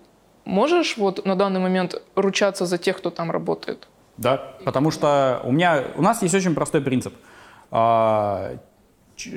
можешь 0.50 0.98
вот 0.98 1.26
на 1.26 1.36
данный 1.36 1.60
момент 1.60 2.02
ручаться 2.16 2.66
за 2.66 2.78
тех, 2.78 2.98
кто 2.98 3.10
там 3.10 3.32
работает? 3.32 3.88
Да, 4.18 4.38
потому 4.66 4.92
что 4.92 5.42
у 5.46 5.52
меня, 5.52 5.84
у 5.96 6.02
нас 6.02 6.22
есть 6.22 6.36
очень 6.36 6.54
простой 6.54 6.82
принцип. 6.82 7.14
А, 7.72 8.58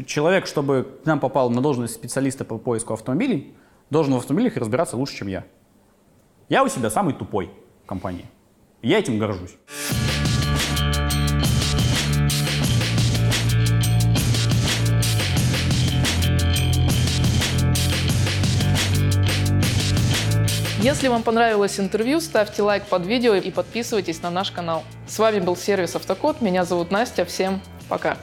Человек, 0.06 0.46
чтобы 0.46 1.00
к 1.02 1.06
нам 1.06 1.18
попал 1.18 1.50
на 1.50 1.60
должность 1.60 1.94
специалиста 1.94 2.44
по 2.44 2.56
поиску 2.56 2.94
автомобилей, 2.94 3.52
должен 3.90 4.14
в 4.14 4.16
автомобилях 4.16 4.56
разбираться 4.56 4.96
лучше, 4.96 5.16
чем 5.16 5.28
я. 5.28 5.44
Я 6.48 6.62
у 6.62 6.68
себя 6.68 6.88
самый 6.88 7.14
тупой 7.14 7.50
в 7.82 7.86
компании. 7.88 8.26
Я 8.80 9.00
этим 9.00 9.18
горжусь. 9.18 9.56
Если 20.82 21.06
вам 21.06 21.22
понравилось 21.22 21.78
интервью, 21.78 22.20
ставьте 22.20 22.60
лайк 22.60 22.82
под 22.86 23.06
видео 23.06 23.36
и 23.36 23.52
подписывайтесь 23.52 24.20
на 24.20 24.30
наш 24.30 24.50
канал. 24.50 24.82
С 25.06 25.16
вами 25.20 25.38
был 25.38 25.54
сервис 25.54 25.94
Автокод. 25.94 26.40
Меня 26.40 26.64
зовут 26.64 26.90
Настя. 26.90 27.24
Всем 27.24 27.60
пока. 27.88 28.18